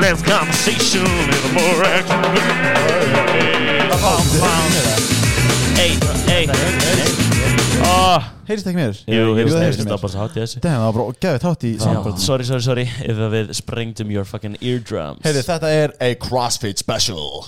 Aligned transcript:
less 0.00 0.22
conversation 0.22 1.04
and 1.06 1.32
the 1.44 1.52
more 1.52 1.84
action. 1.84 2.20
Hey, 5.76 5.96
hey, 6.26 6.46
oh, 7.84 8.20
Heyrist 8.48 8.66
ekki 8.66 8.76
mér? 8.76 8.96
Jú, 9.06 9.34
heyrist 9.36 9.54
það 9.54 9.62
heyrist 9.64 9.80
mér. 9.84 9.90
það 9.92 10.02
bara 10.02 10.12
svo 10.12 10.20
hátt 10.20 10.36
í 10.36 10.40
þessu. 10.42 10.60
Damn, 10.64 10.80
það 10.80 10.86
var 10.86 10.96
bara 10.98 11.14
gæðið 11.24 11.44
þátt 11.44 11.64
í 11.64 11.70
Já, 11.72 11.80
samband 11.84 12.22
Sorry, 12.24 12.46
sorry, 12.48 12.64
sorry. 12.66 12.84
Ef 13.06 13.20
að 13.26 13.34
við 13.36 13.52
sprengdum 13.60 14.12
your 14.12 14.26
fucking 14.28 14.56
eardrums. 14.60 15.22
Heyrðu, 15.24 15.44
þetta 15.46 15.70
er 15.78 15.94
a 16.02 16.10
CrossFit 16.20 16.82
special. 16.82 17.46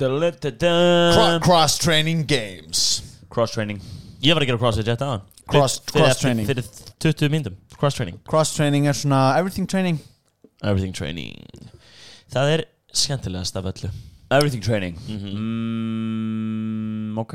Da-da-da-da. 0.00 1.38
Cross 1.44 1.78
Training 1.82 2.24
Games. 2.28 2.84
Cross 3.32 3.56
training 3.56 3.80
Ég 4.24 4.32
var 4.36 4.44
að 4.44 4.50
gera 4.52 4.60
crossfit 4.60 4.86
þetta 4.88 5.06
aðan 5.10 5.24
Cross- 5.50 5.80
cross 5.90 6.20
training. 6.22 6.46
Fyrir 6.48 6.64
20 7.04 7.32
myndum 7.32 7.56
Cross 7.76 7.98
training 7.98 8.20
Cross 8.28 8.54
Training 8.56 8.86
er 8.88 8.96
svona 8.96 9.36
everything 9.38 9.66
training. 9.68 9.98
Everything 10.62 10.94
training 10.96 11.34
Það 12.32 12.52
er 12.56 12.64
skemmtilegast 12.96 13.56
af 13.56 13.64
öllu. 13.70 13.90
Everything 14.30 14.64
training. 14.64 14.98
Mhm. 15.08 15.36
mm, 15.36 17.18
Ok. 17.18 17.34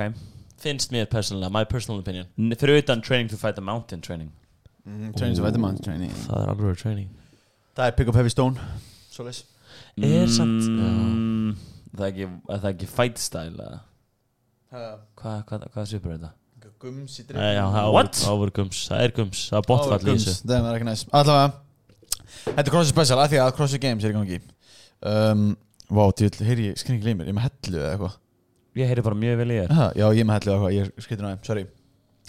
Finnst 0.61 0.91
mér 0.91 1.05
persónulega, 1.09 1.49
my 1.49 1.63
personal 1.65 1.99
opinion. 1.99 2.25
Fyrir 2.37 2.77
utan 2.83 3.01
training 3.01 3.29
to 3.29 3.37
fight 3.37 3.57
a 3.57 3.61
mountain 3.61 4.01
training. 4.01 4.31
Training 5.17 5.39
of 5.39 5.45
Edmund 5.45 5.83
Training. 5.83 6.11
Það 6.11 6.43
er 6.43 6.49
alveg 6.49 6.77
training. 6.77 7.09
Það 7.77 7.87
er 7.87 7.91
Pick 7.97 8.09
Up 8.09 8.15
Heavy 8.15 8.29
Stone. 8.29 8.59
Svoleiðis. 9.11 9.43
Er 10.01 10.27
samt 10.27 10.67
mm, 10.69 11.55
Það 11.95 12.05
er 12.05 12.11
ekki, 12.11 12.27
er 12.49 12.61
það 12.63 12.69
ekki 12.71 12.87
fight 12.87 13.19
style 13.19 13.65
eða? 13.65 13.79
Hvað 15.19 15.41
hva, 15.49 15.59
hva 15.73 15.83
svipur 15.85 16.13
er 16.13 16.21
þetta? 16.21 16.31
Gums 16.81 17.17
í 17.21 17.25
það 17.27 17.91
What? 17.93 18.21
voru 18.25 18.53
gums. 18.55 18.85
Það 18.89 19.03
er 19.05 19.13
gums, 19.17 19.41
það 19.51 19.59
er 19.59 19.67
botfall 19.67 19.99
í 20.01 20.15
þessu. 20.15 20.35
Það 20.47 20.69
er 20.69 20.77
ekki 20.79 20.87
næst 20.87 21.11
Allavega 21.11 21.51
Þetta 22.45 22.63
er 22.63 22.71
CrossFit 22.71 22.95
Special 22.95 23.19
af 23.21 23.29
því 23.33 23.41
að 23.43 23.51
CrossFit 23.57 23.83
Games 23.83 24.05
er 24.07 24.13
í 24.13 24.15
gangi 24.15 24.39
um, 25.09 25.45
Vá, 25.91 26.03
djúl, 26.15 26.31
heyri 26.47 26.69
ég 26.69 26.79
skringi 26.79 27.03
gleymir 27.03 27.27
Ég 27.27 27.33
er 27.33 27.37
með 27.37 27.47
hellu 27.49 27.79
eða 27.81 27.91
eitthvað. 27.95 28.13
Ég 28.79 28.87
heyri 28.87 29.03
bara 29.03 29.19
mjög 29.19 29.41
vel 29.41 29.49
í 29.51 29.57
þér. 29.59 29.73
Aha, 29.75 29.87
Já, 29.99 30.05
ég 30.15 30.21
er 30.23 30.27
með 30.29 30.37
hellu 30.39 30.51
eða 30.53 30.57
eitthvað 30.61 30.77
Ég 30.77 31.03
skritin 31.05 31.27
aðeim, 31.27 31.43
sorry. 31.49 31.65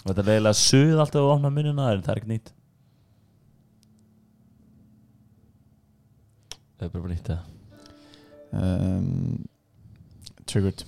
Þetta 0.03 0.19
er 0.19 0.29
leiðilega 0.31 0.59
suð 0.59 0.99
alltaf 0.99 1.21
að 1.21 1.31
opna 1.37 1.51
munina 1.53 1.85
en 1.93 2.03
það 2.03 2.13
er 2.13 2.19
ekki 2.19 2.31
nýtt. 2.33 2.49
Það 6.75 6.87
er 6.89 6.93
bara 6.97 7.13
nýtt 7.13 7.29
það 7.31 7.41
um, 8.53 9.37
Triggered 10.49 10.83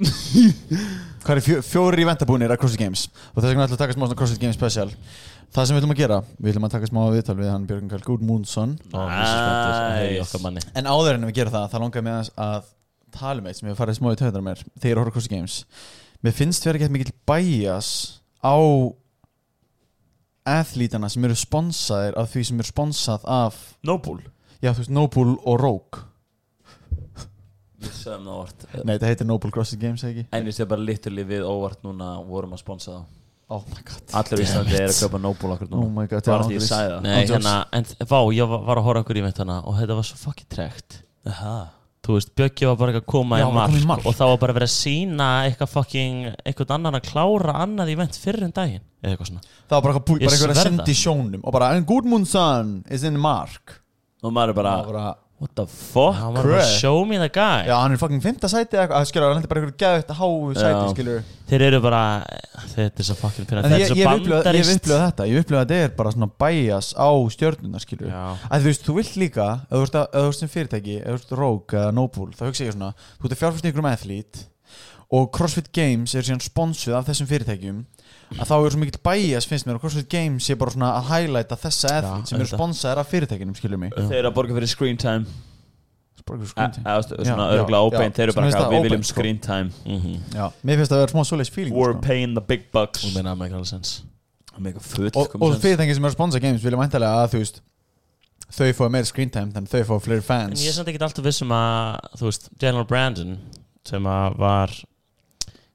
Hvað 1.20 1.36
er 1.36 1.44
fjó, 1.44 1.56
fjóri 1.64 2.04
ventabúnir 2.08 2.52
að 2.52 2.62
CrossFit 2.62 2.80
Games? 2.80 3.02
Og 3.34 3.42
þess 3.42 3.50
vegna 3.50 3.66
ætlum 3.66 3.74
við 3.74 3.76
að 3.76 3.82
taka 3.82 3.96
smá 3.96 4.04
svona 4.06 4.18
CrossFit 4.20 4.40
Games 4.40 4.56
special. 4.56 4.92
Það 5.52 5.66
sem 5.66 5.76
við 5.76 5.82
ætlum 5.82 5.92
að 5.92 5.98
gera, 6.00 6.18
við 6.38 6.52
ætlum 6.54 6.66
að 6.68 6.74
taka 6.76 6.88
smá 6.88 7.00
viðtal 7.12 7.36
við 7.36 7.50
hann 7.50 7.66
Björgun 7.68 7.90
Karl 7.90 8.04
í 8.16 8.28
Nice. 8.94 10.70
En 10.80 10.88
áður 10.88 11.18
en 11.18 11.26
við 11.28 11.34
gera 11.40 11.52
það, 11.52 11.66
það 11.74 11.84
langar 11.84 12.06
aðeins 12.06 12.32
að 12.46 12.70
tala 13.12 13.42
um 13.42 13.50
eitt 13.50 13.58
sem 13.58 13.68
hef 13.68 13.80
farið 13.82 13.98
smá 13.98 14.08
í 14.12 14.20
töðunar 14.20 14.46
mér 14.46 14.64
þegar 14.80 15.02
á 15.02 15.12
CrossFit 15.12 15.34
Games. 15.34 15.58
Mér 16.24 16.36
finnst 16.38 16.64
vera 16.68 16.80
ekki 16.80 16.94
mikill 16.94 17.16
bæjas 17.28 17.90
á 18.40 18.56
athlítana 20.48 21.10
sem 21.12 21.24
eru 21.28 21.36
sponsaðir 21.36 22.16
af 22.16 22.30
því 22.32 22.46
sem 22.48 22.62
eru 22.62 22.70
sponsað 22.70 23.26
af 23.28 23.58
Noble. 23.84 24.22
Já, 24.62 24.72
þú 24.72 24.84
veist, 24.84 24.94
Noble 24.94 25.36
og 25.44 25.60
Rogue 25.60 26.06
Við 27.80 27.94
sögum 27.96 28.26
það 28.28 28.34
óvart 28.36 28.66
Nei, 28.84 28.92
þetta 28.96 29.08
heitir 29.10 29.26
Noble 29.30 29.50
CrossFit 29.54 29.80
Games, 29.80 30.04
ekki? 30.04 30.26
En 30.36 30.44
við 30.44 30.56
séum 30.58 30.68
bara 30.68 30.84
literally 30.84 31.24
við 31.24 31.46
óvart 31.48 31.82
núna 31.86 32.10
vorum 32.28 32.52
að 32.56 32.62
sponsa 32.64 32.92
það 32.98 33.08
Oh 33.50 33.64
my 33.66 33.80
god. 33.82 34.02
Allir 34.20 34.38
í 34.38 34.44
Íslandi 34.46 34.76
er 34.78 34.92
að 34.92 34.98
kaupa 35.02 35.18
Noble 35.24 35.48
okkur 35.56 35.68
Oh 35.72 35.80
núna 35.80 35.90
my 35.96 36.06
god, 36.06 36.22
Bara 36.30 36.44
því 36.46 36.54
ég 36.54 36.62
sagði 36.68 36.92
það. 36.92 37.00
Nei, 37.08 37.26
hérna, 37.26 37.54
en 37.74 37.88
vá, 38.06 38.18
ég 38.36 38.50
var 38.52 38.60
var 38.68 38.78
að 38.78 38.86
horfa 38.86 39.02
okkur 39.02 39.18
í 39.18 39.24
mitt 39.24 39.40
hana 39.42 39.56
og 39.66 39.74
þetta 39.80 39.96
var 39.98 40.06
svo 40.06 40.18
fucking 40.22 40.50
trekt 40.54 41.00
Aha. 41.26 41.54
Þú 42.06 42.14
veist, 42.16 42.30
Bjöggi 42.38 42.64
var 42.70 42.76
bara 42.80 42.92
eitthvað 42.94 43.02
að 43.02 43.10
koma 43.12 43.36
Já, 43.36 43.42
í 43.42 43.44
hann 43.44 43.56
var 43.56 43.60
mark, 43.60 43.72
kominn 43.74 43.82
í 43.84 43.88
mark. 43.90 44.06
og 44.08 44.14
þá 44.16 44.22
var 44.30 44.38
bara 44.44 44.54
verið 44.56 44.70
að 44.70 44.76
sína 44.76 45.26
eitthvað 45.48 45.72
fucking, 45.74 46.14
eitthvað 46.48 46.70
annan 46.78 46.96
að 46.96 47.02
klára 47.10 47.56
annað 47.60 47.90
event 47.92 48.16
fyrir 48.22 48.46
en 48.46 48.54
daginn 48.56 48.84
eða 49.02 49.10
eitthvað 49.12 49.28
svona. 49.32 49.42
Það 49.68 49.74
var 49.74 49.82
bara, 49.84 49.92
eitthvað 49.98 50.06
búi- 50.08 50.20
Ég 50.20 50.30
bara 50.30 50.38
einhver 50.38 50.54
að 50.54 50.56
sverða. 50.56 50.70
senda 50.70 50.86
í 50.88 50.96
sjónum 50.96 51.42
og 51.44 51.52
bara, 51.58 51.68
en 51.76 51.84
Gudmundsson 51.90 52.72
is 52.88 53.04
in 53.04 53.18
mark. 53.20 53.74
Og 54.24 54.32
maður 54.32 54.54
er 54.54 54.58
bara 54.62 54.72
Það 54.80 54.88
bara, 54.94 55.04
What 55.40 55.54
the 55.56 55.64
fuck 55.64 56.18
Craig. 56.36 56.66
show 56.82 57.02
me 57.08 57.16
the 57.16 57.30
guy. 57.32 57.64
Já, 57.64 57.78
hann 57.80 57.94
er 57.94 57.96
fucking 57.96 58.20
fymta 58.20 58.48
sæti 58.52 58.76
eða 58.76 58.82
eitthvað, 58.90 59.06
skilur, 59.08 59.30
hann 59.32 59.40
er 59.40 59.48
bara 59.48 59.60
einhver 59.62 59.76
geðvægt 59.80 60.10
að 60.12 60.18
háu 60.20 60.34
sæti, 60.52 60.74
Já. 60.74 60.90
skilur 60.92 61.22
þeir 61.48 61.62
eru 61.70 61.80
bara, 61.80 62.00
þetta 62.74 63.00
er 63.00 63.06
svo 63.08 63.16
fucking 63.22 63.46
En 63.48 63.62
þetta 63.64 63.78
er 63.78 63.86
svo 63.88 63.96
upplifað- 63.96 64.20
ég 64.20 64.28
bandarist 64.44 64.74
upplifað 64.76 65.04
þetta, 65.06 65.28
ég 65.30 65.38
að 65.56 65.64
þetta 65.64 65.78
er 65.86 65.94
bara 65.96 66.12
svona 66.12 66.28
bæjas 66.44 66.90
á 66.92 67.08
stjörnuna, 67.32 67.80
skilur 67.80 68.12
þú 68.60 68.68
veist, 68.68 68.84
þú 68.84 68.96
vilt 69.00 69.16
líka, 69.16 69.48
ef 69.64 69.78
þú 69.78 69.82
ert, 69.88 69.98
sem 70.36 70.48
fyrirtæki 70.52 70.98
ef 71.00 71.08
þú 71.08 71.16
ert 71.24 71.32
Rogue 71.40 71.80
eða 71.80 71.94
Noble, 71.96 72.30
þá 72.36 72.44
hugsa 72.50 72.64
ég 72.68 72.76
svona 72.76 72.92
þú 73.16 73.24
ert 73.24 73.32
að 73.32 73.40
fjárfæst 73.40 73.70
ykkur 73.72 73.78
um 73.86 73.90
athlete 73.94 74.44
og 75.10 75.32
CrossFit 75.34 75.72
Games 75.72 76.14
er 76.14 76.22
síðan 76.22 76.44
sponsuð 76.44 76.94
af 77.00 77.08
þessum 77.08 77.26
fyrirtækjum 77.32 77.80
að 78.36 78.46
þá 78.46 78.54
er 78.56 78.74
svo 78.74 78.80
mikill 78.80 79.00
bæjas 79.04 79.46
finnst 79.50 79.66
mér 79.66 79.78
og 79.78 79.84
CrossFit 79.84 80.10
Games 80.12 80.46
sé 80.46 80.56
bara 80.58 80.70
svona 80.74 80.90
að 81.00 81.08
highlighta 81.10 81.58
þessa 81.58 81.94
athlete 81.98 82.30
sem 82.30 82.40
eru 82.40 82.50
sponsaðir 82.52 83.00
af 83.02 83.08
fyrirtækinum, 83.10 83.56
skilur 83.58 83.80
mig. 83.82 83.94
Þeir 83.96 84.18
eru 84.20 84.30
að 84.30 84.36
borga 84.38 84.58
fyrir 84.58 84.70
screen 84.70 85.00
time. 85.00 85.26
Svona 86.20 87.46
örgulega 87.56 87.80
óbeint 87.88 88.14
Þeir 88.14 88.28
eru 88.28 88.36
bara 88.36 88.50
það 88.52 88.74
Við 88.74 88.84
viljum 88.86 89.02
sko. 89.02 89.14
screen 89.16 89.38
time. 89.42 89.72
Mhm. 89.86 90.20
Mér 90.62 90.76
finnst 90.78 90.92
það 90.92 90.98
að 90.98 91.02
vera 91.06 91.12
smá 91.14 91.24
svoleiðis 91.26 91.50
feeling 91.50 91.74
We're 91.74 91.96
sko. 91.96 92.02
paying 92.06 92.34
the 92.36 92.44
big 92.44 92.70
bucks. 92.70 93.04
Hún 93.04 93.14
meina 93.16 93.32
að 93.34 93.38
make 93.38 93.54
all 93.56 93.64
sense. 93.64 94.02
Það 94.52 94.60
með 94.60 94.72
eitthvað 94.72 94.86
full 94.92 95.10
og, 95.14 95.34
og 95.40 95.58
fyrirtæki 95.62 95.94
sem 95.96 96.04
eru 96.04 96.10
að 96.12 96.16
sponsa 96.18 96.40
games 96.42 96.62
vilja 96.62 96.78
mæntalega 96.78 97.24
að 97.24 97.34
þú 97.34 97.40
veist 97.42 97.60
þau 98.50 98.72
fóðu 98.74 98.90
meira 98.90 99.06
screen 99.06 99.30
time 99.30 99.52
þannig 99.54 99.70
þau 99.70 99.82
fóðu 99.90 100.02
fleiri 100.06 100.22
En 100.24 100.26
fans 100.26 100.62
ég 100.64 100.72
er 100.72 100.76
samt 100.76 100.90
ekki 100.90 101.02
alltaf 101.06 101.24
vissum 101.24 101.52
að, 101.54 102.00
þú 102.18 102.26
veist, 102.26 102.48
General 102.58 102.86
Brandon 102.90 103.36
sem 103.86 104.08
að 104.10 104.36
var 104.42 104.74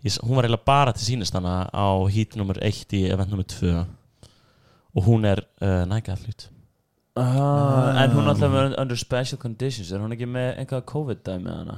ég, 0.06 0.18
hún 0.24 0.38
var 0.38 0.48
eiginlega 0.48 0.68
bara 0.68 0.94
til 0.96 1.08
sínist 1.10 1.36
hana 1.38 1.66
á 1.74 1.88
heat 2.14 2.36
nummer 2.40 2.60
1 2.62 2.94
í 2.98 3.06
event 3.12 3.34
nummer 3.34 3.48
2 3.50 3.74
og 4.96 5.04
hún 5.10 5.26
er 5.28 5.42
uh, 5.62 5.84
athlete. 5.98 6.52
Ah, 7.16 8.04
En 8.04 8.12
hún 8.12 8.28
alltaf 8.28 8.52
með 8.52 8.76
under 8.80 9.00
special 9.00 9.40
conditions. 9.40 9.92
Er 9.92 10.04
hún 10.04 10.12
ekki 10.16 10.28
með 10.28 10.60
einhvað 10.62 10.86
COVID-dæmi 10.92 11.48
með 11.48 11.60
hana? 11.62 11.78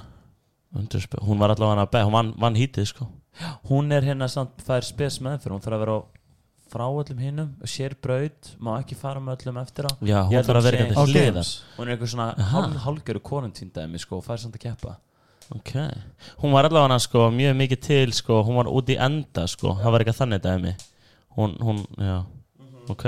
Hún 1.24 1.40
var 1.40 1.54
allavega 1.54 1.74
hana 1.78 2.06
hún 2.06 2.14
vann, 2.14 2.34
vann 2.38 2.58
heatið 2.58 2.90
sko. 2.92 3.08
Hún 3.70 3.92
er 3.94 4.06
hérna 4.06 4.28
samt 4.30 4.62
fær 4.66 4.86
spes 4.86 5.20
með 5.22 5.44
fyrir 5.44 5.56
Hún 5.56 5.62
þarf 5.64 5.78
að 5.78 5.84
vera 5.84 5.98
á 5.98 6.02
frá 6.68 6.86
öllum 6.90 7.20
hinnum 7.22 7.52
Sér 7.70 7.94
braut, 8.02 8.50
má 8.58 8.74
ekki 8.80 8.98
fara 8.98 9.22
með 9.22 9.46
öllum 9.46 9.60
eftir 9.62 9.86
á. 9.88 9.92
Já, 10.02 10.20
hún 10.26 10.34
hérna 10.82 11.44
Hún 11.78 11.86
er 11.86 11.94
eitthvað 11.94 12.14
svona 12.16 12.30
hálfgjöru 12.86 13.22
quarantine-dæmi 13.30 14.02
sko, 14.02 14.18
og 14.18 14.26
fær 14.26 14.42
samt 14.42 14.58
að 14.58 14.66
keppa 14.66 14.98
Ok, 15.56 15.72
hún 16.42 16.52
var 16.52 16.68
allavega 16.68 16.98
sko 17.00 17.30
mjög 17.32 17.54
mikið 17.56 17.80
til 17.86 18.14
sko, 18.16 18.42
hún 18.44 18.58
var 18.60 18.68
út 18.68 18.90
í 18.92 18.98
enda 19.00 19.46
sko, 19.48 19.78
það 19.80 19.94
var 19.94 20.04
eitthvað 20.04 20.20
þannig 20.20 20.42
dæmi. 20.44 20.74
Hún, 21.38 21.54
hún, 21.64 21.80
já. 22.04 22.18
Ok, 22.92 23.06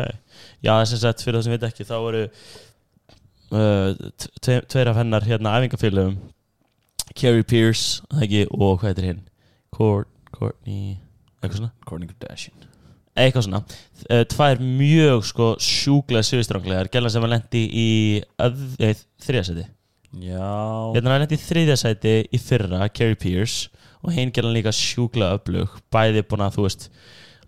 já 0.63 0.71
þess 0.77 0.95
að 0.95 1.01
sett 1.03 1.23
fyrir 1.23 1.39
það 1.39 1.45
sem 1.45 1.55
við 1.55 1.65
ekki 1.67 1.87
þá 1.87 1.93
voru 2.03 2.21
uh, 2.29 3.89
tve, 4.39 4.59
tveir 4.71 4.91
af 4.91 4.99
hennar 4.99 5.27
hérna 5.27 5.55
æfingafélögum. 5.59 6.15
Carrie 7.19 7.43
Pierce, 7.43 8.05
það 8.07 8.25
ekki, 8.27 8.43
og 8.55 8.79
hvað 8.79 8.91
heitir 8.91 9.07
hinn? 9.09 9.21
Court, 9.75 10.11
Courtney 10.35 10.99
eitthvað 11.39 11.57
svona, 11.57 11.73
Kourtney 11.87 12.11
Kardashian. 12.11 12.69
Eitthvað 13.19 13.47
svona. 13.49 13.61
Uh, 14.05 14.23
tvær 14.31 14.63
mjög 14.63 15.27
sko 15.27 15.49
sjúklega 15.63 16.27
sérstránglegar, 16.27 16.91
gæla 16.93 17.11
sem 17.11 17.23
var 17.25 17.33
lendi 17.33 17.65
í 17.67 17.89
eh, 18.19 19.03
þriðasæti 19.25 19.67
Já. 20.17 20.89
Hérna 20.95 21.13
hann 21.13 21.23
lendi 21.23 21.37
í 21.37 21.43
þriðja 21.43 21.77
sæti 21.77 22.15
í 22.33 22.41
fyrra, 22.41 22.87
Carrie 22.89 23.19
Pierce 23.19 23.69
og 24.01 24.13
hinn 24.15 24.31
gerði 24.33 24.49
hann 24.49 24.57
líka 24.57 24.73
sjúklega 24.73 25.37
öflug. 25.37 25.79
Bæði 25.93 26.25
búin 26.25 26.45
að 26.45 26.57
þú 26.57 26.65
veist 26.65 26.89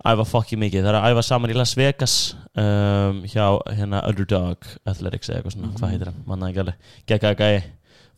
æfa 0.02 0.26
fokki 0.26 0.58
mikið, 0.62 0.86
það 0.86 0.94
er 0.94 1.00
að 1.00 1.12
æfa 1.14 1.26
saman 1.26 1.54
í 1.54 1.58
Las 1.58 1.76
Vegas 1.78 2.16
um, 2.58 3.22
hjá 3.30 3.46
hérna 3.78 4.02
Underdog 4.10 4.66
Athletics 4.90 5.30
eða 5.30 5.42
eitthvað 5.42 5.56
svona, 5.56 5.76
hvað 5.78 5.94
heitir 5.94 6.10
hann? 6.10 6.24
Mannaði 6.30 6.54
ekki 6.54 6.64
alveg, 6.66 6.90
gekkaði 7.12 7.40
gæi. 7.42 7.62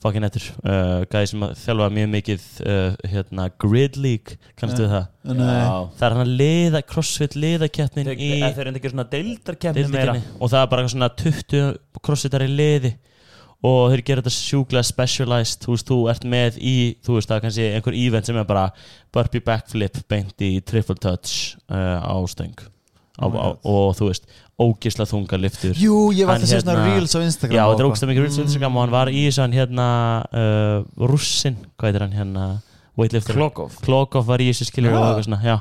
Fokkin 0.03 0.27
eftir, 0.27 0.45
uh, 0.67 1.05
gæi 1.07 1.27
sem 1.31 1.43
að 1.45 1.51
þjálfa 1.61 1.85
mjög 1.95 2.07
mikið 2.11 2.47
uh, 2.67 2.95
hérna 3.07 3.45
Grid 3.63 3.99
League, 4.03 4.35
kannstu 4.59 4.83
Nei. 4.83 4.89
það? 4.91 5.05
Nei. 5.37 5.45
það 5.95 6.07
er 6.07 6.15
hann 6.15 6.23
að 6.25 6.33
liða, 6.41 6.81
crossfit 6.89 7.37
liðakeppnin 7.39 8.09
Þeir, 8.09 8.19
í 8.19 8.31
þeir 8.41 8.65
eru 8.65 8.73
ekki 8.81 8.91
svona 8.91 9.05
deildarkeppni 9.13 9.85
meira. 9.87 10.17
Deildinni 10.17 10.41
og 10.43 10.51
það 10.51 10.59
er 10.59 10.71
bara 10.73 10.91
svona 10.91 11.09
20 11.23 11.71
crossfitar 12.03 12.43
í 12.43 12.51
liði 12.51 12.91
og 13.63 13.93
þeir 13.93 14.01
gera 14.09 14.21
þetta 14.25 14.33
sjúklega 14.35 14.83
specialized 14.87 15.63
þú 15.63 15.75
veist, 15.77 15.87
þú 15.87 15.97
ert 16.11 16.25
með 16.27 16.57
í 16.59 16.75
þú 17.05 17.15
veist, 17.17 17.29
það 17.31 17.37
er 17.39 17.43
kannski 17.47 17.67
einhver 17.77 17.95
event 17.95 18.27
sem 18.29 18.39
er 18.41 18.47
bara 18.49 18.65
burpee 19.15 19.43
backflip 19.45 20.01
beint 20.11 20.43
í 20.43 20.57
triple 20.67 20.95
touch 20.99 21.55
uh, 21.71 21.99
á 22.03 22.17
stöng. 22.27 22.55
Á, 22.59 22.69
Oh 23.21 23.29
á, 23.29 23.53
God. 23.53 23.59
og 23.69 23.91
þú 23.99 24.07
veist, 24.09 24.23
ógisla 24.57 25.05
þunga 25.05 25.37
liftur 25.37 25.77
Jú, 25.77 26.09
ég 26.17 26.25
var 26.25 26.39
alltaf 26.39 26.49
að 26.49 26.63
hérna- 26.65 26.85
reels 26.87 27.13
á 27.13 27.19
Instagram 27.21 27.55
Já, 27.59 27.63
og 27.67 27.73
þetta 27.75 27.83
er 27.83 27.89
ógisla 27.91 28.07
mikið 28.09 28.23
rúst 28.25 28.41
Instagram 28.41 28.77
og 28.79 28.81
hann 28.83 28.93
var 28.95 29.11
í 29.13 29.19
þessu 29.27 29.41
hann 29.43 29.53
hérna 29.53 29.85
uh, 30.33 31.07
russin, 31.11 31.59
hvað 31.77 31.91
heitir 31.91 32.05
hann 32.07 32.15
hérna 32.17 32.45
weightlifter? 32.97 33.37
Klokov. 33.37 33.77
Klokov 33.85 34.25
var 34.25 34.41
í 34.41 34.47
þessu 34.49 34.65
skilur 34.71 34.95
og 34.95 34.97
Já. 34.97 35.03
eitthvað 35.11 35.27
svona, 35.29 35.41
já. 35.45 35.55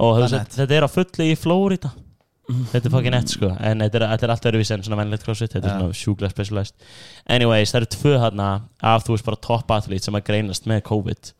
Og 0.00 0.22
þetta 0.24 0.76
er 0.78 0.86
á 0.88 0.90
fullu 0.90 1.26
í 1.28 1.36
Flórida 1.36 1.92
þetta 2.72 2.86
er 2.88 2.92
fucking 2.94 3.14
nett 3.14 3.28
sko. 3.32 3.48
En 3.60 3.78
þetta 3.84 4.00
er, 4.00 4.04
þetta 4.14 4.26
er 4.26 4.32
allt 4.34 4.46
öðruvísi 4.50 4.74
en 4.76 4.82
svona 4.86 4.98
venlegt 5.02 5.24
crossfit. 5.26 5.52
Þetta 5.56 5.68
er 5.72 5.78
svona 5.80 5.98
sjúklega 6.00 6.30
specialized. 6.34 6.74
Anyways, 7.28 7.72
það 7.72 7.80
eru 7.82 7.90
tvö 7.96 8.14
þarna 8.24 8.48
af 8.92 9.04
þú 9.06 9.16
veist 9.16 9.24
bara 9.30 9.40
top 9.48 9.70
athlete 9.76 10.04
sem 10.04 10.14
að 10.20 10.24
greinast 10.30 10.66
með 10.70 10.82
COVID. 10.90 11.32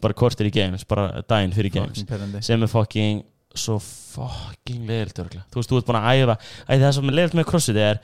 Bara 0.00 0.14
kortir 0.14 0.46
í 0.46 0.52
games, 0.54 0.84
bara 0.86 1.22
daginn 1.28 1.52
fyrir 1.56 1.72
games. 1.74 2.04
Fucking 2.06 2.42
sem 2.46 2.62
er 2.62 2.70
fucking 2.70 3.24
svo 3.58 3.78
fucking 3.82 4.84
leiðilt 4.86 5.18
örgla 5.18 5.40
þú 5.50 5.58
veist, 5.58 5.70
þú 5.72 5.78
ert 5.80 5.86
búin 5.88 5.98
að 5.98 6.18
æfa. 6.22 6.34
Æ, 6.68 6.72
það 6.78 6.92
sem 6.98 7.08
er 7.10 7.16
leiðilt 7.18 7.34
með 7.38 7.46
crossfit 7.48 7.78
er 7.82 7.98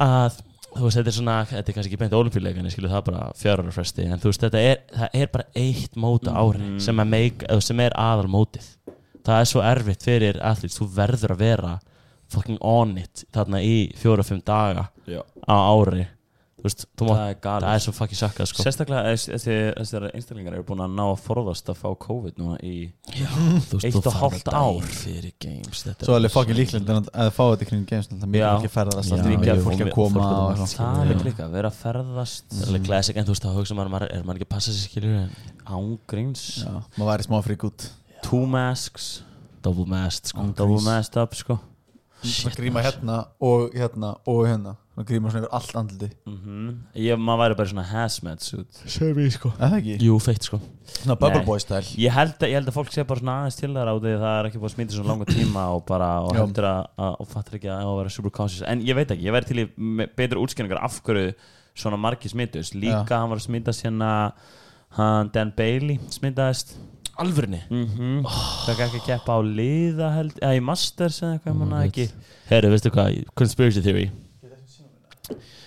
að 0.00 0.38
þú 0.74 0.86
veist, 0.86 0.96
þetta 0.98 1.10
er 1.12 1.16
svona, 1.18 1.34
þetta 1.50 1.70
er 1.70 1.76
kannski 1.76 1.90
ekki 1.92 2.00
beint 2.00 2.14
olimpíuleikan, 2.18 2.64
ég 2.66 2.74
skilu 2.74 2.88
það 2.90 3.04
bara 3.10 3.26
fjárar 3.38 3.68
fresti. 3.74 4.06
En 4.08 4.18
þú 4.22 4.30
veist, 4.32 4.42
þetta 4.46 4.62
er, 4.70 4.80
það 4.94 5.18
er 5.20 5.28
bara 5.36 5.44
eitt 5.60 5.98
mót 6.00 6.26
á 6.26 6.32
ári 6.34 6.62
Mhm. 6.64 6.80
sem, 6.82 7.00
er 7.00 7.04
make, 7.12 7.46
eða 7.46 7.62
sem 7.62 7.80
er 7.84 7.92
aðal 7.94 8.26
mótið 8.32 8.66
það 9.24 9.40
er 9.40 9.50
svo 9.52 9.62
erfitt 9.64 10.02
fyrir 10.06 10.40
athletes, 10.42 10.78
þú 10.80 10.90
verður 10.94 11.34
að 11.36 11.44
vera 11.44 11.74
fucking 12.34 12.58
on 12.64 12.96
it 12.98 13.24
þarna 13.34 13.60
í 13.62 13.76
fjóra-fimm 14.00 14.42
daga 14.44 14.88
Já. 15.06 15.20
á 15.48 15.54
ári. 15.54 16.06
Þú 16.64 16.70
veist, 16.70 16.84
þú 16.96 17.06
mátt, 17.10 17.18
það 17.18 17.28
er 17.28 17.64
það 17.66 17.74
er 17.76 17.82
svo 17.84 17.92
fucking 17.92 18.16
sakkað 18.16 18.46
sko. 18.48 18.62
sérstaklega 18.64 19.00
þessi- 19.12 19.32
þessi- 19.34 19.74
þessir 19.76 20.04
einstaklingar 20.16 20.54
eru 20.56 20.62
búin 20.64 20.80
að 20.80 20.94
ná 20.96 21.02
að 21.12 21.20
forðast 21.20 21.68
að 21.68 21.76
fá 21.76 21.88
COVID 22.06 22.38
núna 22.40 22.56
í 22.64 22.88
Já, 23.12 23.28
veist, 23.68 23.84
Eitt 23.84 24.06
og 24.08 24.14
hálft 24.16 24.48
ár. 24.48 24.80
fyrir 24.88 25.32
games. 25.38 25.82
Svo 25.84 26.14
er 26.14 26.20
alveg 26.22 26.32
fucking 26.32 26.56
líklegt 26.56 26.88
en 26.88 27.02
að 27.02 27.10
að 27.12 27.30
fá 27.36 27.44
þetta 27.52 27.68
kring 27.68 27.84
games 27.86 28.08
Það 28.08 28.24
er 28.32 28.56
ekki 28.56 28.72
ferðast 28.72 29.12
að 29.12 29.20
fólk 29.20 29.60
fólk- 29.60 29.84
að 29.84 29.92
koma 29.92 30.56
það 30.56 31.10
er 31.10 31.24
líka, 31.28 31.50
vera 31.52 31.68
að 31.68 31.76
ferðast. 31.84 32.44
Það 32.48 32.62
er 32.62 32.72
alveg 32.72 32.84
classic, 32.86 33.16
en 33.18 33.24
þú 33.26 33.34
veist, 33.36 33.44
þá 33.44 33.54
hugsa 33.60 33.74
maður, 33.76 34.08
er 34.10 34.22
maður 34.24 34.36
ekki 34.40 34.48
að 34.48 34.54
passa 34.56 34.72
sér 34.72 34.88
skiljur 34.88 35.20
en 35.20 35.30
ángríns 35.68 36.64
maður 36.96 37.10
væri 37.12 37.26
smá 37.28 37.42
frík 37.44 37.68
út 37.68 37.90
two 38.24 38.42
masks. 38.50 39.22
Double 39.64 39.86
masked, 39.88 40.32
sko. 40.32 40.42
Double 40.56 40.80
masked 40.84 41.16
up 41.20 41.36
sko. 41.38 41.58
Svona 42.24 42.54
gríma 42.56 42.80
hérna 42.84 43.18
og 43.44 43.72
hérna 43.76 44.14
og 44.28 44.42
hérna. 44.48 44.72
Svona 44.94 45.04
gríma 45.08 45.30
svona 45.32 45.42
yfir 45.44 45.54
allt 45.58 45.74
andliti. 45.80 46.08
Mm 46.28 46.68
ég, 47.00 47.18
maður 47.20 47.40
væri 47.42 47.56
bara 47.58 47.70
svona 47.72 47.84
hazmat 47.88 48.44
suit. 48.44 48.78
Semi, 48.88 49.26
sko. 49.34 49.50
Er 49.58 49.72
það 49.72 49.76
ekki? 49.80 49.96
Jú, 50.06 50.16
feitt, 50.24 50.46
sko. 50.48 50.60
Svona 50.94 51.16
bubble 51.20 51.40
Nei. 51.42 51.46
boy 51.48 51.60
stæl 51.64 51.82
ég 52.00 52.12
held, 52.14 52.36
að, 52.38 52.48
ég 52.52 52.56
held 52.60 52.70
að 52.70 52.76
fólk 52.78 52.92
sé 52.94 53.04
bara 53.08 53.20
svona 53.20 53.34
aðeins 53.42 53.58
til 53.60 53.72
þar 53.74 53.90
á 53.92 53.94
því 53.96 54.14
það 54.22 54.38
er 54.38 54.48
ekki 54.50 54.60
búið 54.62 54.70
að 54.70 54.74
smita 54.76 54.96
svona 54.98 55.10
langa 55.12 55.28
tíma 55.32 55.64
og 55.74 55.84
bara 55.88 56.08
og 56.24 56.32
Já. 56.36 56.40
heldur 56.44 56.68
að, 56.70 56.80
að 57.08 57.16
og 57.24 57.30
fattar 57.32 57.58
ekki 57.58 57.70
að, 57.72 57.84
að 57.90 57.98
vera 58.00 58.14
super 58.16 58.34
conscious 58.38 58.64
en 58.68 58.84
ég 58.84 58.96
veit 59.00 59.10
ekki, 59.16 59.26
ég 59.28 59.34
væri 59.36 59.48
til 59.50 59.60
í 59.64 59.66
me- 59.76 60.08
betri 60.20 60.40
útskjöningar 60.44 60.82
af 60.84 61.00
hverju 61.04 61.32
svona 61.74 61.98
margi 62.00 62.30
smitust 62.32 62.76
líka 62.76 63.04
Já. 63.10 63.18
hann 63.22 63.32
var 63.32 63.40
að 63.42 63.46
smita 63.48 63.74
sérna 63.74 64.10
hann 65.00 65.32
Dan 65.34 65.52
Bailey 65.56 65.98
smitaðist 66.12 66.76
Alvörni 67.22 67.60
mm 67.70 67.84
-hmm. 67.86 68.22
það 68.66 68.80
ekki 68.86 69.00
að 69.00 69.06
keppa 69.06 69.36
á 69.38 69.40
liða 69.42 70.10
held, 70.14 70.38
eða 70.40 70.56
í 70.56 70.62
Masters 70.64 71.22
eða 71.22 71.36
eitthvað, 71.36 71.52
Oh 71.52 71.58
manna 71.58 71.76
God. 71.76 71.86
ekki. 71.86 72.08
Herru, 72.48 72.70
veistu 72.70 72.90
hvað, 72.90 73.24
conspiracy 73.34 73.82
theory. 73.82 74.10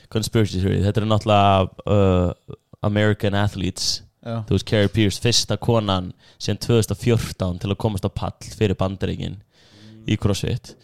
Conspiracy 0.09 0.59
theory, 0.59 0.81
þetta 0.83 1.01
er 1.01 1.07
náttúrulega 1.07 1.69
uh, 1.87 2.55
American 2.81 3.33
athletes. 3.35 4.03
Já, 4.23 4.43
Þú 4.43 4.57
veist, 4.57 4.67
Carrie 4.67 4.91
Pierce, 4.91 5.21
fyrsta 5.23 5.57
konan 5.57 6.11
síðan 6.37 6.59
2014 6.59 7.59
til 7.59 7.71
að 7.71 7.77
komast 7.79 8.05
á 8.07 8.11
pall 8.11 8.35
fyrir 8.57 8.75
bandaríkin 8.75 9.37
í 10.07 10.17
CrossFit 10.19 10.75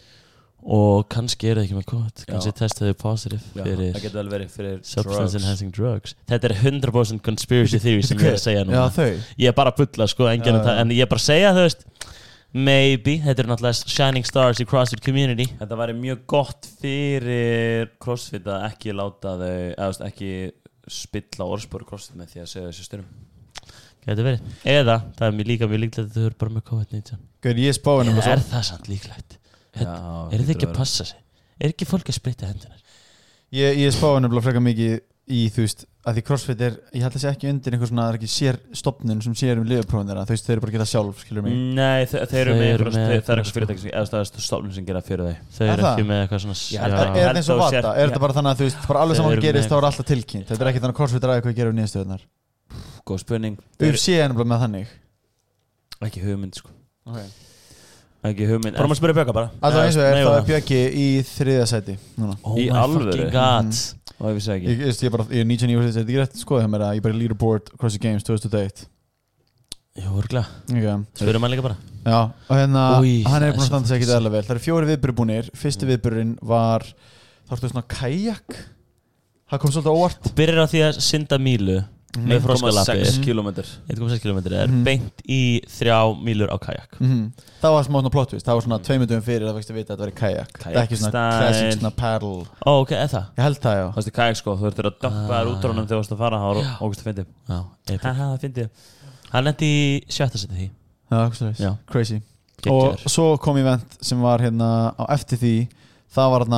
og 0.64 1.08
kannski 1.12 1.50
er 1.52 1.58
það 1.60 1.66
ekki 1.68 1.76
með 1.80 1.86
COVID 1.92 2.26
kannski 2.30 2.52
Já. 2.54 2.58
testaði 2.62 2.96
positive 3.02 3.42
Já, 3.58 3.64
fyrir 3.66 3.90
það 3.98 4.06
getur 4.06 4.20
vel 4.22 4.32
verið 4.32 4.54
fyrir 4.54 4.78
substance 4.88 5.34
drugs. 5.34 5.36
enhancing 5.42 5.74
drugs 5.76 6.16
þetta 6.32 6.50
er 6.50 6.56
100% 6.62 7.24
conspiracy 7.26 7.80
theory 7.84 8.06
sem 8.08 8.18
ég 8.24 8.30
er 8.32 8.38
að 8.38 8.44
segja 8.48 8.62
Já, 8.64 8.68
núna 8.70 8.86
þau 8.96 9.10
ég 9.44 9.50
er 9.52 9.58
bara 9.58 9.74
að 9.74 9.82
bulla 9.84 10.08
sko 10.14 10.30
Já, 10.30 10.38
um 10.40 10.62
já. 10.64 10.78
en 10.86 10.94
ég 10.96 11.04
er 11.04 11.12
bara 11.12 11.24
að 11.24 11.28
segja 11.28 11.52
þú 11.58 11.66
veist 11.68 11.84
maybe, 12.54 13.18
þetta 13.26 13.44
er 13.44 13.50
náttúrulega 13.50 13.92
shining 13.98 14.28
stars 14.30 14.62
í 14.62 14.68
CrossFit 14.70 15.04
community 15.04 15.48
Þetta 15.60 15.80
væri 15.84 15.98
mjög 15.98 16.24
gott 16.36 16.68
fyrir 16.80 17.92
CrossFit 18.04 18.48
að 18.48 18.68
ekki 18.70 18.94
láta 18.96 19.36
þau 19.40 19.52
eða 19.74 20.08
ekki 20.12 20.32
spilla 20.92 21.48
orðspóri 21.50 21.88
CrossFit 21.90 22.20
með 22.20 22.34
því 22.36 22.44
að 22.44 22.52
segja 22.54 22.68
þessu 22.72 22.88
styrum 22.90 23.12
Gæti 24.04 24.20
verið. 24.26 24.48
Eða, 24.68 24.98
það 25.16 25.30
er 25.30 25.36
mjög 25.38 25.48
líka 25.48 25.68
mjög 25.72 25.80
líklegt 25.86 26.02
að 26.04 26.18
þau 26.18 26.26
eru 26.28 26.38
bara 26.44 26.54
með 26.58 26.64
COVID-19 26.70 27.22
Gauður, 27.46 27.62
ég 27.64 27.78
spáði 27.78 28.02
Eða 28.04 28.08
nefnilega 28.10 28.34
er 28.36 28.42
það 28.50 28.66
samt 28.70 28.90
líklegt? 28.92 29.38
Er, 29.74 29.88
Já, 29.88 30.30
er 30.34 30.44
þið 30.44 30.54
ekki 30.58 30.68
að 30.70 30.76
passa 30.78 31.06
sig? 31.10 31.18
Er 31.60 31.72
ekki 31.74 31.86
fólk 31.90 32.10
að 32.12 32.18
spritta 32.20 32.46
hendunar? 32.52 32.80
Ég, 33.54 33.78
ég 33.84 33.94
spáði 33.94 34.22
nefnilega 34.26 34.46
frekar 34.48 34.64
mikið 34.66 35.00
í 35.34 35.40
þú 35.56 35.64
veist 35.64 35.86
að 36.04 36.18
því 36.18 36.22
crossfit 36.28 36.62
er, 36.68 36.74
ég 36.92 37.04
held 37.06 37.14
að 37.16 37.22
sé 37.24 37.30
ekki 37.32 37.48
undir 37.48 37.76
einhver 37.78 37.88
svona, 37.88 38.04
það 38.04 38.12
er 38.12 38.18
ekki 38.20 38.30
sér 38.34 38.58
stopnun 38.76 39.22
sem 39.24 39.36
sér 39.40 39.62
um 39.62 39.68
liðuprófin 39.70 40.10
þeirra, 40.10 40.26
þú 40.28 40.34
veist, 40.36 40.48
þeir 40.50 40.54
eru 40.58 40.64
bara 40.66 40.72
að 40.74 40.76
geta 40.76 40.88
sjálf, 40.92 41.22
skilur 41.24 41.46
mig 41.46 41.54
Nei, 41.78 42.02
þe 42.12 42.24
þeir 42.28 42.42
eru 42.42 42.54
Þeir 42.54 42.60
með, 42.60 42.74
eru 42.74 42.84
einhverja- 42.84 42.98
með 42.98 43.14
þeir- 43.14 43.24
það 43.24 43.32
er 43.38 43.40
eitthvað 43.44 43.56
fyrirtæki 43.56 43.84
sem, 43.86 43.94
eða 43.94 44.10
það 44.12 44.20
er 44.20 44.44
stofnum 44.48 44.74
sem 44.76 44.88
gera 44.90 45.02
fyrir 45.08 45.24
þau 45.24 45.38
Þau 45.56 45.64
Er 45.64 45.72
eru 45.78 45.86
það? 45.88 45.94
ekki 45.94 46.08
með 46.10 46.20
eitthvað 46.26 46.44
svona 46.44 46.58
Ég 46.60 46.76
Er 46.76 46.84
held 46.84 46.94
það 46.94 47.00
að- 47.00 47.08
er 47.08 47.24
held 47.24 47.24
þetta 47.24 47.40
eins 47.40 47.48
og 47.48 47.54
að 47.54 47.62
þú 47.62 47.64
vata? 47.64 47.72
sért- 47.78 48.04
Er 48.04 48.10
þetta 48.12 48.24
bara 48.26 48.34
þannig 48.36 48.52
að 48.52 48.60
þú 48.60 48.68
veist, 48.68 48.88
bara 48.92 49.00
alveg 49.00 49.16
Þeir 49.16 49.22
saman 49.24 49.32
eru 49.32 49.42
hvað 49.42 49.48
gerist, 49.48 49.64
með- 49.64 49.72
þá 49.72 49.78
er 49.80 49.88
alltaf 49.88 50.06
tilkynnt 50.12 50.48
Þetta 50.52 50.62
er 50.64 50.68
ekki 50.74 50.82
þannig 50.84 50.94
að 50.94 51.00
crossfit 51.00 51.24
ræði 51.32 51.42
hvað 51.48 51.56
gerir 51.56 51.74
nýðstöðunar 51.80 52.22
Góð 53.08 53.20
spurning 53.24 53.56
Þeir- 53.80 53.94
UFC 53.94 54.08
er 54.20 54.28
nefnilega 54.28 54.52
með 54.52 54.62
þannig 54.68 54.88
Ekki 56.04 56.20
hugmynd 56.28 56.56
sko 56.60 56.70
okay. 57.08 57.28
Ekki 58.24 58.48
hugmynd 58.48 58.78
Bara 58.78 58.88
maður 58.88 59.00
spyrja 59.02 59.16
bjöka 59.20 59.36
bara. 59.36 59.50
Alltaf 59.60 59.84
eins 59.84 59.98
og 60.00 60.06
er, 60.08 60.20
er 60.24 60.46
Bjöggi 60.48 60.80
í 60.96 61.08
þriðja 61.28 61.66
sæti 61.74 61.96
núna. 62.16 62.38
Oh 62.48 62.56
Í 62.56 62.70
my 62.70 62.80
alvöru? 62.84 63.12
fucking 63.12 63.34
god 63.36 63.74
Og 64.24 64.30
ég 64.30 64.38
vissi 64.38 64.50
það 64.50 64.56
Ég, 64.56 64.64
ekki. 64.64 64.88
Ég, 64.88 65.00
ég, 65.04 65.14
bara, 65.16 65.26
ég 65.30 65.44
er 65.44 65.50
99 65.50 65.80
úr 65.80 65.86
þessi, 65.88 65.98
þetta 65.98 66.04
er 66.04 66.14
ekki 66.14 66.22
rétt 66.22 66.44
skoðið 66.44 66.64
hjá 66.64 66.72
mér 66.74 66.86
að 66.88 66.98
ég 66.98 67.06
bara 67.08 67.18
í 67.18 67.20
leaderboard 67.20 67.72
CrossFit 67.76 68.06
Games 68.06 68.28
2001 68.28 68.86
Jú, 69.94 70.10
örgla 70.18 70.42
okay. 70.72 70.96
Spyrum 71.20 71.44
hann 71.46 71.52
líka 71.54 71.66
bara. 71.68 71.76
Já, 72.04 72.20
og 72.50 72.56
hérna, 72.58 72.86
Új, 72.98 73.12
hann 73.28 73.36
það 73.36 73.44
er 73.44 73.52
er 73.52 73.58
búin 73.58 73.62
að 73.62 73.68
standa 73.70 73.90
sig 73.92 74.00
ekkit 74.00 74.14
eðla 74.16 74.32
vel. 74.34 74.42
Það 74.48 74.56
eru 74.56 74.64
fjóri 74.64 74.88
viðbyrri 74.90 75.16
búnir, 75.20 75.50
fyrsti 75.54 75.90
viðbyrrin 75.92 76.32
var 76.50 76.88
þá 77.46 77.54
ertu 77.54 77.70
svona 77.70 77.86
kajak 77.94 78.58
Það 79.54 79.62
kom 79.62 79.74
svolítið 79.76 79.98
óvart. 80.00 80.28
Byrjar 80.34 80.66
á 80.66 80.72
því 80.72 80.80
að 80.82 80.96
synda 81.06 81.38
mílu 81.38 81.76
1,6 82.14 83.18
km 83.26 83.50
1,6 83.90 84.20
km 84.22 84.38
er 84.54 84.68
Mhm. 84.68 84.84
beint 84.86 85.24
í 85.28 85.62
þrjá 85.66 85.98
mílur 86.22 86.50
á 86.54 86.58
kajak. 86.62 87.00
Mhm. 87.00 87.32
Það 87.62 87.72
var 87.74 87.84
smá 87.84 87.98
svona 88.02 88.12
plot 88.12 88.30
twist, 88.30 88.46
það 88.46 88.54
var 88.54 88.62
svona 88.62 88.80
tveimur 88.80 89.08
dögum 89.08 89.24
fyrir 89.24 89.48
það 89.48 89.56
að 89.58 89.74
vita 89.74 89.94
að 89.94 89.98
þetta 89.98 90.06
væri 90.06 90.16
kajak. 90.22 90.52
Það 90.62 90.72
er 90.76 90.82
ekki 90.84 90.98
svona 91.02 91.12
classic 91.40 91.80
svona 91.80 91.96
paddle. 91.96 92.46
Ó, 92.66 92.72
ok, 92.82 92.92
eða 92.92 93.10
það? 93.10 93.26
Ég 93.38 93.44
held 93.44 93.60
það 93.60 93.76
já. 93.80 93.86
Það 93.90 93.96
veist 93.96 94.14
kajak 94.14 94.36
sko, 94.38 94.56
þú 94.58 94.66
ert 94.68 94.78
að 94.78 95.00
dömpa 95.02 95.34
þér 95.34 95.48
út 95.54 95.64
á 95.64 95.68
honum 95.74 95.88
þegar 95.88 95.98
þú 95.98 96.02
varst 96.04 96.12
að 96.14 96.18
fara. 96.18 96.38
Það 96.38 96.54
var 96.54 96.78
ógust 96.82 97.02
að 97.02 97.08
fyndi 97.10 97.26
það 97.50 98.40
fyndi 98.42 98.70
Hann 99.34 99.44
lendi 99.46 100.04
sjötta 100.08 100.38
seti 100.38 100.54
því. 100.54 100.70
Já, 101.10 101.18
eitthvað 101.18 101.38
svoleiðis. 101.40 101.60
Já. 101.60 101.78
crazy. 101.90 102.22
Og 102.70 102.98
svo 103.10 103.38
kom 103.42 103.58
event 103.58 103.98
sem 104.02 104.22
var 104.22 104.38
hérna 104.40 104.94
á 104.96 105.06
eftir 105.10 105.38
því 105.42 105.68
Það 106.14 106.28
var 106.34 106.44
Það 106.46 106.54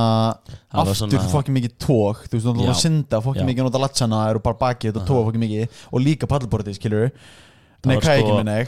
var 0.76 0.86
aftur 0.86 0.96
svona- 1.10 1.32
fokkin 1.32 1.56
mikið 1.56 1.74
tók 1.80 2.18
Þú 2.28 2.34
veist, 2.36 2.46
þú 2.60 2.76
synda 2.76 3.22
fokkin 3.24 3.42
Já. 3.46 3.48
mikið 3.48 3.62
að 3.64 3.68
nota 3.70 3.80
latsana 3.86 4.18
eru 4.30 4.40
bara 4.44 4.58
bakið 4.60 4.92
þetta 4.92 5.06
tók 5.08 5.26
fokkin 5.30 5.44
mikið 5.46 5.68
og 5.94 6.00
líka 6.04 6.26
paddleboardið, 6.28 6.76
skilur 6.76 7.08
Það 7.12 7.88
Nei, 7.88 7.96
var 7.96 8.04
kajakin 8.04 8.28
sko- 8.28 8.38
minna 8.44 8.58
ég 8.64 8.68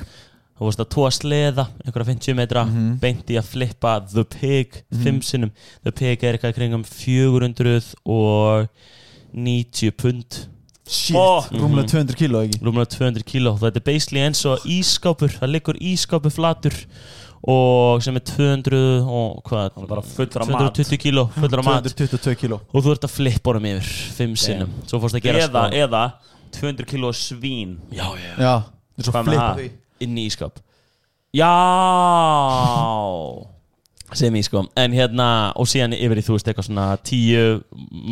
Þú 0.57 0.63
varst 0.65 0.79
að 0.81 0.89
tóa 0.89 1.09
sleða 1.13 1.67
einhverja 1.85 2.07
50 2.07 2.33
metra 2.33 2.63
Mhm. 2.65 2.99
beint 2.99 3.25
í 3.29 3.35
að 3.37 3.45
flippa 3.45 3.99
The 4.09 4.23
Pig 4.25 4.83
Mhm. 4.91 5.03
fimm 5.03 5.19
sinnum 5.21 5.51
The 5.83 5.91
Pig 5.91 6.23
er 6.23 6.33
eitthvað 6.37 6.55
kringum 6.55 6.83
490 9.33 9.91
pund 9.91 10.47
Shit, 10.89 11.17
Ó. 11.17 11.41
rúmlega 11.51 11.83
Mhm. 11.83 11.89
200 12.07 12.15
kíló 12.15 12.47
ekki 12.47 12.59
rúmlega 12.63 12.87
200 12.87 13.23
kíló 13.27 13.57
þetta 13.59 13.75
er 13.75 13.81
basically 13.81 14.21
eins 14.21 14.45
og 14.45 14.59
ískápur 14.63 15.29
það 15.37 15.51
liggur 15.51 15.75
ískápur 15.83 16.31
flatur 16.31 16.73
og 17.47 18.01
sem 18.03 18.15
er 18.19 18.23
200 18.27 18.79
og 19.07 19.41
hvað? 19.47 19.69
Það 19.75 19.83
er 19.83 19.91
bara 19.93 20.03
fullur 20.13 20.43
af 20.43 20.47
mat. 20.51 20.61
220 20.77 21.01
kíló 21.05 21.23
fullur 21.37 21.61
af 21.63 21.67
mat. 21.69 21.87
222 21.87 22.35
kíló. 22.43 22.59
Og 22.73 22.83
þú 22.83 22.95
ert 22.95 23.07
að 23.07 23.13
flippa 23.15 23.53
honum 23.53 23.67
yfir 23.71 23.91
fimm 24.17 24.35
sinnum. 24.39 24.73
Svo 24.89 24.99
fórst 25.03 25.15
að 25.19 25.23
gera 25.27 25.43
Eða, 25.45 25.63
sko. 25.67 25.81
eða 25.83 26.03
200 26.57 26.85
kg 26.91 27.11
svín. 27.15 27.77
Já, 27.91 28.07
já. 28.19 28.33
Já, 28.37 28.55
Hvað 28.97 29.21
með 29.23 29.31
flippa 29.31 29.47
það? 29.47 29.61
því. 29.61 29.69
Inn 30.07 30.17
í 30.17 30.27
ískáp 30.29 30.59
Já 31.37 31.51
sem 34.15 34.33
í 34.39 34.41
sko. 34.45 34.61
En 34.79 34.93
hérna 34.95 35.51
og 35.59 35.67
síðan 35.67 35.93
yfir 35.97 36.21
í 36.21 36.23
þú 36.23 36.37
veist 36.37 36.47
eitthvað 36.47 36.67
svona 36.69 36.85
10 37.03 37.63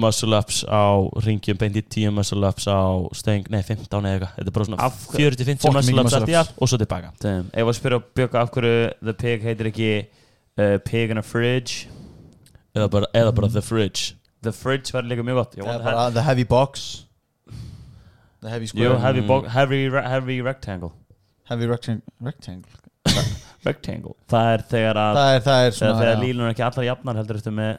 muscle 0.03 0.35
ups 0.37 0.63
á 0.67 0.83
ringjum 1.23 1.57
beint 1.61 1.75
í 1.79 1.83
10 1.87 2.11
muscle 2.11 2.43
ups 2.49 2.67
á 2.67 2.79
stöng 3.15 3.47
nei 3.49 3.61
15 3.63 3.87
eða 3.87 4.11
eitthvað. 4.17 4.33
Þetta 4.35 4.47
er 4.51 4.55
bara 4.57 4.65
svona 4.65 4.81
Af- 4.83 5.07
40-50 5.13 5.61
Fucking 5.63 5.73
muscle 5.77 5.95
ups 5.95 6.03
muscle 6.03 6.19
allt 6.19 6.33
í 6.33 6.37
allt 6.41 6.53
og 6.59 6.67
svo 6.69 6.77
tilbaka. 6.81 7.13
Damn. 7.23 7.47
Ef 7.53 7.71
að 7.71 7.77
spyrja 7.79 8.01
Björka 8.19 8.41
af 8.43 8.51
hverju 8.51 8.75
The 9.05 9.13
Pig 9.23 9.41
heitir 9.47 9.71
ekki 9.71 9.89
uh, 10.59 10.77
Pig 10.85 11.09
in 11.15 11.17
a 11.17 11.23
Fridge? 11.23 11.87
Eða 12.75 12.89
bara, 12.91 13.07
eða 13.15 13.31
bara 13.35 13.47
the 13.47 13.61
fridge. 13.63 14.15
The 14.43 14.51
Fridge 14.51 14.91
verður 14.91 15.07
líka 15.13 15.23
mjög 15.23 15.37
gott. 15.39 15.53
Ég 15.55 15.63
vona 15.63 15.79
bara 15.79 16.09
the 16.11 16.21
heavy 16.27 16.43
box. 16.43 17.05
The 18.43 18.49
heavy 18.51 18.65
Jú, 18.67 18.73
square. 18.75 18.99
heavy, 18.99 19.21
Mm. 19.21 19.27
bo- 19.27 19.47
heavy, 19.47 19.87
re- 19.89 20.03
heavy 20.09 20.41
rectangle. 20.41 20.91
Heavy 21.47 21.65
rectangle, 21.67 22.03
rectangle. 22.21 22.69
Rectangle 23.65 24.15
Það 24.31 24.49
er 24.53 24.63
þegar 24.71 24.99
að 25.01 25.19
Það 25.19 25.33
er, 25.35 25.43
það 25.49 25.65
er 25.69 25.75
svona 25.79 25.99
þegar 26.01 26.23
lílun 26.23 26.45
er 26.47 26.53
ekki 26.55 26.65
allar 26.69 26.87
jafnar 26.91 27.19
heldur 27.21 27.39
eftir 27.41 27.55
með 27.59 27.77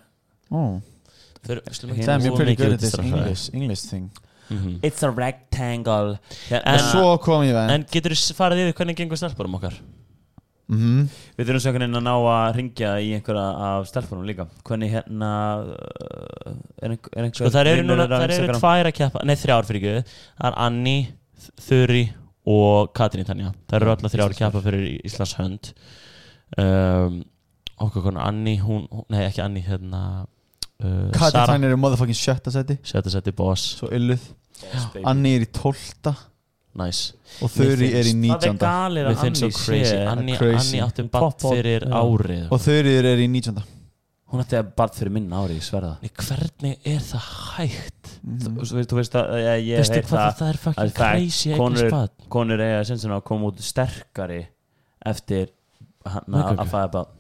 oh. 0.50 0.76
Ekki 1.47 2.05
Damn, 2.05 2.25
you're 2.26 2.35
pretty 2.35 2.57
mikið 2.57 2.64
good 2.64 2.73
at 2.75 2.81
this. 2.81 2.99
English, 2.99 3.50
English 3.55 3.85
thing 3.90 4.09
Mhm. 4.47 4.76
It's 4.87 5.02
a 5.02 5.11
rectangle 5.11 6.21
En- 6.55 6.62
En 6.64 6.78
svo 6.78 7.16
kom 7.19 7.43
ég 7.43 7.50
veginn 7.57 7.71
en 7.81 7.85
getur 7.90 8.12
þú 8.14 8.35
farið 8.38 8.61
yfir 8.62 8.76
hvernig 8.78 8.97
gengur 9.00 9.19
stelpurum 9.19 9.57
okkar 9.59 9.75
Mhm. 10.69 11.09
Við 11.38 11.47
þurfum 11.47 11.61
svo 11.62 11.71
einhvern 11.71 11.83
veginn 11.87 11.99
að 11.99 12.05
ná 12.07 12.14
að 12.31 12.57
ringja 12.57 12.93
í 13.02 13.11
einhverja 13.14 13.43
af 13.66 13.87
stelpunum 13.90 14.25
líka 14.26 14.47
Hvernig 14.66 14.90
hérna 14.90 15.33
uh, 15.62 16.55
er, 16.83 16.90
einhver, 16.90 17.11
er 17.16 17.23
einhver 17.26 17.35
Sko 17.43 17.50
það 17.55 17.71
eru 17.73 17.83
núna, 17.87 18.07
það 18.11 18.25
eru 18.38 18.57
tvær 18.59 18.87
að 18.90 18.95
keppa 18.99 19.25
Nei, 19.26 19.35
þrjár 19.38 19.66
fyrir 19.69 19.83
ekki 19.83 20.14
Það 20.40 20.49
er 20.50 20.59
Anni, 20.66 20.97
Þuri 21.66 22.02
og 22.47 22.93
Katrín 22.97 23.26
Tanja. 23.26 23.53
Það 23.67 23.81
eru 23.81 23.93
allar 23.95 24.12
þrjár 24.12 24.35
að 24.35 24.38
keppa 24.41 24.62
fyrir 24.65 24.87
Íslands 25.07 25.35
hönd. 25.41 25.73
Um, 26.62 27.25
Okkar 27.83 28.07
konar 28.07 28.31
Anni, 28.31 28.57
hún, 28.62 28.87
hún 28.88 29.05
Nei, 29.12 29.26
ekki 29.26 29.43
Anni, 29.45 29.61
hérna 29.67 30.03
uh, 30.25 31.11
Sara, 31.12 31.45
Tænir 31.50 31.75
er 31.75 31.81
motherfucking 31.81 32.17
sjötta 32.17 32.55
seti 32.55 32.79
setja 32.87 33.19
seti 33.19 33.35
boss. 33.37 33.75
Svo 33.81 33.91
ylluð. 33.93 34.31
Anni 35.05 35.37
er 35.37 35.45
í 35.45 35.50
tólta 35.53 36.15
Nice. 36.76 37.15
Og 37.41 37.49
Þurri 37.53 37.88
er 37.97 38.09
í 38.09 38.12
er 38.12 38.19
Mér 38.21 39.11
að 39.11 39.23
finnst 39.23 39.43
svo 39.43 39.49
Anni 39.49 39.57
crazy. 39.57 39.91
Sé 39.91 40.03
Anni, 40.11 40.37
crazy. 40.37 40.59
Anni 40.61 40.83
áttum 40.85 41.09
batt 41.12 41.47
fyrir 41.47 41.87
árið 41.88 42.53
Og 42.53 42.61
Þurriður 42.61 43.09
er 43.15 43.23
í 43.25 43.29
nítjönda 43.33 43.65
Hún 44.26 44.42
ætti 44.42 44.59
að 44.59 44.71
bara 44.78 44.90
fyrir 44.90 45.12
minn 45.14 45.35
ári, 45.38 45.56
ég 45.61 45.66
sverða 45.66 45.92
Nei, 46.02 46.11
Hvernig 46.18 46.88
er 46.90 47.04
það 47.06 47.26
hægt? 47.56 48.14
Þú 48.26 48.54
veist, 48.59 48.90
þú 48.90 48.99
veist 48.99 49.18
að 49.21 49.35
ég, 49.38 49.66
ég 49.68 49.83
Veistu 49.83 50.00
veit 50.00 50.09
hvað 50.11 50.23
að 50.23 50.25
það, 50.26 50.38
það 50.40 50.49
er 50.49 50.62
fucking 50.64 50.97
crazy 50.97 51.52
konur, 51.61 51.99
konur 52.35 52.64
eiga 52.64 52.80
sem 52.88 52.99
sem 52.99 53.14
að 53.14 53.23
koma 53.28 53.52
út 53.52 53.62
sterkari 53.62 54.40
eftir 55.06 55.52
hann 56.11 56.40
að 56.42 56.66
fæða 56.73 56.90
bát 56.97 57.14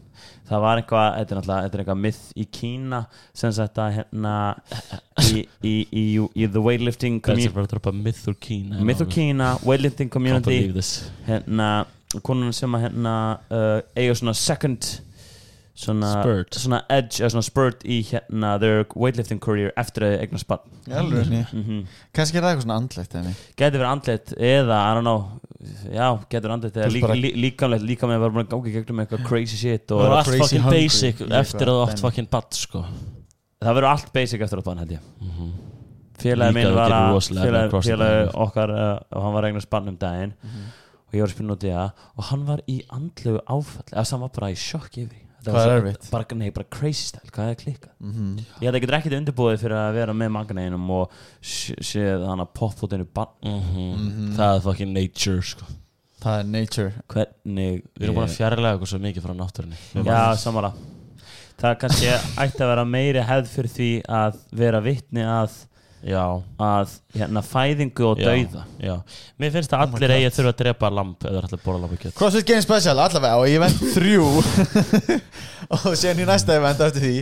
það 0.46 0.62
var 0.62 0.80
eitthvað, 0.80 1.06
þetta 1.16 1.34
er 1.34 1.38
náttúrulega 1.38 1.64
þetta 1.66 1.76
er 1.76 1.82
eitthvað 1.82 2.00
myth 2.02 2.22
í 2.36 2.46
Kína 2.58 3.00
sem 3.36 3.54
sagt 3.56 3.80
að 3.82 3.96
hérna 3.98 4.34
í, 5.26 5.42
í, 5.60 5.74
í, 5.90 6.04
í 6.22 6.46
the 6.46 6.62
weightlifting 6.62 7.18
community 7.24 7.66
bara 7.76 7.94
myth 7.96 8.22
úr 8.30 8.38
Kína 8.46 8.80
myth 8.86 9.02
of 9.04 9.10
Kína, 9.12 9.52
weightlifting 9.66 10.12
community. 10.12 10.60
hérna, 11.26 11.70
konun 12.26 12.54
sem 12.56 12.78
að 12.78 12.86
hérna 12.86 13.16
uh, 13.50 13.80
eiga 13.98 14.16
svona 14.18 14.36
second 14.38 14.90
svona, 15.76 16.10
Spurt. 16.22 16.56
svona 16.56 16.82
edge, 16.88 17.20
eða 17.20 17.32
svona 17.34 17.46
spurt 17.46 17.82
í 17.84 18.00
hérna 18.08 18.54
their 18.62 18.84
weightlifting 18.96 19.40
career 19.44 19.72
eftir 19.76 20.06
að 20.06 20.20
eigna 20.24 20.38
spann 20.40 20.64
mm 20.86 21.42
-hmm. 21.52 21.82
Kannski 22.16 22.38
er 22.38 22.42
það 22.42 22.50
eitthvað 22.50 22.66
svona 22.66 22.78
andlegt 22.80 23.12
Gæti 23.56 23.76
verið 23.76 23.90
andlit 23.92 24.32
eða, 24.38 24.78
I 24.80 24.94
don't 24.94 25.04
know 25.04 25.40
Já, 25.92 26.08
verið 26.30 26.52
andlit 26.52 26.76
eða 26.76 26.86
Þú 26.86 26.90
veist 26.90 26.96
lík, 26.96 27.02
bara- 27.02 27.14
lí, 27.14 27.30
líkamlegt 27.44 27.82
Líka 27.82 28.06
með 28.06 28.16
að 28.16 28.20
vera 28.24 28.34
búin 28.34 28.46
að 28.46 28.52
gangi 28.54 28.72
gegnum 28.72 29.00
eitthvað 29.02 29.24
crazy 29.26 29.56
shit 29.56 29.92
og 29.92 30.00
allt 30.00 30.26
fucking 30.26 30.62
hungry. 30.62 30.80
basic 30.82 31.20
eitthvað 31.20 31.40
eftir 31.40 31.66
að 31.66 31.76
þú 31.76 31.86
átt 31.86 32.00
fucking 32.00 32.28
batt 32.30 32.54
sko. 32.54 32.84
Það 33.60 33.74
verður 33.76 33.90
allt 33.90 34.12
basic 34.12 34.40
eftir 34.40 34.58
að 34.58 34.64
bann 34.64 34.78
held 34.78 34.90
ég. 34.90 35.00
Mhm. 35.20 35.52
Félagi 36.16 36.52
Líka 36.52 36.54
minn 36.54 36.74
var 36.74 36.90
að 36.90 37.14
rosalega 37.14 37.46
Félagi, 37.46 37.66
með 37.66 37.70
crossfit 37.70 37.92
félagi 37.92 38.24
dæmi. 38.24 38.34
okkar 38.46 38.70
uh, 38.70 38.98
og 39.12 39.22
hann 39.22 39.32
var 39.34 39.42
að 39.42 39.48
eigna 39.50 39.60
spann 39.60 39.88
um 39.88 39.96
daginn. 39.96 40.34
Og 41.06 41.14
ég 41.14 41.20
var 41.20 41.28
að 41.28 41.34
spila 41.36 41.56
út 41.56 41.64
í 41.64 41.72
það. 41.72 41.90
Og 42.16 42.24
hann 42.24 42.46
var 42.46 42.60
í 42.68 42.76
andlegu 42.90 43.40
áfall 43.46 43.92
eða 43.92 44.10
hann 44.10 44.20
var 44.20 44.32
bara 44.34 44.50
í 44.50 44.56
sjokk 44.56 44.98
yfir 44.98 45.25
Hvað 45.54 45.66
er 45.70 45.76
erfitt? 45.80 46.10
Bara, 46.10 46.24
nei, 46.34 46.50
bara 46.50 46.66
crazy 46.70 47.06
style, 47.06 47.30
hvað 47.30 47.50
er 47.50 47.54
klikkað? 47.60 47.92
Mhm. 48.02 48.36
Ég 48.60 48.66
held 48.68 48.74
ekki 48.80 48.90
ekkert 48.98 49.16
undirbúið 49.20 49.58
fyrir 49.62 49.76
að 49.78 49.94
vera 49.94 50.12
með 50.12 50.30
magneinum 50.36 50.90
og 50.90 51.10
sé- 51.42 51.76
séð 51.80 52.26
hann 52.26 52.40
að 52.40 52.52
poppfótinu 52.54 53.06
bann 53.12 53.28
Mhm. 53.44 54.34
Það 54.36 54.56
er 54.56 54.60
fucking 54.60 54.92
nature 54.92 55.40
sko. 55.42 55.64
Það 56.20 56.40
er 56.40 56.44
nature. 56.44 56.92
Hvernig 57.08 57.82
Við 57.94 58.02
erum 58.06 58.14
búin 58.16 58.26
að 58.26 58.36
fjarlæga 58.36 58.74
okkur 58.78 58.88
svo 58.88 58.98
mikið 58.98 59.22
frá 59.22 59.34
náttúrunni. 59.36 59.76
Já, 59.94 60.02
bara- 60.04 60.36
sammála. 60.36 60.72
Það 61.58 61.78
kannski 61.80 62.06
ætti 62.36 62.60
að 62.60 62.68
vera 62.72 62.84
meiri 62.84 63.22
hefð 63.24 63.46
fyrir 63.48 63.70
því 63.72 64.02
að 64.08 64.36
vera 64.52 64.80
vitni 64.80 65.22
að, 65.24 65.50
Já, 66.06 66.22
að 66.60 66.90
hérna, 67.16 67.40
fæðingu 67.42 68.04
og 68.06 68.18
dauða. 68.20 68.64
já. 68.78 68.94
Mér 69.40 69.50
finnst 69.54 69.72
að 69.72 69.80
Oh 69.80 69.82
allir 69.96 70.08
God. 70.08 70.10
eigi 70.16 70.30
þurfa 70.36 70.52
að 70.52 70.58
drepa 70.60 70.90
lamp 70.92 71.24
eða 71.26 71.40
ætla 71.42 71.58
að 71.58 71.64
bóra 71.64 71.80
lamp 71.82 71.92
ekki 71.96 72.12
CrossFit 72.14 72.46
Games 72.46 72.64
Special 72.68 72.98
allavega 73.00 73.36
og 73.40 73.48
ég 73.48 73.58
vent 73.64 73.80
þrjú. 73.96 74.26
Og 75.86 75.96
síðan 75.98 76.20
í 76.22 76.26
næsta 76.28 76.54
event 76.60 76.80
eftir 76.86 77.02
því 77.02 77.14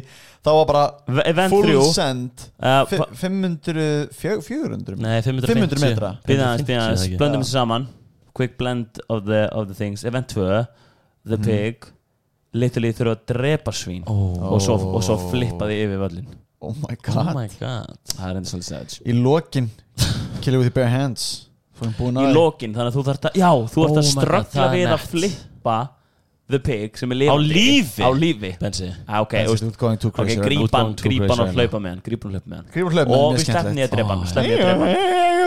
þá 0.44 0.50
var 0.58 0.66
bara 0.68 1.22
Event 1.30 1.54
full 1.54 1.64
3 1.70 1.86
send. 1.96 2.44
Uh, 2.60 2.82
fi- 2.90 3.00
500 3.22 3.86
fjö- 4.12 4.42
400 4.44 4.98
Nei, 5.00 5.20
550 5.24 5.54
500 5.54 5.84
metra. 5.86 6.10
Býða 6.28 6.48
aðeins, 6.50 6.66
býða 6.68 6.82
550 6.82 6.84
aðeins. 6.84 7.06
ekki. 7.08 7.18
Blöndum 7.22 7.40
Já. 7.40 7.46
þessu 7.46 7.56
saman. 7.58 7.86
Quick 8.34 8.56
blend 8.58 9.00
of 9.08 9.24
the, 9.24 9.44
of 9.54 9.68
the 9.70 9.74
things. 9.78 10.04
Event 10.04 10.28
2 10.34 10.66
The 11.24 11.38
Mhm. 11.38 11.44
Pig. 11.46 11.86
Literally 12.54 12.92
þurfa 12.92 13.16
að 13.16 13.24
drepa 13.32 13.72
svín. 13.72 14.02
Oh. 14.06 14.52
og, 14.52 14.60
svo, 14.60 14.76
og 14.94 15.02
svo 15.02 15.16
flippa 15.30 15.64
því 15.66 15.78
yfir 15.86 15.98
völlin 16.04 16.26
Oh 16.64 16.74
my 16.80 16.94
oh 16.94 17.00
god 17.06 17.32
my 17.36 17.48
god. 17.60 17.98
Það 18.14 18.28
er 18.30 18.38
enda 18.40 18.50
svolítið 18.52 18.70
savage 18.70 19.02
Í 19.04 19.16
lokin 19.18 19.70
Kill 20.44 20.56
it 20.56 20.60
with 20.60 20.68
your 20.68 20.76
bare 20.76 20.90
hands. 20.92 21.24
Í 21.80 22.26
lokin, 22.34 22.74
þannig 22.74 22.90
að 22.90 22.96
þú 22.96 23.02
þarft 23.08 23.28
að 23.28 23.38
Já, 23.40 23.50
þú 23.72 23.84
ert 23.84 23.98
Oh 23.98 24.02
að 24.02 24.08
er 24.10 24.66
við 24.74 24.90
að 24.94 25.06
flippa 25.10 25.76
The 26.44 26.58
Pig 26.60 26.98
sem 27.00 27.08
er 27.14 27.16
lifandi? 27.16 27.62
Á 28.04 28.08
lífi? 28.12 28.50
Ah, 29.08 29.22
grípan, 31.00 31.40
og 31.40 31.54
hlaupa 31.56 31.78
með 31.80 31.88
hann 31.88 32.02
Grípan 32.04 32.28
og 32.28 32.34
hlaupa 32.34 32.44
með 32.44 32.58
hann. 32.58 32.66
Og 33.08 33.22
við 33.32 33.48
hann 33.48 33.64
Stefni 33.64 33.80
að 33.80 33.94
drepa 33.94 34.12
hann. 34.12 34.28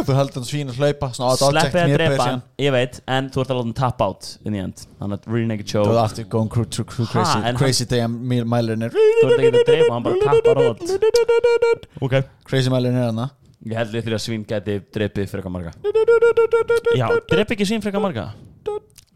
Þú 0.08 0.16
heldur 0.18 0.40
hann 0.42 0.48
svín 0.50 0.72
að 0.74 0.80
hlaupa 0.82 1.12
áttjekt 1.14 1.52
Sleppi 1.54 1.84
að 1.84 1.94
drepa 1.94 2.24
hann, 2.24 2.42
ég 2.66 2.74
veit 2.74 2.98
En 3.06 3.30
þú 3.30 3.44
ert 3.44 3.54
að 3.54 3.60
láta 3.60 3.68
hann 3.68 3.78
tap 3.78 4.02
out 4.08 4.32
in 4.42 4.58
the 4.58 4.64
end. 4.66 4.78
Þannig 4.98 5.22
að 5.22 5.30
really 5.36 5.50
naked 5.52 5.70
show. 5.70 5.86
Þú 5.86 5.94
ert 5.94 6.02
aftur 6.08 6.26
going 6.34 6.50
crazy 6.50 7.38
hann- 7.46 7.62
Crazy 7.62 7.86
day 7.86 8.02
mælirinn 8.08 8.90
er 8.90 8.98
Þú 8.98 9.06
ert 9.30 9.38
ekki 9.38 9.54
að 9.54 9.70
drepa 9.70 9.94
hann, 9.94 10.04
bara 10.04 10.16
tapar 10.26 11.78
Ok. 12.02 12.18
Crazy 12.50 12.74
mælirinn 12.74 12.98
er 12.98 13.12
hana 13.12 13.30
Ég 13.68 13.76
held 13.76 13.94
litlu 13.94 14.16
að 14.16 14.22
svín 14.24 14.44
geti 14.48 14.80
drepið 14.94 15.34
eitthvað 15.34 15.52
marga. 15.52 15.72
Já, 16.96 17.08
drep 17.28 17.50
ekki 17.52 17.66
sín 17.68 17.82
frekar 17.84 18.02
marga 18.02 18.30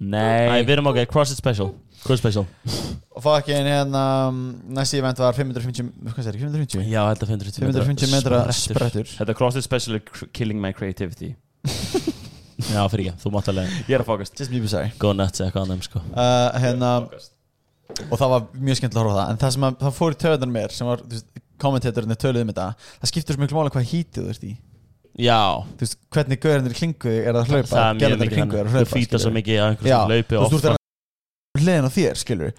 Nei. 0.02 0.62
Við 0.66 0.76
erum 0.78 0.90
ok, 0.92 1.04
CrossFit 1.12 1.40
Special 1.42 1.74
CrossFit 2.02 2.34
Special. 2.34 2.46
Og 3.12 3.24
fucking 3.24 3.68
hérna 3.68 4.04
um, 4.32 4.40
Næsti 4.74 4.98
event 4.98 5.20
var 5.22 5.36
550 5.38 5.92
Hvað 6.08 6.26
sér, 6.26 6.38
550? 6.40 6.86
Já, 6.90 7.02
held 7.06 7.26
að 7.26 7.34
550 7.36 7.66
550 7.68 8.14
metra 8.16 8.40
sprettur. 8.56 9.12
Þetta 9.20 9.36
CrossFit 9.38 9.68
special 9.68 10.00
er 10.00 10.24
killing 10.34 10.62
my 10.64 10.72
creativity. 10.74 11.34
Já, 12.72 12.82
fyrir 12.94 13.12
ekki, 13.12 13.22
þú 13.24 13.34
mátt 13.36 13.52
alveg 13.52 13.70
Ég 13.90 13.94
er 13.98 14.04
að 14.04 14.10
fókast 14.10 14.42
Just 14.42 14.54
me 14.54 14.62
sorry. 14.70 14.94
Go 15.02 15.14
nuts 15.18 15.42
eða 15.42 15.50
eitthvað 15.50 15.68
annað 15.68 15.86
sko. 15.90 16.02
Uh, 16.14 16.48
Hérna 16.62 16.92
Og 18.08 18.16
það 18.16 18.34
var 18.34 18.44
mjög 18.56 18.78
skemmtilega 18.80 19.02
að 19.02 19.08
horfa 19.10 19.18
það. 19.20 19.32
En 19.34 19.40
það 19.42 19.54
sem 19.56 19.66
að, 19.68 19.80
það 19.82 19.96
fór 19.98 20.14
í 20.16 20.20
töðan 20.22 20.54
mér 20.56 20.76
Sem 20.76 20.90
var, 20.90 21.02
þú 21.04 21.18
veist, 21.18 21.42
kommentatorinn 21.62 22.18
töluð 22.22 22.46
um 22.46 22.54
þetta 22.54 22.68
Það 23.02 23.12
skiptir 23.12 23.38
svo 23.38 23.44
miklu 23.44 23.60
máli 23.60 23.74
hvað 23.76 23.90
hítið 23.92 24.28
þú 24.30 24.36
ert 24.36 24.46
í 24.48 24.54
Já, 25.20 25.40
veist, 25.80 25.98
hvernig 26.14 26.46
er 26.48 26.68
í 26.72 26.78
klingu 26.78 27.12
er 27.12 27.36
að 27.36 27.52
hlaupa 27.52 27.68
það 27.68 27.88
er 27.88 27.98
mjög 28.00 28.22
mikið 28.22 28.44
að 28.46 28.70
Þú 28.72 28.76
hlaupa 28.78 28.92
fýta 28.94 29.20
svo 29.20 29.32
mikið 29.36 29.60
að 29.60 29.70
einhversum 29.72 30.14
laupi 30.14 30.40
þú 30.52 30.60
ert 30.62 30.70
að 30.72 30.80
á 31.62 31.92
þér, 31.92 32.20
skilur 32.22 32.54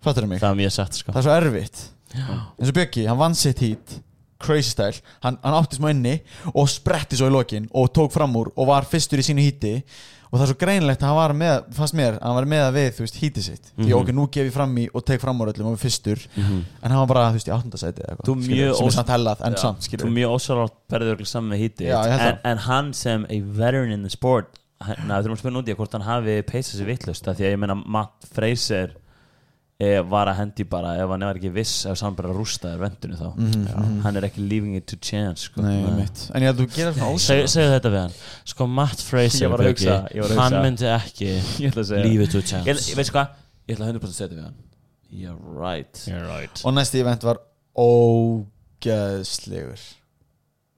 Fattar 0.00 0.26
mig? 0.26 0.40
Það 0.40 0.54
er 0.54 0.58
mjög 0.62 0.72
sett 0.74 0.96
sko. 0.96 1.12
Það 1.12 1.20
er 1.20 1.26
svo 1.26 1.34
erfitt. 1.36 1.82
Eins 2.16 2.70
og 2.70 2.76
Bjöggi, 2.78 3.04
hann 3.06 3.20
vann 3.20 3.36
sitt 3.38 3.60
hít 3.62 3.98
crazy 4.40 4.72
style, 4.72 4.96
hann, 5.20 5.36
hann 5.44 5.56
átti 5.58 5.76
smá 5.76 5.90
inni 5.92 6.14
og 6.54 6.68
spretti 6.72 7.18
svo 7.18 7.28
í 7.28 7.34
lokin 7.34 7.68
og 7.76 7.90
tók 7.96 8.14
fram 8.14 8.38
úr 8.40 8.48
og 8.56 8.70
var 8.70 8.88
fyrstur 8.88 9.20
í 9.20 9.26
sínu 9.26 9.44
híti 9.44 9.74
og 10.30 10.38
það 10.38 10.42
er 10.44 10.50
svo 10.52 10.58
greinlegt 10.60 11.00
að 11.02 11.08
hann 11.10 11.16
var 11.16 11.32
með 11.34 11.64
fast 11.74 11.94
mér, 11.98 12.18
hann 12.22 12.34
var 12.36 12.44
með 12.46 12.62
að 12.68 12.76
við, 12.78 12.88
þú 12.96 13.02
veist, 13.04 13.16
hítið 13.22 13.42
sitt. 13.42 13.64
Því 13.76 13.86
Mhm. 13.90 13.96
ok, 14.00 14.08
nú 14.14 14.26
gef 14.30 14.46
ég 14.46 14.52
fram 14.52 14.76
í 14.78 14.88
og 14.94 15.04
tek 15.04 15.20
fram 15.20 15.40
úr 15.40 15.50
öllum 15.52 15.66
og 15.72 15.74
við 15.78 15.82
fyrstur, 15.86 16.26
Mhm. 16.36 16.64
en 16.82 16.90
hann 16.90 16.98
var 17.00 17.06
bara, 17.06 17.30
þú 17.30 17.34
veist, 17.40 17.48
í 17.48 17.54
áttundasæti 17.56 18.00
eða 18.06 18.16
Þú 18.22 18.34
eitthvað, 18.36 18.76
sem 18.76 18.86
er 18.86 18.90
samt 18.90 19.08
hellað, 19.08 19.40
en 19.44 19.52
Já, 19.52 19.56
samt, 19.58 19.78
Þú 19.80 19.88
skilur 19.88 20.12
mjög 20.14 20.30
ósvarátt 20.36 20.76
berður 20.90 21.10
örugglega 21.16 21.26
saman 21.26 21.50
með 21.50 21.58
híti 21.64 21.84
Já, 21.90 21.98
ég 22.04 22.18
held 22.18 22.20
en, 22.20 22.38
en 22.44 22.58
hann 22.58 22.92
sem 22.92 23.26
a 23.28 23.40
veteran 23.40 23.90
in 23.92 24.02
the 24.02 24.10
sport 24.10 24.46
hérna, 24.80 25.18
Við 25.20 25.24
þurfum 25.26 25.36
að 25.36 25.38
spila 25.38 25.58
út 25.62 25.66
í 25.68 25.72
að 25.74 25.76
hvort 25.76 25.92
hann 25.92 26.02
hafi 26.02 26.42
peisað 26.42 26.80
sér 26.80 26.86
vittlust 26.86 27.24
Því 27.24 27.44
að 27.44 27.50
ég 27.52 27.58
meina 27.58 27.74
Matt 27.86 28.24
Fraser 28.32 28.90
var 30.10 30.28
að 30.28 30.36
hendi 30.42 30.64
bara 30.68 30.90
ef 31.00 31.08
hann 31.08 31.22
var 31.24 31.38
ekki 31.38 31.50
viss 31.54 31.86
ef 31.88 32.00
hann 32.04 32.16
bara 32.18 32.32
rústaði 32.36 32.76
vendunni 32.82 33.16
þá. 33.16 33.28
Mhm, 33.32 33.62
mhm. 33.64 34.00
Hann 34.04 34.16
er 34.20 34.26
ekki 34.28 34.42
leaving 34.44 34.74
it 34.76 34.86
to 34.90 34.96
chance 35.00 35.40
sko. 35.48 35.62
Nei, 35.64 35.78
En 35.80 36.42
ég 36.42 36.50
held 36.50 36.58
að 36.58 36.60
þú 36.60 36.66
gerir 36.74 36.94
Seg, 36.94 37.04
ósæð 37.14 37.46
Segðu 37.54 37.70
þetta 37.76 37.90
við 37.94 38.00
hann. 38.02 38.14
Sko 38.52 38.62
Matt 38.66 39.00
Fraser 39.00 39.46
Ég 39.46 39.50
var 39.50 39.58
að 39.62 39.64
Björki, 39.70 39.86
hugsa, 39.86 39.96
ég 40.12 40.20
var 40.20 40.30
að 40.30 40.40
Hann 40.42 40.56
myndi 40.66 40.86
ekki 40.92 41.30
Ég 41.64 41.70
segja. 41.80 42.04
Leave 42.04 42.22
it 42.26 42.30
to 42.34 42.40
Ég, 42.42 42.46
chance 42.52 42.90
ég 42.90 42.96
veit 43.00 43.10
hvað, 43.14 43.26
ég 43.66 43.72
ætla 43.78 43.86
100% 43.94 44.04
að 44.10 44.18
setja 44.18 44.36
við 44.36 44.44
hann. 44.44 44.58
Yeah 45.10 45.34
right. 45.40 45.94
You're 46.06 46.26
right. 46.28 46.60
Og 46.64 46.74
næsti 46.76 47.00
event 47.00 47.24
var 47.26 47.40
ógeðslegur. 48.84 49.80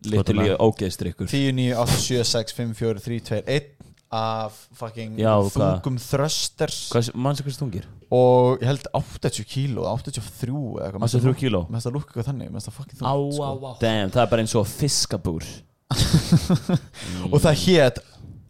Literally 0.09 0.54
ógeðstrykkur 0.59 1.26
10, 1.30 1.52
9, 1.54 1.75
8, 1.78 1.99
7, 2.06 2.25
6, 2.25 2.52
5, 2.59 2.75
4, 2.75 3.02
3, 3.04 3.18
2, 3.28 3.42
1 3.47 3.82
af 4.12 4.57
fucking 4.76 5.14
Já, 5.21 5.33
þungum 5.54 5.97
thrusters. 6.02 6.78
Mannstu 7.16 7.47
hversu 7.47 7.62
þungir? 7.64 7.87
og 8.12 8.61
ég 8.61 8.66
held 8.69 8.85
80 8.92 9.47
kíló 9.49 9.87
83 9.88 10.52
eða 10.52 10.85
eitthvað. 10.85 11.00
Mannstu 11.00 11.21
þrjú 11.25 11.35
kíló? 11.40 11.61
Mest 11.73 11.88
að 11.88 11.95
lúka 11.97 12.11
eitthvað 12.12 12.26
þannig, 12.28 12.50
mest 12.52 12.69
að 12.69 12.75
fucking 12.76 12.99
Á, 13.00 13.12
þungt 13.16 13.33
á, 13.33 13.52
sko. 13.57 13.71
á. 13.73 13.73
Damn, 13.81 14.11
það 14.12 14.23
er 14.26 14.31
bara 14.35 14.45
eins 14.45 14.54
og 14.61 14.66
fiskabúr. 14.69 15.47
Og 17.33 17.38
það 17.40 17.57
hét 17.66 17.99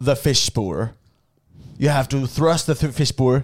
The 0.03 0.15
Fish 0.19 0.45
Spoor 0.49 0.91
You 1.79 1.89
have 1.89 2.07
to 2.09 2.25
thrust 2.27 2.67
the 2.69 2.75
th- 2.75 2.93
fish 2.93 3.09
spoor 3.11 3.43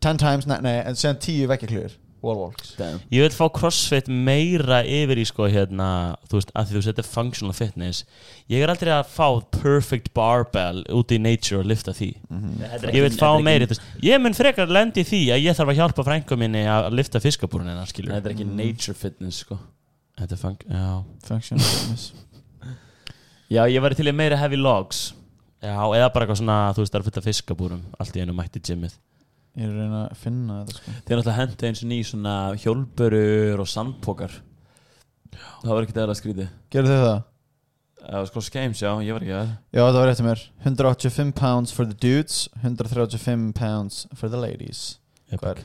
10 0.00 0.18
times, 0.20 0.46
nei, 0.46 0.58
nei, 0.62 0.76
en 0.84 0.94
séðan 0.96 1.18
10 1.20 1.48
vekkjaklur 1.50 1.96
Wallwalks. 2.24 2.72
Ég 3.12 3.24
vil 3.24 3.34
fá 3.34 3.46
crossfit 3.54 4.08
meira 4.08 4.80
yfir 4.82 5.20
í 5.20 5.26
sko 5.28 5.48
hérna 5.50 5.88
Þú 6.30 6.38
veist, 6.38 6.52
að 6.56 6.70
því 6.70 6.76
þú 6.76 6.82
setur 6.86 7.08
functional 7.08 7.56
fitness. 7.56 8.02
Ég 8.50 8.64
er 8.64 8.72
aldrei 8.72 8.92
að 8.94 9.10
fá 9.14 9.28
perfect 9.54 10.12
barbell 10.16 10.84
út 10.94 11.14
í 11.14 11.20
nature 11.22 11.62
og 11.62 11.68
lifta 11.70 11.94
því. 11.96 12.10
Ég 12.90 13.06
vil 13.06 13.14
fá 13.18 13.30
veist, 13.38 13.84
Ég 14.04 14.22
mun 14.22 14.36
frekar 14.36 14.72
lendi 14.72 15.04
því 15.06 15.22
að 15.36 15.44
ég 15.46 15.58
þarf 15.58 15.74
að 15.74 15.80
hjálpa 15.82 16.06
frængu 16.08 16.40
minni 16.40 16.64
að 16.68 16.90
lifta 16.98 17.22
fiskabúrunina 17.22 17.86
Þetta 17.88 18.20
er 18.22 18.36
ekki 18.36 18.48
nature 18.50 18.96
fitness 18.98 19.44
sko. 19.44 19.60
Þetta 20.18 20.36
er 20.36 20.42
já. 20.70 20.86
Functional 21.26 21.66
fitness. 21.66 22.12
Já, 23.52 23.66
ég 23.68 23.82
væri 23.84 23.98
til 23.98 24.08
í 24.08 24.14
meira 24.16 24.38
heavy 24.40 24.56
logs. 24.56 25.12
Já, 25.64 25.80
eða 25.96 26.10
bara 26.12 26.26
eitthvað 26.26 26.40
svona, 26.40 26.58
þú 26.76 26.82
veist, 26.82 26.92
það 26.92 27.00
er 27.00 27.04
fullt 27.06 27.18
af 27.20 27.26
fiskabúrum 27.28 27.84
Allt 28.02 28.16
í 28.18 28.22
einu 28.24 28.34
mætti 28.36 28.60
gymmið 28.60 28.98
Ég 29.54 29.68
er 29.68 29.70
að 29.70 29.78
reyna 29.84 30.00
að 30.08 30.16
finna 30.18 30.54
þetta 30.64 30.74
sko. 30.80 30.92
Þeir 31.06 31.18
náttúrulega 31.20 31.38
hendu 31.38 31.66
eins 31.68 31.82
og 31.84 31.90
ný 31.92 31.98
svona 32.08 32.34
hjólbörur 32.64 33.60
og 33.62 33.68
sandpókar 33.70 34.32
Það 35.34 35.70
var 35.74 35.84
ekkert 35.86 36.00
eða 36.04 36.16
skrítið. 36.18 36.48
Gerðu 36.74 36.90
þið 36.94 37.04
það? 37.04 37.20
Það 38.04 38.18
var 38.20 38.26
sko 38.28 38.40
skems, 38.44 38.80
já, 38.84 38.90
ég 39.00 39.14
var 39.16 39.22
ekki 39.24 39.36
að 39.38 39.46
Já, 39.72 39.80
það 39.86 39.96
var 39.98 40.08
rétt 40.10 40.20
um 40.20 40.26
mér. 40.28 40.42
185 40.66 41.30
pounds 41.38 41.72
for 41.72 41.88
the 41.88 41.96
dudes 42.02 42.40
135 42.62 43.46
pounds 43.56 44.02
for 44.14 44.28
the 44.28 44.36
ladies. 44.42 44.82
Hvað 45.32 45.54
er? 45.54 45.62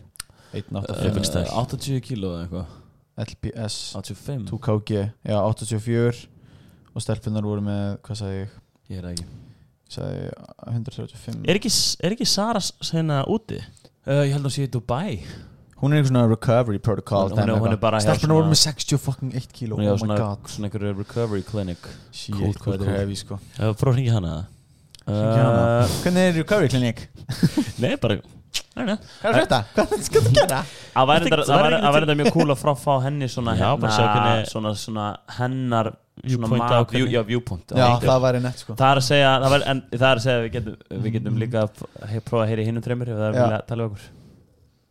185 0.54 1.10
Epic 1.12 1.28
style. 1.30 1.50
80 1.52 2.00
kíló 2.08 2.32
eða 2.38 2.46
eitthvað. 2.46 2.78
LPS 3.20 3.76
85 4.00 4.46
2KG 4.54 5.02
Já, 5.28 5.36
84 5.44 6.22
Og 6.96 7.04
stelpunar 7.04 7.44
voru 7.46 7.62
með, 7.66 7.98
hvað 8.08 8.18
sagði 8.22 8.38
ég? 8.40 8.54
Ég 8.90 9.02
er 9.04 9.10
ekki. 9.12 9.26
Ég 9.90 9.98
sagði 9.98 10.24
135 10.72 11.44
Er 11.52 11.60
ekki, 11.60 11.72
er 12.08 12.16
ekki 12.16 12.28
Sara 12.32 12.62
s- 12.64 12.72
hérna 12.94 13.20
úti? 13.30 13.60
Uh, 14.10 14.24
Ég 14.26 14.34
held 14.36 14.50
að 14.50 14.56
sé 14.58 14.66
í 14.68 14.72
Dubai. 14.74 15.20
Hún 15.80 15.94
er 15.96 16.02
einhver 16.02 16.10
svona 16.12 16.26
recovery 16.28 16.80
protocol 16.84 17.30
Hún- 17.30 17.38
hún 17.40 17.50
er- 17.54 17.60
hún 17.64 17.72
er 17.72 17.78
bara 17.80 18.00
hjá 18.02 18.10
Stelpunar 18.18 18.36
voru 18.42 18.50
með 18.52 18.60
60 18.66 18.98
fucking 19.00 19.32
1 19.40 19.54
kíló. 19.56 19.78
Hún 19.78 19.86
er 19.88 19.94
Oh 19.94 19.98
svona, 20.02 20.18
svona 20.52 20.68
einhverju 20.68 20.98
recovery 20.98 21.42
clinic. 21.44 21.78
Cool, 22.34 22.54
cool, 22.60 22.78
cool. 22.78 22.90
er 23.00 23.06
að 23.94 23.96
hringja 23.96 24.14
hana. 24.18 24.34
Uh, 25.08 25.88
Hvernig 26.04 26.18
er 26.28 26.34
recovery 26.42 26.68
klinik? 26.70 27.08
Nei, 27.82 27.96
bara 27.96 28.20
Hvað 28.80 28.90
er 29.24 29.46
þetta? 29.46 29.58
Hvað 29.76 30.28
gera? 30.36 30.60
Væri 31.10 31.26
Þetta- 31.26 31.30
þetta- 31.30 31.48
það 31.48 31.64
það 31.84 31.94
væri 31.96 32.06
þetta 32.06 32.18
mjög 32.20 32.32
cool 32.34 32.54
að 32.54 32.60
frá 32.60 32.72
fá 32.84 32.94
henni 33.04 33.28
svona 33.30 33.56
hérna 33.60 33.90
hennar 35.38 35.90
Viewpoint 36.24 36.58
mat- 36.60 36.72
á 36.72 36.82
hvernig- 36.84 37.06
view- 37.08 37.12
Já, 37.14 37.22
viewpoint 37.28 37.72
Já, 37.76 37.86
það 38.04 38.22
væri 38.26 38.42
nett 38.44 38.58
sko. 38.60 38.74
Það 38.76 38.92
er 38.92 39.00
að 39.00 39.06
segja 39.08 39.30
það, 39.40 39.50
var, 39.54 39.64
en, 39.72 39.82
það 39.94 40.10
er 40.10 40.18
að 40.20 40.24
segja 40.26 40.40
að 40.40 40.44
við 40.46 40.52
getum, 40.58 40.76
við 41.06 41.14
getum 41.16 41.38
líka 41.40 41.62
að 41.64 42.10
he- 42.10 42.20
prófa 42.28 42.44
að 42.44 42.50
heyra 42.52 42.62
í 42.62 42.66
hinnum 42.70 42.84
þreymur 42.84 43.08
ef 43.14 43.20
það 43.22 43.28
er 43.30 43.38
vilja 43.40 43.60
að 43.60 43.66
tala 43.70 43.84
við 43.84 43.90
okkur. 43.90 44.10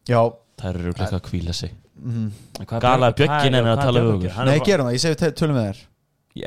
Já. 0.08 0.22
Það 0.58 0.70
eru 0.74 0.88
líka 0.92 1.08
að 1.18 1.22
kvíla 1.28 1.54
sig. 1.54 1.70
En 1.98 2.32
hvað 2.64 2.76
er 2.76 2.80
Gala 2.80 3.12
Bjöggin 3.12 3.54
er 3.58 3.64
að 3.68 3.80
tala 3.82 4.00
Björg? 4.00 4.14
okkur. 4.22 4.44
Nei, 4.46 4.54
er 4.54 4.64
gerum 4.64 4.86
það, 4.86 4.94
ég 4.94 5.00
segi 5.02 5.32
tölum 5.34 5.56
við 5.58 5.66
þér 5.68 5.78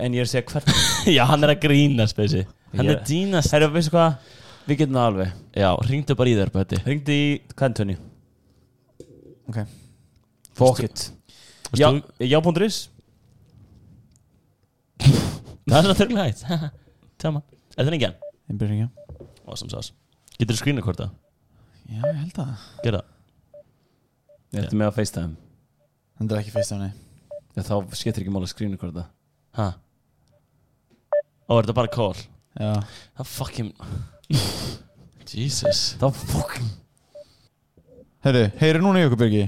En 0.01 0.13
ég 0.15 0.19
er 0.21 0.27
að 0.27 0.31
segja 0.31 0.45
hvert 0.47 0.67
Já, 1.17 1.23
hann 1.27 1.43
er 1.43 1.49
að 1.51 1.59
grína 1.65 2.05
spesi 2.07 2.45
Hann 2.77 2.87
er 2.89 3.01
dýnast 3.03 3.51
Herru, 3.51 3.67
veistu 3.73 3.91
hvað? 3.91 4.15
Við 4.69 4.77
getum 4.79 4.95
það 4.95 5.07
alveg. 5.09 5.31
Já, 5.59 5.69
ringdu 5.89 6.15
bara 6.15 6.29
í 6.31 6.35
þér, 6.39 6.51
Bötti 6.55 6.79
Ringdi 6.85 7.17
í 7.19 7.41
Kventunni 7.51 7.97
Ok. 9.51 9.57
Fuck 10.55 10.79
it. 10.85 11.11
Já, 11.75 11.89
já.is 12.19 12.89
Það 15.71 15.77
er 15.79 15.87
náttúrulega 15.87 16.23
hægt. 16.27 16.41
Tjáma 17.21 17.41
Er 17.77 17.85
það 17.87 17.93
engjan? 17.95 18.15
Ég 18.51 18.57
byrja 18.59 18.87
ekki 18.89 19.45
Awesome 19.47 19.71
sauce. 19.71 19.93
Getur 20.35 20.57
þú 20.57 20.59
screenrekorda? 20.59 21.07
Já, 21.87 22.01
ég 22.03 22.17
held 22.17 22.33
það. 22.35 22.65
Gerða 22.83 23.01
Ég 24.51 24.65
ætti 24.65 24.75
með 24.75 24.89
að 24.89 24.97
FaceTime. 24.97 25.37
Það 26.19 26.33
er 26.35 26.41
ekki 26.41 26.51
af 26.51 26.71
henni 26.75 26.89
Já, 27.55 27.63
Þá 27.67 27.75
skiptir 27.95 28.25
ekki 28.25 28.33
máli 28.35 28.47
að 28.47 28.51
screena 28.51 28.79
hvort 28.81 28.97
það. 28.97 29.07
Ha? 29.59 29.67
Ó, 31.47 31.53
er 31.55 31.63
þetta 31.63 31.77
bara 31.79 31.91
call? 31.95 32.19
Já. 32.59 32.73
Það 33.21 33.31
fucking 33.31 33.71
Jesus. 35.31 35.85
Þá 36.01 36.07
fucking 36.19 36.69
Herru, 38.21 38.43
heyri 38.59 38.83
núna 38.83 39.01
í 39.01 39.07
okkur 39.07 39.23
Birgi 39.23 39.45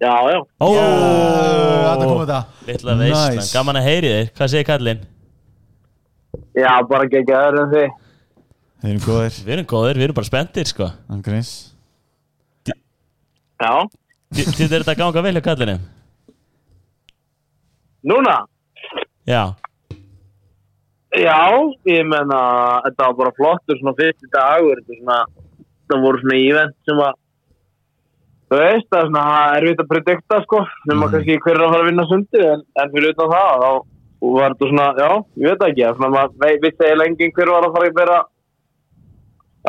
Já, 0.00 0.14
já. 0.32 0.38
Ó 0.64 0.68
Það 0.70 2.04
kom 2.06 2.20
þetta 2.22 2.40
Litla 2.68 2.94
veistlan 2.96 3.34
Nice. 3.36 3.50
Gaman 3.52 3.78
að 3.80 3.88
heyri 3.90 4.12
þér 4.14 4.30
Hvað 4.38 4.52
segir 4.54 4.68
kallinn? 4.70 5.02
Já, 6.56 6.70
bara 6.88 7.08
gegja 7.10 7.40
öðru 7.48 7.60
en 7.64 7.72
þið. 7.74 7.96
Þeir 8.80 8.92
eru 8.94 9.02
góðir 9.06 9.38
Við 9.44 9.54
erum 9.56 9.68
góðir, 9.74 10.00
við 10.00 10.06
erum 10.08 10.18
bara 10.20 10.30
spenntir 10.30 10.70
sko 10.70 10.90
Angriðs 11.12 11.52
Já. 13.60 13.72
Þetta 14.32 14.62
er 14.64 14.70
þetta 14.78 14.96
ganga 14.96 15.22
vel 15.26 15.34
hjá 15.36 15.42
kallinum? 15.50 15.82
Núna? 18.08 18.38
Já 19.28 19.42
Já, 21.10 21.36
ég 21.90 22.04
menna, 22.06 22.38
þetta 22.86 23.08
var 23.08 23.16
bara 23.18 23.32
flottur 23.34 23.78
svona 23.80 23.96
fyrsti 23.98 24.28
dagur. 24.30 24.78
Þetta, 24.78 24.94
er 24.94 25.00
svona, 25.00 25.48
það 25.90 26.04
voru 26.04 26.20
svona 26.22 26.36
event 26.38 26.76
sem 26.86 27.00
að, 27.02 27.16
þú 28.50 28.58
veist, 28.58 28.88
það 28.90 29.00
er 29.00 29.08
svona 29.10 29.24
erfitt 29.60 29.80
að 29.84 29.88
predikta, 29.92 30.40
sko. 30.44 30.58
Nefnum 30.88 31.04
Mm. 31.06 31.12
kannski 31.14 31.38
hver 31.44 31.54
er 31.56 31.64
að 31.66 31.72
fara 31.72 31.82
að 31.84 31.88
vinna 31.90 32.06
sundi, 32.10 32.40
en, 32.52 32.62
en 32.82 32.90
fyrir 32.94 33.12
utan 33.14 33.30
það, 33.30 33.62
þá 33.62 33.70
var 34.36 34.50
þetta 34.54 34.68
svona, 34.70 34.86
já, 35.00 35.10
ég 35.40 35.46
veit 35.50 35.62
ekki. 35.68 35.84
Svona, 35.96 36.10
maður 36.16 36.34
vei- 36.44 36.60
vissi 36.64 36.82
eiginlega 36.84 37.10
enginn 37.10 37.32
hver 37.36 37.52
var 37.54 37.62
að 37.68 37.74
fara 37.76 37.88
að 37.90 38.00
vera 38.00 38.18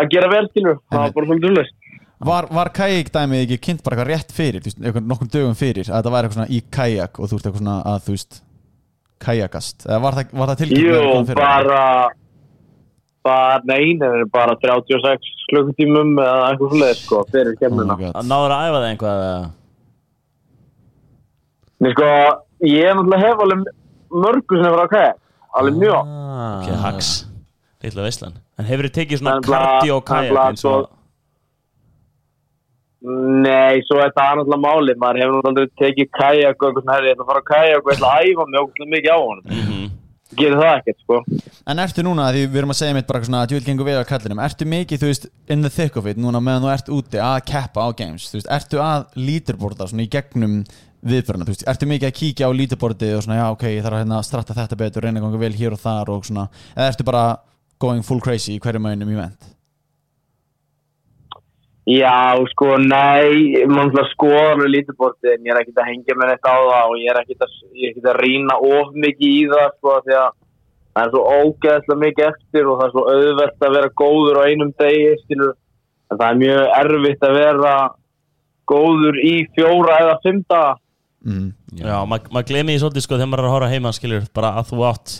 að 0.01 0.09
gera 0.15 0.29
vel, 0.31 0.47
skilur. 0.51 0.77
Það 0.91 0.99
var 1.05 1.13
bara 1.15 1.25
svolítið 1.29 1.49
umlist. 1.51 1.75
Var, 2.21 2.45
var 2.53 2.69
kajak 2.69 3.07
dæmið 3.15 3.39
ekki 3.47 3.57
kynnt 3.65 3.83
bara 3.83 3.95
eitthvað 3.97 4.11
rétt 4.13 4.31
fyrir, 4.31 4.61
þú 4.61 4.69
veist, 4.69 4.81
eitthvað 4.85 5.07
nokkur 5.09 5.29
dögum 5.33 5.55
fyrir 5.57 5.87
að 5.89 5.95
þetta 5.97 6.11
væri 6.13 6.27
eitthvað 6.27 6.37
svona 6.37 6.53
í 6.53 6.59
kajak 6.77 7.19
og 7.19 7.25
þú 7.31 7.33
veist 7.37 7.45
eitthvað 7.49 7.63
svona 7.63 7.77
að 7.91 8.03
þú 8.05 8.13
veist 8.13 8.41
kajakast, 9.21 9.85
eða 9.89 10.01
var 10.03 10.13
það, 10.19 10.33
var 10.37 10.47
það 10.51 10.59
tilkynnt 10.61 10.85
Jú, 10.85 11.35
bara 11.37 11.81
bara, 13.25 13.61
nei, 13.69 13.93
nei, 13.99 14.25
bara 14.33 14.55
36 14.61 15.31
klukkutímum 15.51 16.13
eða 16.21 16.51
eitthvað 16.51 16.75
svoleiðis, 16.75 17.01
sko, 17.05 17.23
fyrir 17.33 17.57
Oh 17.57 17.59
kemurna. 17.59 17.97
Að 18.11 18.29
náður 18.29 18.55
að 18.55 18.67
æfa 18.67 18.77
það 18.77 18.87
einhvað 18.91 19.25
eða? 19.25 19.49
Nei, 21.81 21.91
sko, 21.95 22.13
ég 22.69 22.87
er 22.87 22.95
náttúrulega 22.97 23.25
hef 23.25 23.43
alveg 23.45 23.67
mörgu 24.25 24.57
sem 24.57 24.67
hefur 24.69 24.85
á 24.85 24.87
kæk, 24.95 25.21
alveg 25.61 25.83
mjög. 25.83 26.15
Ah. 26.15 26.55
Ok, 26.61 26.73
hacks 26.85 27.11
Litla 27.81 28.05
veistlan 28.05 28.35
En 28.59 28.67
hefur 28.69 28.87
þið 28.87 28.97
tekið 28.99 29.21
svona 29.21 29.37
en 29.39 29.45
kajak 29.47 30.09
bara 30.11 30.49
eins 30.51 30.65
og 30.69 30.89
Nei, 33.01 33.81
svo 33.87 33.97
er 33.97 34.11
það 34.13 34.35
náttúrulega 34.37 34.61
máli, 34.61 34.93
maður 35.01 35.23
hefur 35.23 35.39
náttúrulega 35.39 35.79
tekið 35.81 36.09
kajak 36.13 36.51
og 36.61 36.67
eitthvað 36.67 36.83
svona, 36.83 36.97
herri, 36.99 37.09
ég 37.09 37.15
ætla 37.15 37.25
að 37.25 37.31
fara 37.31 37.41
á 37.41 37.49
kajak 37.49 37.79
og 37.81 37.89
ég 37.89 37.95
ætla 37.97 38.11
að 38.11 38.27
æfa 38.29 38.45
okkur 38.61 38.91
mikið 38.91 39.09
á 39.09 39.19
honum. 39.21 39.70
Gerir 40.39 40.55
það 40.59 40.75
ekkert, 40.77 41.01
sko. 41.03 41.17
En 41.71 41.81
ertu 41.83 42.05
núna, 42.05 42.29
því 42.31 42.45
við 42.45 42.61
erum 42.61 42.73
að 42.73 42.79
segja 42.79 42.95
mitt 42.95 43.09
bara 43.09 43.23
svona 43.27 43.41
að 43.43 43.51
djúvel 43.51 43.65
gengur 43.67 43.89
við 43.89 43.99
á 43.99 44.05
kallinum, 44.07 44.41
ertu 44.45 44.67
mikið, 44.69 45.01
þú 45.01 45.09
veist, 45.09 45.27
in 45.51 45.65
the 45.65 45.71
thick 45.73 45.99
of 45.99 46.07
it, 46.07 46.21
núna 46.21 46.39
meðan 46.43 46.63
þú 46.63 46.71
ert 46.71 46.91
úti 46.95 47.21
að 47.21 47.37
keppa 47.51 47.83
á 47.83 47.89
games, 47.99 48.29
þú 48.31 48.39
veist, 48.39 48.51
ertu 48.57 48.81
að 48.83 49.19
leaderboarda 49.19 49.89
svona 49.91 50.05
í 50.07 50.11
gegnum 50.11 50.57
viðbörna, 51.01 51.47
þú 51.47 51.55
veist, 51.55 51.67
ertu 51.67 51.89
mikið 51.91 52.11
að 52.11 52.17
kíkja 52.21 52.47
á 52.47 52.55
leaderboardið 52.55 53.15
og 53.17 53.25
svona, 53.25 53.39
já, 53.41 53.45
ok, 53.57 53.65
ég 53.75 53.85
þarf 53.85 53.97
að 53.97 54.03
hérna 54.05 54.21
stratta 54.27 54.57
þetta 54.57 54.79
betur, 54.79 55.07
reyna 55.07 55.19
að 55.19 55.27
ganga 55.27 55.41
vel 55.43 55.55
hér 55.59 55.75
og 55.75 55.81
þar 55.83 56.13
og 56.15 56.27
svona, 56.29 56.47
eða 56.77 56.91
ertu 56.93 57.07
bara 57.11 57.25
going 57.81 58.05
full 58.05 58.21
crazy 58.23 58.55
í 58.55 58.61
hverju 58.63 58.83
mögnum 58.83 59.11
event? 59.17 59.51
Já, 61.91 62.37
sko, 62.51 62.75
nei, 62.77 63.65
maður 63.65 63.89
náttúrulega 63.89 64.11
skoðar 64.11 64.51
alveg 64.53 64.69
lítið 64.75 64.97
bortið 64.99 65.31
en 65.33 65.47
ég 65.47 65.53
er 65.53 65.61
ekkert 65.61 65.79
að 65.81 65.89
hengja 65.89 66.15
mér 66.17 66.29
neitt 66.31 66.45
á 66.45 66.55
það 66.55 66.91
og 66.91 66.99
ég 67.01 67.09
er 67.11 67.19
ekkert 67.23 67.45
að, 67.47 67.55
að 68.05 68.19
rýna 68.21 68.57
of 68.67 68.91
mikið 69.05 69.31
í 69.31 69.41
það, 69.51 69.65
sko, 69.79 69.95
því 70.05 70.17
að 70.19 70.29
það 70.91 71.01
er 71.01 71.11
svo 71.15 71.23
ógeðslega 71.39 72.03
mikið 72.03 72.27
eftir 72.27 72.69
og 72.69 72.77
það 72.77 72.85
er 72.85 72.93
svo 72.93 73.03
auðvelt 73.15 73.65
að 73.65 73.75
vera 73.77 73.91
góður 74.03 74.39
á 74.39 74.43
einum 74.45 74.71
degi, 74.83 75.09
skilur, 75.23 75.57
en 76.11 76.21
það 76.21 76.27
er 76.29 76.39
mjög 76.43 76.61
erfitt 76.77 77.27
að 77.27 77.35
vera 77.39 77.73
góður 78.71 79.19
í 79.25 79.33
fjóra 79.57 79.97
eða 80.05 80.15
daga. 80.23 80.77
Mm. 81.21 81.49
Já, 81.77 81.97
maður 82.09 82.33
ma 82.33 82.45
glemi 82.45 82.75
því 82.75 82.81
svolítið 82.81 83.05
sko 83.05 83.17
þegar 83.17 83.29
maður 83.29 83.43
er 83.43 83.49
að 83.49 83.55
horfa 83.55 83.73
heima 83.73 83.91
skilur 83.93 84.23
bara 84.33 84.55
að 84.57 84.71
þú 84.71 84.85
átt 84.89 85.17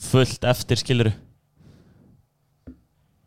fullt 0.00 0.46
eftir 0.48 0.80
skilur 0.80 1.10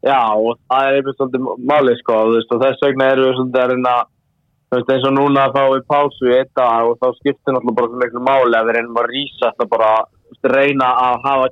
Já, 0.03 0.35
og 0.35 0.57
það 0.67 0.85
er 0.85 0.97
einhvern 0.97 1.15
svolítið 1.15 1.45
málið, 1.63 1.99
sko, 2.01 2.15
veist, 2.33 2.49
og 2.51 2.59
þess 2.59 2.81
vegna 2.83 3.05
erum 3.13 3.29
við 3.29 3.37
svolítið 3.37 3.61
að 3.61 3.69
reyna, 3.71 3.91
veist, 4.75 4.89
eins 4.91 5.05
og 5.07 5.13
núna 5.15 5.43
að 5.47 5.53
fá 5.55 5.61
við 5.71 5.83
pásu 5.93 6.27
í 6.27 6.33
einn 6.35 6.49
dag 6.59 6.87
og 6.89 6.97
þá 6.99 7.19
skiptir 7.19 7.55
náttúrulega 7.55 7.77
bara 7.77 7.91
svo 7.91 8.01
miklu 8.01 8.23
máli 8.27 8.57
að 8.59 8.67
við 8.67 8.75
reynum 8.77 8.99
að 8.99 9.07
rísa 9.13 9.45
þetta 9.45 9.67
bara, 9.71 9.91
veist, 10.27 10.49
reyna 10.51 10.89
að 11.05 11.15
hafa 11.27 11.45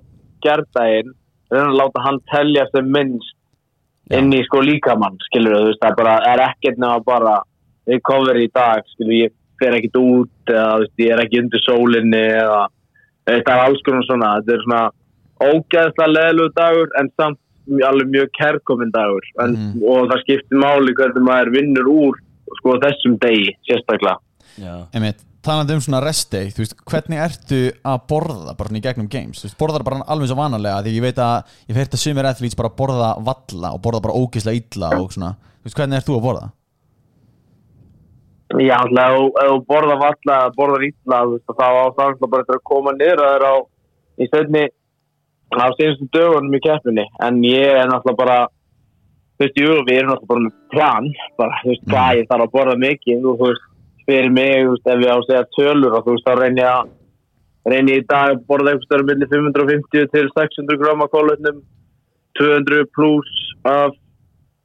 gerðdægin, 0.44 1.14
reyna 1.54 1.70
að 1.70 1.78
láta 1.80 2.04
hann 2.04 2.20
telja 2.34 2.66
sem 2.74 2.90
minnst 2.98 3.38
inn 4.18 4.36
í 4.36 4.42
sko 4.44 4.64
líkamann, 4.68 5.16
skilur 5.30 5.56
veist, 5.70 5.80
það 5.80 5.96
bara, 6.02 6.16
er 6.34 6.44
ekkert 6.50 6.82
nema 6.84 6.98
bara, 7.08 7.38
við 7.88 8.02
cover 8.10 8.40
í 8.42 8.50
dag, 8.52 8.84
skilur, 8.92 9.16
ég 9.16 9.36
fer 9.62 9.78
ekkert 9.78 10.02
út 10.02 10.52
eða, 10.52 10.90
ég 11.00 11.14
er 11.16 11.24
ekki 11.24 11.40
undir 11.40 11.64
sólinni 11.64 12.26
eða, 12.34 12.66
það 13.30 13.54
er 13.56 13.64
alls 13.64 13.86
konar 13.88 14.04
svona, 14.10 14.34
þetta 14.42 14.58
er 14.58 14.66
svona 14.66 14.84
ógeðslega 15.42 16.12
leðilegu 16.18 16.54
dagur 16.60 16.92
en 17.00 17.12
samt 17.16 17.40
alveg 17.80 18.08
mjög 18.12 18.30
kærkominn 18.40 18.92
dagur. 18.92 19.26
En, 19.40 19.56
Mhm. 19.56 19.84
og 19.84 20.10
það 20.12 20.22
skiptir 20.26 20.58
máli 20.60 20.94
hvernig 20.94 21.24
maður 21.24 21.54
vinnur 21.56 21.88
úr 21.88 22.14
sko 22.60 22.78
þessum 22.84 23.18
degi 23.20 23.56
sérstaklega. 23.68 24.18
Talandi 25.42 25.74
um 25.74 25.80
svona 25.82 26.04
rest 26.06 26.30
day 26.30 26.52
þú 26.54 26.62
veist, 26.62 26.76
hvernig 26.86 27.18
ertu 27.18 27.60
að 27.84 28.02
borða 28.12 28.54
bara 28.56 28.70
í 28.78 28.82
gegnum 28.82 29.08
games, 29.10 29.40
þú 29.42 29.48
veist, 29.48 29.58
borðar 29.58 29.84
bara 29.84 30.04
alveg 30.06 30.30
svo 30.30 30.36
vanalega 30.38 30.84
því 30.86 30.92
ég 30.94 31.02
veit 31.02 31.16
að, 31.18 31.44
ég 31.68 31.76
heyrt 31.80 31.96
að 31.98 32.04
sumir 32.04 32.28
athletes 32.30 32.58
bara 32.60 32.70
borða 32.70 33.16
valla 33.26 33.72
og 33.74 33.82
borða 33.82 34.02
bara 34.06 34.14
ógislega 34.14 34.62
illa 34.62 35.02
og 35.02 35.10
svona, 35.16 35.32
þú 35.34 35.66
veist, 35.66 35.78
hvernig 35.80 35.98
ert 35.98 36.06
þú 36.06 36.18
að 36.20 36.26
borða? 36.28 36.52
Já, 38.62 38.76
alltaf, 38.84 39.18
ef 39.42 39.50
þú 39.50 39.58
borðar 39.66 40.00
valla 40.04 40.38
eða 40.38 40.54
borðar 40.60 40.86
illa, 40.92 41.18
þú 41.26 41.34
veist, 41.34 41.48
þá 41.58 41.66
á 41.66 41.86
það 41.90 42.06
alltaf 42.06 42.30
bara 42.36 42.42
eftir 42.46 42.60
að 42.60 42.64
koma 42.70 42.92
að 42.92 43.02
það 43.02 43.34
er 43.34 43.46
á 43.50 43.56
í 44.22 44.28
stöðni 44.30 44.64
á 45.60 45.68
síðustu 45.76 46.08
dögunum 46.16 46.56
í 46.56 46.64
keppinni, 46.64 47.06
en 47.20 47.42
ég 47.44 47.76
er 47.82 47.90
náttúrulega 47.92 48.22
bara 48.22 48.40
þú 49.42 49.48
veist, 49.48 49.60
jú, 49.60 49.74
við 49.88 49.98
erum 49.98 50.14
náttúrulega 50.14 50.32
bara 50.32 50.46
með 50.46 50.56
plan, 50.72 51.12
bara, 51.42 51.60
þú 51.64 51.74
veist, 51.74 51.86
hvað 51.92 52.22
ég 52.22 52.32
þarf 52.32 52.46
að 52.46 52.56
borða 52.56 52.80
mikið, 52.86 53.26
og 53.26 53.38
þú 53.42 53.50
veist, 53.50 53.70
fyrir 54.08 54.34
mig, 54.38 54.56
þú 54.62 54.74
veist, 54.76 54.90
ef 54.94 55.04
ég 55.04 55.12
á 55.12 55.18
að 55.18 55.28
segja 55.28 55.46
tölur, 55.58 55.96
og 55.98 56.06
þú 56.06 56.16
veist, 56.16 56.28
þá 56.28 56.34
reyni 56.40 56.62
ég 56.62 56.72
að 56.72 57.72
reyni 57.72 57.96
ég 57.96 58.02
í 58.02 58.08
dag 58.10 58.32
að 58.32 58.46
borða 58.50 58.72
einhvers 58.72 58.88
stöður 58.90 59.08
millir 59.10 59.30
550 59.32 60.08
til 60.14 60.30
600 60.38 60.82
grama 60.82 61.08
kólutnum 61.12 61.60
200 62.40 62.88
pluss 62.96 63.42
af 63.70 63.98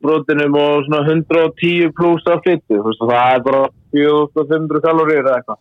brotinum 0.04 0.54
og 0.60 0.84
svona 0.86 1.02
110 1.08 1.90
pluss 1.96 2.26
af 2.30 2.42
fyttu, 2.44 2.76
þú 2.78 2.84
veist, 2.90 3.00
og 3.02 3.10
það 3.10 3.30
er 3.36 3.44
bara 3.46 3.62
4500 3.96 4.82
kaloríur 4.84 5.22
eða 5.24 5.38
eitthvað. 5.38 5.60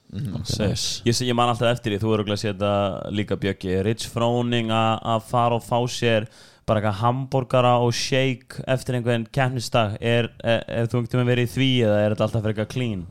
Sex 0.49 0.83
Ég, 1.07 1.15
sé- 1.15 1.27
ég 1.29 1.35
man 1.37 1.49
alltaf 1.53 1.71
eftir 1.71 1.93
því, 1.95 2.01
þú 2.03 2.13
eru 2.17 2.25
að 2.35 2.41
sé 2.41 2.51
þetta 2.51 2.73
líka 3.15 3.37
Bjöggi, 3.39 3.77
Rich 3.87 4.09
Froning 4.11 4.69
að 4.75 4.99
að 5.15 5.23
fara 5.31 5.55
og 5.55 5.63
fá 5.63 5.79
sér 5.87 6.27
bara 6.67 6.81
eitthvað 6.81 7.01
hambúrgara 7.03 7.73
og 7.85 7.93
shake 7.93 8.63
eftir 8.67 8.95
einhvern 8.97 9.27
keppnisdag. 9.31 9.97
Er, 10.01 10.31
er, 10.43 10.63
er 10.67 10.87
þú 10.89 10.97
einhvern 10.99 11.11
tímann 11.13 11.29
verið 11.29 11.45
í 11.45 11.53
því 11.55 11.69
eða 11.85 11.99
er 12.01 12.15
þetta 12.15 12.25
alltaf 12.27 12.41
fyrir 12.43 12.55
eitthvað 12.55 12.73
clean? 12.73 13.03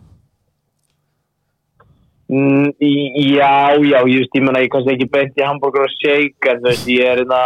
Mm, 2.28 2.72
já, 2.80 3.76
já, 3.84 3.98
ég 4.08 4.18
veist, 4.24 4.32
ég 4.34 4.42
menna 4.46 4.62
ég 4.64 4.70
kannski 4.72 4.94
ekki 4.96 5.08
beint 5.12 5.36
í 5.38 5.44
hambúrgur 5.44 5.84
og 5.84 5.92
shake 6.00 6.48
en 6.54 6.62
þú 6.62 6.70
veist, 6.70 6.86
ég 6.88 7.04
er 7.04 7.20
hérna 7.20 7.40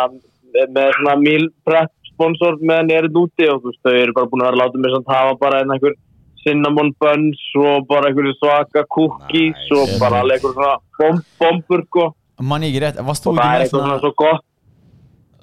með 0.71 0.93
svona 0.97 1.17
meal 1.21 1.49
prep 1.67 1.91
sponsor 2.19 2.59
meðan 2.61 2.91
ég 2.91 2.99
er 3.05 3.09
úti 3.23 3.47
og 3.49 3.63
þú 3.63 3.71
veist, 3.71 3.83
þau 3.87 3.95
eru 4.03 4.17
bara 4.19 4.31
búin 4.35 4.43
að 4.43 4.51
vera 4.51 4.59
að 4.59 4.63
láta 4.65 4.83
mig 4.83 4.95
samt 4.97 5.13
hafa 5.15 5.39
bara 5.47 5.63
hérna 5.63 5.79
einhver 5.79 5.97
cinnamon 6.43 6.93
buns 7.03 7.41
og 7.63 7.87
bara 7.91 8.11
einhver 8.11 8.35
svaka 8.43 8.85
cookies 8.91 9.57
Nice. 9.57 9.79
og 9.79 9.97
bara 10.03 10.21
alveg 10.25 10.43
einhver 10.43 10.55
svona 10.59 10.75
bomb, 10.99 11.25
bombur 11.41 11.87
sko 11.89 12.11
Man 12.39 12.63
ég 12.63 12.71
ekki 12.71 12.85
rétt, 12.85 13.01
varst 13.03 13.25
þú 13.25 13.33
og 13.33 13.41
ekki 13.41 13.43
það 13.43 13.49
er 13.49 13.59
með 13.59 13.65
eitthvað 13.65 13.81
svona 13.81 13.89
svona 13.89 14.05
svo 14.05 14.13
gott 14.23 14.45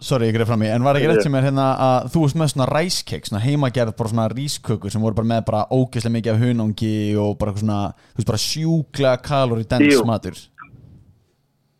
sorry, 0.05 0.27
ég 0.29 0.35
greið 0.35 0.49
fram 0.51 0.63
í, 0.63 0.69
en 0.75 0.83
var 0.85 0.97
ekki 0.99 1.09
rétt 1.11 1.25
sem 1.25 1.35
er 1.39 1.45
hérna 1.49 1.65
að 1.85 2.07
þú 2.13 2.21
varst 2.25 2.37
með 2.39 2.51
svona 2.53 2.67
rice 2.71 3.05
cake, 3.07 3.29
svona 3.29 3.43
heimagerð 3.43 3.93
bara 3.99 4.11
svona 4.11 4.27
rískökur 4.31 4.91
sem 4.93 5.03
voru 5.03 5.17
bara 5.19 5.29
með 5.31 5.45
bara 5.49 5.61
ógeðslega 5.71 6.15
mikið 6.17 6.33
af 6.33 6.43
hunangi 6.43 6.95
og 7.19 7.37
bara 7.41 7.55
svona 7.59 7.79
þú 8.13 8.19
veist, 8.19 8.29
bara 8.31 8.43
sjúklega 8.45 9.21
kalori 9.25 9.67
dens 9.71 9.93
Jú. 9.95 10.03
matur 10.07 10.39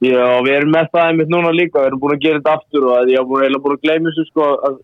Já, 0.03 0.41
við 0.43 0.51
erum 0.57 0.71
með 0.75 0.89
það 0.91 1.07
einmitt 1.09 1.29
núna 1.31 1.51
líka, 1.55 1.79
við 1.79 1.87
erum 1.87 1.99
búin 2.03 2.15
að 2.17 2.23
gera 2.25 2.39
þetta 2.41 2.55
aftur 2.59 2.83
og 2.91 3.07
ég 3.09 3.15
hef 3.19 3.29
eiginlega 3.31 3.63
búin 3.63 3.77
að 3.77 3.85
gleyma 3.85 4.09
þessu 4.11 4.25
sko 4.27 4.47
að 4.67 4.75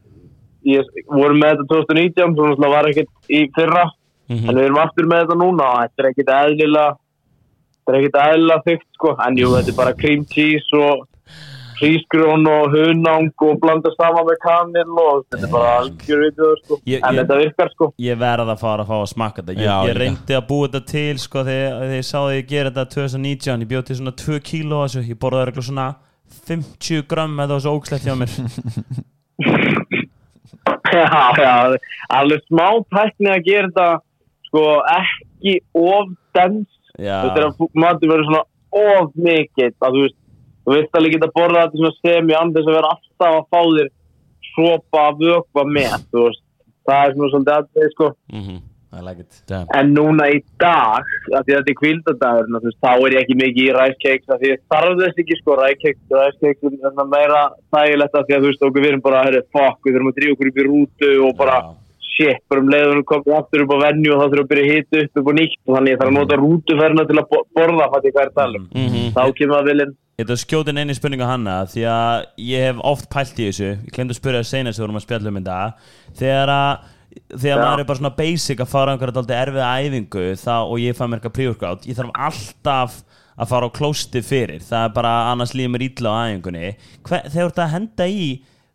ég 0.71 0.83
vorum 1.09 1.39
með 1.41 1.51
þetta 1.51 1.67
2019 1.73 2.35
svo 2.37 2.45
náttúrulega 2.47 2.75
var 2.75 2.89
ekkert 2.91 3.11
í 3.29 3.41
fyrra 3.57 3.85
Mhm. 4.31 4.47
en 4.49 4.55
við 4.55 4.63
erum 4.69 4.77
aftur 4.79 5.05
með 5.11 5.25
þetta 5.25 5.35
núna 5.41 5.63
og 5.67 5.79
þetta 5.81 5.99
er 6.03 6.09
ekkert 6.11 6.29
eðlilega 6.37 6.91
þetta 6.95 7.91
er 7.91 7.97
ekkert 7.99 8.19
eðlilega 8.23 8.63
þygt 8.67 8.85
sko 8.95 9.09
en 9.25 9.35
jú, 9.41 9.47
þetta 9.57 9.71
er 9.73 9.79
bara 9.81 9.93
cream 9.99 10.21
cheese 10.25 10.77
og 10.77 11.01
hrísgrjón 11.81 12.45
og 12.51 12.75
hunang 12.75 13.31
og 13.47 13.59
blanda 13.63 13.89
saman 13.97 14.27
með 14.29 14.37
kanil 14.45 14.91
og 15.01 15.23
þetta 15.31 15.47
er 15.47 15.51
bara 15.55 15.71
algjör 15.81 16.21
vitið 16.25 16.53
sko. 16.63 16.77
Ég- 16.87 17.01
en 17.03 17.15
ég- 17.15 17.19
þetta 17.23 17.37
virkar 17.41 17.71
sko. 17.73 17.89
Ég 17.99 18.19
verð 18.21 18.51
að 18.53 18.59
fara 18.61 18.83
að 18.85 18.91
fá 18.91 18.97
að 19.01 19.09
smakka 19.13 19.41
þetta. 19.41 19.57
Ég, 19.57 19.65
Já, 19.65 19.77
ég 19.89 19.97
reyndi 19.97 20.37
að 20.37 20.47
búa 20.51 20.67
þetta 20.69 20.85
til 20.93 21.17
sko 21.17 21.43
þegar, 21.47 21.79
þegar 21.81 21.97
ég 21.97 22.07
sá 22.11 22.17
því 22.21 22.31
að 22.31 22.37
ég 22.41 22.47
gera 22.53 22.69
þetta 22.71 22.85
2019 22.95 23.61
ég 23.65 23.71
bjóð 23.73 23.85
til 23.89 23.95
svona 24.01 24.15
2 24.25 24.39
kíló 24.51 24.77
þessu. 24.85 25.03
Ég 25.11 25.19
borðaði 25.25 25.47
eitthvað 25.51 25.69
svona 25.71 25.87
50 26.47 27.01
gram 27.07 27.33
eða 27.39 27.47
það 27.47 27.55
var 27.57 27.65
svo 27.65 27.75
ógslegt 27.79 28.05
hjá 28.07 28.15
mér. 28.15 28.31
Já, 30.91 31.07
já, 31.39 31.77
alveg 32.11 32.41
smá 32.49 32.67
tækni 32.91 33.29
að 33.31 33.45
gera 33.47 33.69
þetta 33.71 33.85
sko 34.49 34.63
ekki 34.91 35.53
of 35.79 36.09
dens 36.35 36.67
þú 36.97 37.05
veist 37.07 37.37
þegar 37.37 37.69
matur 37.83 38.11
verður 38.11 38.27
svona 38.27 38.43
of 38.81 39.13
mikill 39.15 39.71
að 39.71 39.95
þú 39.95 40.01
veist, 40.03 40.17
þú 40.65 40.75
veist 40.75 40.95
alveg 40.99 41.15
geta 41.17 41.31
borðað 41.37 41.63
þetta 41.65 41.77
semi 42.01 42.33
án 42.37 42.53
þess 42.55 42.69
að 42.69 42.77
vera 42.79 42.93
alltaf 42.95 43.37
að 43.39 43.47
fá 43.51 43.61
þér 43.77 43.89
sopa 44.55 45.03
vökva 45.21 45.63
með 45.77 45.95
það 46.87 47.05
er 47.05 47.13
svona 47.15 47.31
svolítið 47.31 47.55
aðeins 47.57 47.95
sko 47.95 48.11
Mhm. 48.31 48.59
I 48.91 48.99
like 48.99 49.19
en 49.79 49.93
núna 49.95 50.25
í 50.27 50.41
dag, 50.59 51.05
að 51.31 51.45
því 51.47 51.53
að 51.55 51.59
þetta 51.61 51.71
er 51.71 51.77
kvildadagur 51.79 52.47
þá 52.83 52.89
er 52.91 53.13
ég 53.15 53.21
ekki 53.21 53.35
mikið 53.39 53.63
í 53.63 53.75
að 54.27 54.39
því 54.41 54.49
ég 54.51 54.59
þarf 54.73 54.97
þess 54.99 55.21
ekki 55.23 55.37
sko, 55.39 55.55
rice 55.61 55.79
cakes 55.79 56.63
er 56.67 56.81
meira 57.13 57.41
þægilegt 57.71 58.17
að 58.19 58.25
því 58.27 58.35
að 58.35 58.41
þú 58.43 58.49
veist, 58.51 58.65
okkur 58.67 58.83
við 58.83 58.89
erum 58.91 59.01
bara, 59.05 59.21
herri, 59.23 59.41
fuck, 59.55 59.77
við 59.85 59.95
þurfum 59.95 60.11
að 60.11 60.17
drífa 60.19 60.33
okkur 60.35 60.49
upp 60.51 60.59
í 60.59 60.65
rútu 60.67 61.11
og 61.23 61.37
bara 61.39 61.55
Já. 61.61 61.71
shit, 62.11 62.41
bara 62.51 62.59
um 62.61 62.67
leiðunum 62.75 63.05
komið 63.07 63.37
aftur 63.39 63.63
upp 63.63 63.71
á 63.71 63.77
venju 63.87 64.11
og 64.11 64.19
þá 64.19 64.25
þurfum 64.27 64.35
við 64.35 64.43
að 64.43 64.51
byrja 64.51 64.67
að 64.67 64.75
hita 64.75 64.95
upp 65.07 65.17
upp 65.23 65.31
á 65.31 65.33
nýtt 65.39 65.55
og 65.63 65.71
þannig 65.77 65.91
ég 65.95 65.99
þarf 66.01 66.11
að 66.11 66.19
nota 66.19 66.35
rútuferna 66.43 67.07
til 67.07 67.15
að 67.23 67.29
bo- 67.31 67.47
borða 67.55 67.85
ég 68.11 68.15
að 68.19 68.55
um 68.59 68.67
Mhm. 68.75 69.07
þá 69.15 69.21
kemur 69.39 69.55
að 69.61 69.67
vilja 69.71 69.87
Ég 70.21 70.27
ætla 70.27 70.37
að 70.37 70.43
skjóta 70.45 70.69
inn 70.73 70.81
einu 70.85 70.93
spurningu 70.97 71.25
hanna 71.27 71.57
því 71.71 71.83
að 71.89 72.25
ég 72.45 72.65
hef 72.69 72.81
oft 72.93 73.07
pælt 73.11 73.39
í 73.41 73.47
þessu 73.49 73.69
ég 73.71 73.93
glemd 73.95 74.13
að 74.13 74.19
spyrja 74.21 74.41
það 74.43 74.49
senast 74.51 74.77
þegar 74.77 74.83
við 74.83 74.87
vorum 74.87 74.99
að 75.01 75.05
spjalla 75.07 75.31
um 75.31 75.39
þetta 75.41 75.59
þegar 76.21 76.51
að 76.55 76.89
þegar 77.41 77.57
Já. 77.57 77.63
maður 77.65 77.81
er 77.83 77.87
bara 77.89 77.99
svona 78.01 78.13
basic 78.21 78.61
að 78.63 78.69
fara 78.71 78.93
einhverja 78.95 79.15
dálítið 79.17 79.39
erfiða 79.41 79.71
æfingu 79.81 80.21
þá, 80.39 80.53
og 80.63 80.77
ég 80.79 80.95
fæ 80.95 81.01
mér 81.09 81.17
eitthvað 81.19 81.35
pre-workout 81.39 81.89
ég 81.89 81.97
þarf 81.97 82.13
alltaf 82.27 82.99
að 83.41 83.49
fara 83.51 83.67
á 83.67 83.75
klósti 83.75 84.21
fyrir 84.23 84.61
það 84.63 84.85
er 84.85 84.93
bara 84.95 85.11
annars 85.33 85.55
líður 85.57 85.73
mér 85.73 85.85
illa 85.89 86.13
á 86.13 86.19
æfingunni 86.29 86.71
Hver, 87.09 87.25
þegar 87.33 87.51
að 87.65 87.73
henda 87.75 88.07
í 88.07 88.29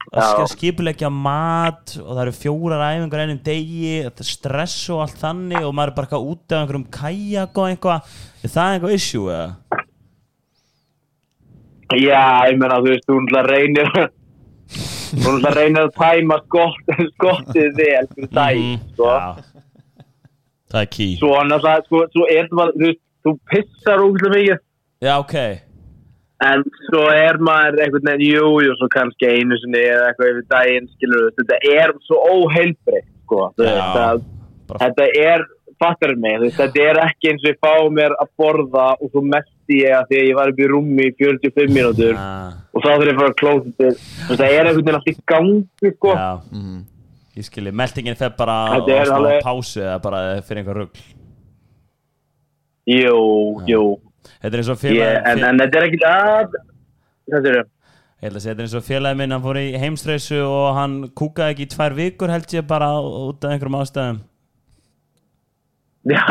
að 0.07 0.21
Já. 0.21 0.27
sk- 0.35 0.53
skipuleggja 0.57 1.09
mat 1.11 1.97
og 2.03 2.11
það 2.13 2.23
eru 2.27 2.35
fjórar 2.37 2.85
æfingar 2.93 3.25
einum 3.25 3.41
degi 3.47 3.95
þetta 4.05 4.27
stress 4.29 4.77
og 4.95 5.01
allt 5.07 5.17
þannig 5.23 5.65
og 5.67 5.73
maður 5.75 5.95
er 5.95 5.97
bara 6.03 6.21
úti 6.21 6.55
á 6.55 6.61
einhverjum 6.61 6.89
kajak 6.99 7.59
og 7.63 7.71
eitthvað 7.73 8.13
er 8.47 8.53
það 8.59 8.75
einhver 8.77 8.95
issue 8.99 9.33
eða? 9.33 9.49
Já, 11.95 12.23
ég 12.51 12.59
meina, 12.59 12.81
þú 12.83 12.89
veist, 12.91 13.07
þú 13.07 13.19
náttúrulega 13.21 13.51
reynir 13.53 13.91
þú 14.67 15.27
náttúrulega 15.27 15.55
reynir 15.55 15.83
að 15.87 15.93
tæma 16.01 16.39
skott, 16.47 16.95
skottið 17.15 17.77
vel 17.79 18.09
fyrir 18.15 18.31
dæg, 18.35 18.57
Mhm. 18.57 18.81
sko. 18.95 19.11
Það 20.73 20.81
er 20.83 20.91
key 20.97 21.17
svo 21.21 21.35
náttúrulega, 21.47 21.85
sko, 21.87 22.01
svo 22.17 22.25
er 22.31 22.49
það 22.51 22.73
þú 22.75 22.87
veist, 22.87 23.01
þú 23.27 23.37
pissar 23.53 23.99
úrslega 24.07 24.35
mikið 24.35 24.59
Já, 25.07 25.19
ok 25.21 25.35
en 26.47 26.63
svo 26.91 27.03
er 27.17 27.39
maður 27.41 27.79
einhvern 27.81 28.09
veginn, 28.11 28.27
jú, 28.35 28.49
jú, 28.61 28.73
svo 28.77 28.89
kannski 28.93 29.25
einu 29.31 29.57
sinni 29.57 29.81
eða 29.89 30.11
eitthvað 30.11 30.31
yfir 30.35 30.47
daginn, 30.51 30.89
skilur 30.97 31.31
þú, 31.31 31.31
þetta 31.39 31.57
er 31.81 31.93
svo 32.05 32.17
óheilbreytt, 32.29 33.07
sko, 33.25 33.39
þú 33.57 33.65
Já. 33.65 34.19
þetta 34.83 35.07
er, 35.17 35.45
fattar 35.81 36.13
mig, 36.17 36.37
þú 36.43 36.51
þetta 36.59 36.85
er 36.91 37.01
ekki 37.07 37.31
eins 37.31 37.45
og 37.47 37.51
ég 37.55 37.59
fá 37.65 37.73
mér 37.89 38.13
að 38.21 38.29
borða 38.37 38.87
og 39.01 39.11
svo 39.15 39.23
mesti 39.67 39.83
ég 39.83 39.95
að 39.97 40.07
því 40.11 40.19
að 40.21 40.29
ég 40.29 40.37
var 40.39 40.49
upp 40.53 40.59
í 40.61 40.67
rúmi 40.71 41.07
í 41.11 41.15
45 41.19 41.73
mínútur. 41.75 42.15
Ah, 42.17 42.53
og 42.73 42.83
þá 42.83 42.91
þurfum 43.01 43.11
ég 43.11 43.17
að 43.27 43.35
þú 43.77 44.29
veist, 44.29 44.41
það 44.41 44.53
er 44.53 44.67
einhvern 44.67 44.85
veginn 44.85 44.95
allt 44.95 45.11
í 45.11 45.17
gangi, 45.27 45.93
sko, 45.97 46.15
Já, 46.15 46.41
Mhm. 46.53 46.85
ég 47.37 47.45
skilji. 47.45 47.73
Meltingin 47.73 48.17
fer 48.17 48.31
bara 48.37 48.57
Þetta 48.77 48.93
alveg- 49.17 49.43
pásu 49.43 49.81
eða 49.83 50.03
bara 50.03 50.41
fyrir 50.43 50.63
einhver 50.63 50.75
rugl? 50.77 51.01
Jú, 52.87 53.63
jú, 53.67 53.99
Þetta 54.43 54.55
er 54.55 54.59
eins 54.61 54.69
og 54.69 54.79
félagi 54.79 55.23
en, 55.27 55.45
en 55.45 55.59
þetta 55.59 55.77
er 55.77 55.85
ekki 55.87 55.99
að, 56.07 56.53
þetta 57.31 57.49
er 57.51 57.65
eins 58.63 58.75
og 58.75 58.83
félagi 58.87 59.17
minn 59.17 59.31
hann 59.31 59.43
fór 59.43 59.57
í 59.59 59.77
heimstreisu 59.79 60.39
og 60.47 60.75
hann 60.75 61.09
kúkaði 61.11 61.55
ekki 61.55 61.67
í 61.67 61.71
tvær 61.75 61.95
vikur 61.95 62.31
held 62.31 62.47
ég 62.55 62.67
bara 62.67 62.89
út 63.03 63.45
af 63.45 63.51
einhverjum 63.53 63.79
ástæðum 63.81 64.21
Já, 66.07 66.23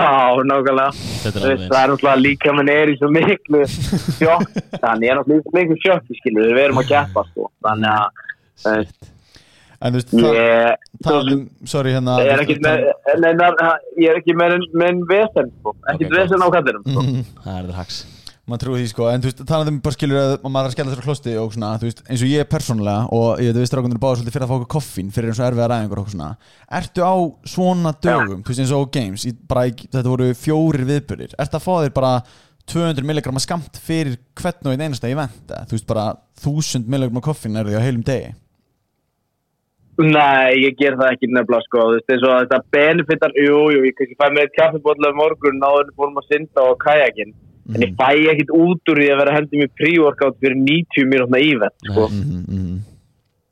nákvæmlega. 0.47 0.91
Alveg 1.25 1.65
Það 1.65 1.79
er 1.81 1.89
náttúrulega 1.91 2.21
líka 2.21 2.53
minn 2.55 2.69
er 2.71 2.91
í 2.93 2.95
svo 2.99 3.09
miklu 3.11 3.63
sjokk. 3.67 4.53
Þannig 4.79 5.09
er 5.11 5.19
náttúrulega 5.19 5.55
miklu 5.57 5.77
sjokk, 5.83 6.13
við 6.23 6.61
erum 6.63 6.79
að 6.79 6.93
keppa, 6.93 7.25
sko. 7.33 7.49
Þannig 7.65 7.91
að. 7.91 9.11
En 9.85 9.91
þú 9.91 9.99
veist, 9.99 10.13
það, 11.03 11.31
sorry 11.67 11.91
hérna 11.93 12.15
ég 12.23 12.31
er 12.31 12.41
ekki 12.45 12.55
með, 12.63 12.85
ég 13.99 14.07
er 14.13 14.19
ekki 14.21 14.35
með, 14.39 14.55
með 14.79 15.01
vesen, 15.11 15.51
sko. 15.59 15.75
Ekki 15.91 16.07
Ok, 16.07 16.13
vesen 16.15 16.45
á 16.45 16.47
kallinum, 16.55 16.85
sko. 16.87 17.03
Það 17.43 17.57
er 17.59 17.67
það 17.67 17.79
haks 17.81 17.99
maður 18.45 18.61
trúi 18.61 18.79
því 18.81 18.89
sko, 18.91 19.07
en 19.09 19.23
þú 19.23 19.29
veist, 19.29 19.43
talandi 19.49 19.71
um 19.73 19.77
bara 19.81 19.95
skilur 19.95 20.19
að 20.21 20.33
maður 20.45 20.59
er 20.59 20.69
að 20.69 20.75
skella 20.75 20.91
þessar 20.91 21.07
klosti 21.07 21.35
og 21.41 21.53
svona, 21.55 21.71
þú 21.81 21.87
veist, 21.87 22.01
eins 22.05 22.23
og 22.25 22.29
ég 22.31 22.49
persónulega 22.51 23.05
og 23.17 23.41
ég 23.41 23.49
veit 23.49 23.55
að 23.55 23.61
við 23.63 23.69
strákundir 23.71 24.01
báða 24.03 24.19
svolítið 24.19 24.35
fyrir 24.35 24.45
að 24.45 24.51
fá 24.51 24.55
okkur 24.59 24.71
koffín 24.75 25.09
fyrir 25.15 25.31
eins 25.31 25.41
og 25.41 25.47
erfiða 25.47 25.69
ræðingur 25.71 26.01
og 26.03 26.11
svona. 26.13 26.29
Ertu 26.79 27.07
á 27.09 27.15
svona 27.55 27.95
dögum, 28.05 28.43
þú 28.45 28.53
veist 28.53 28.63
eins 28.65 28.75
og 28.77 28.91
games 28.93 29.25
í, 29.25 29.33
bara, 29.49 29.65
í, 29.65 29.73
þetta 29.87 30.11
voru 30.11 30.29
fjórir 30.37 30.85
viðbyrðir 30.91 31.37
ertu 31.41 31.59
að 31.59 31.65
fá 31.65 31.73
þér 31.73 31.95
bara 31.97 32.13
200 32.69 33.05
mg 33.05 33.41
skamt 33.41 33.77
fyrir 33.81 34.17
hvern 34.37 34.69
og 34.69 34.73
einn 34.73 34.87
einasta 34.87 35.09
event 35.09 35.49
eða, 35.49 35.65
þú 35.69 35.77
veist 35.77 35.89
bara 35.89 36.07
1000 36.41 36.89
mg 36.89 37.21
koffín 37.25 37.57
er 37.57 37.65
því 37.69 37.77
á 37.77 37.85
heilum 37.85 38.05
degi. 38.05 38.33
Nei, 39.95 40.59
ég 40.59 40.75
ger 40.75 40.97
það 40.99 41.13
ekki 41.13 41.29
nefnilega 41.31 41.63
sko, 41.63 41.83
þú 41.87 41.95
veist, 41.95 42.09
eins 42.11 42.23
og 42.27 42.33
þetta 42.41 42.57
benefitar, 42.75 43.35
jú, 43.39 43.59
jú, 43.71 43.83
ég 43.87 43.95
kannski 43.95 44.17
fæ 44.19 44.25
með 44.35 44.49
kaffibólla 44.57 45.11
um 45.13 45.21
morgun 45.21 45.61
náður 45.61 45.93
búin 45.95 46.17
að 46.19 46.33
synda 46.33 46.65
á 46.67 46.71
kajakinn, 46.81 47.31
en 47.73 47.85
ég 47.85 47.93
fæ 47.97 48.09
ekkit 48.31 48.51
út 48.53 48.91
úr 48.91 49.01
því 49.01 49.07
að 49.11 49.21
vera 49.21 49.31
að 49.31 49.37
hendi 49.39 49.61
mér 49.61 49.71
pre-workout 49.79 50.37
fyrir 50.41 50.57
90 50.61 51.07
mínútna 51.11 51.41
ívent, 51.41 51.77
sko. 51.81 52.07
mm 52.07 52.21
-hmm, 52.21 52.43
mm 52.47 52.59
-hmm. 52.61 52.79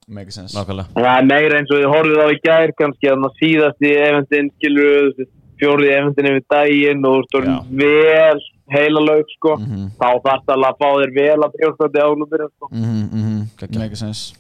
make 0.08 0.32
sense 0.32 0.58
Nákvæmlega 0.58 0.88
En 0.96 1.04
Það 1.04 1.20
er 1.20 1.30
meira 1.34 1.58
eins 1.58 1.72
og 1.72 1.82
ég 1.84 1.94
horfið 1.96 2.24
á 2.26 2.28
í 2.36 2.40
gær 2.48 2.70
kannski 2.80 3.06
að 3.10 3.24
það 3.24 3.38
síðast 3.42 3.80
í 3.82 3.92
eventin, 4.10 4.52
skilur, 4.56 5.14
fjórið 5.60 5.96
eventin 6.00 6.30
yfir 6.30 6.46
daginn 6.56 7.06
og 7.06 7.26
þú 7.32 7.38
veist, 7.42 7.66
vel 7.84 8.40
heila 8.74 9.00
laug, 9.10 9.28
sko. 9.38 9.52
Mhm. 9.58 9.90
Þá 10.00 10.10
þarf 10.26 10.44
það 10.48 10.68
að 10.70 10.78
fá 10.82 10.90
þér 11.00 11.12
vel 11.22 11.40
að 11.44 11.54
brjóðstöndi 11.56 12.00
ánum 12.06 12.28
sko. 12.56 12.66
mm 12.72 12.84
-hmm, 12.84 13.04
mm 13.14 13.24
-hmm. 13.24 13.80
make 13.80 13.96
sense 13.96 14.34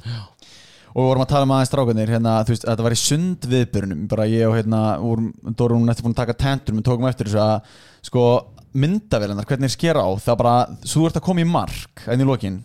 og 0.93 1.01
við 1.01 1.09
vorum 1.09 1.23
að 1.25 1.31
tala 1.31 1.47
um 1.47 1.53
aðeins 1.55 1.71
strákanir 1.71 2.11
hérna, 2.13 2.33
þú 2.45 2.53
veist, 2.53 2.65
þetta 2.69 2.85
var 2.85 2.91
í 2.93 3.01
sund 3.01 3.45
viðbyrnum 3.49 4.07
bara 4.11 4.29
ég 4.29 4.45
og 4.45 4.57
hérna, 4.59 4.81
hún 5.01 5.89
eftir 5.89 6.05
búin 6.05 6.13
að 6.13 6.21
taka 6.21 6.33
tentur, 6.37 6.75
við 6.77 6.85
tókum 6.85 7.09
eftir 7.09 7.31
þess 7.31 7.41
að 7.41 7.79
sko, 8.05 8.25
myndavélinnar, 8.73 9.45
hvernig 9.49 9.69
er 9.69 9.73
skera 9.75 10.03
á 10.05 10.09
það 10.21 10.37
bara, 10.41 10.55
þú 10.85 11.05
ert 11.09 11.19
að 11.19 11.25
koma 11.27 11.43
í 11.43 11.49
mark 11.49 12.05
enn 12.07 12.23
í 12.23 12.27
lokin. 12.27 12.59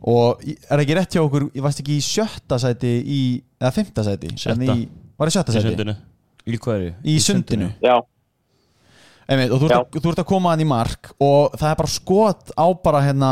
Og 0.00 0.40
í- 0.48 0.56
er 0.70 0.78
ekki 0.84 0.94
rétt 0.96 1.12
hjá 1.16 1.20
okkur, 1.26 1.50
ég 1.54 1.62
varst 1.64 1.80
ekki 1.82 1.98
í 1.98 2.04
sjötta 2.04 2.56
sæti 2.62 2.92
í, 3.04 3.20
eða 3.60 3.72
fymta 3.76 4.04
sæti 4.06 4.30
Sjötta. 4.36 4.76
Í, 4.78 4.88
var 5.20 5.28
í 5.28 5.34
sjötta 5.34 5.52
Í 5.52 5.58
sæti? 5.58 5.74
sundinu. 5.74 5.96
Í? 6.46 6.94
Í 7.04 7.18
sundinu. 7.20 7.72
Já, 7.84 7.98
Einmitt, 9.30 9.52
og 9.54 9.60
þú 9.62 9.66
ert, 9.68 9.74
að, 9.76 10.00
þú 10.02 10.10
ert 10.10 10.22
að 10.24 10.26
koma 10.26 10.50
hann 10.54 10.62
í 10.64 10.66
mark 10.66 11.12
og 11.22 11.52
það 11.60 11.68
er 11.70 11.76
bara 11.78 11.90
skot 11.92 12.48
á 12.58 12.66
bara 12.82 13.02
hérna 13.04 13.28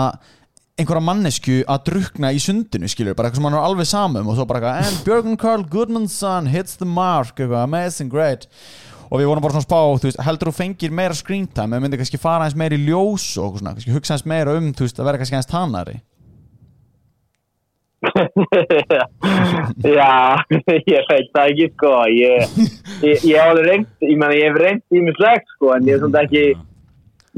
einhverja 0.78 1.02
mannesku 1.02 1.56
að 1.66 1.80
drukna 1.88 2.28
í 2.30 2.38
sundinu 2.38 2.86
skilur, 2.86 3.16
bara 3.18 3.26
eitthvað 3.32 3.40
sem 3.40 3.48
hann 3.48 3.56
er 3.58 3.64
alveg 3.66 3.88
samum 3.90 4.28
og 4.30 4.36
svo 4.38 4.44
bara 4.46 4.60
eitthvað, 4.60 4.92
and 4.92 5.00
Björgun 5.08 5.38
Karl 5.42 5.64
Gudmundsson 5.72 6.46
hits 6.52 6.76
the 6.78 6.86
mark, 6.86 7.32
eitthvað, 7.34 7.64
amazing, 7.66 8.12
great 8.12 8.46
og 9.08 9.20
við 9.20 9.30
vorum 9.30 9.44
bara 9.44 9.56
svona 9.56 9.66
spá, 9.66 9.80
þú 9.98 10.08
veist, 10.08 10.20
heldur 10.26 10.50
þú 10.50 10.56
fengir 10.58 10.94
meira 10.94 11.16
screen 11.16 11.48
time, 11.48 11.74
eða 11.74 11.84
myndir 11.84 12.02
kannski 12.02 12.20
fara 12.20 12.46
eins 12.46 12.56
meira 12.58 12.76
í 12.76 12.84
ljós 12.84 13.30
og 13.40 13.58
svona, 13.58 13.74
kannski 13.76 13.94
hugsa 13.96 14.16
eins 14.16 14.28
meira 14.28 14.56
um, 14.58 14.70
þú 14.76 14.86
veist, 14.86 15.00
að 15.00 15.10
vera 15.10 15.20
kannski 15.22 15.38
eins 15.40 15.50
tannari? 15.50 15.98
Já, 19.98 20.38
ég 20.86 21.08
veit 21.08 21.30
það 21.34 21.48
ekki 21.48 21.66
sko. 21.72 21.92
Ég, 22.14 22.58
ég, 23.02 23.24
hef 23.26 23.42
alveg 23.42 23.64
reynd 23.66 24.06
ég 24.06 24.14
meina 24.20 24.36
ég 24.38 24.52
hef 24.52 24.60
reynd 24.62 24.84
í 24.94 25.02
mig 25.02 25.16
slegt 25.18 25.50
sko 25.56 25.72
en 25.74 25.88
ég 25.88 25.96
er 25.96 26.04
svona 26.04 26.22
ekki 26.28 26.44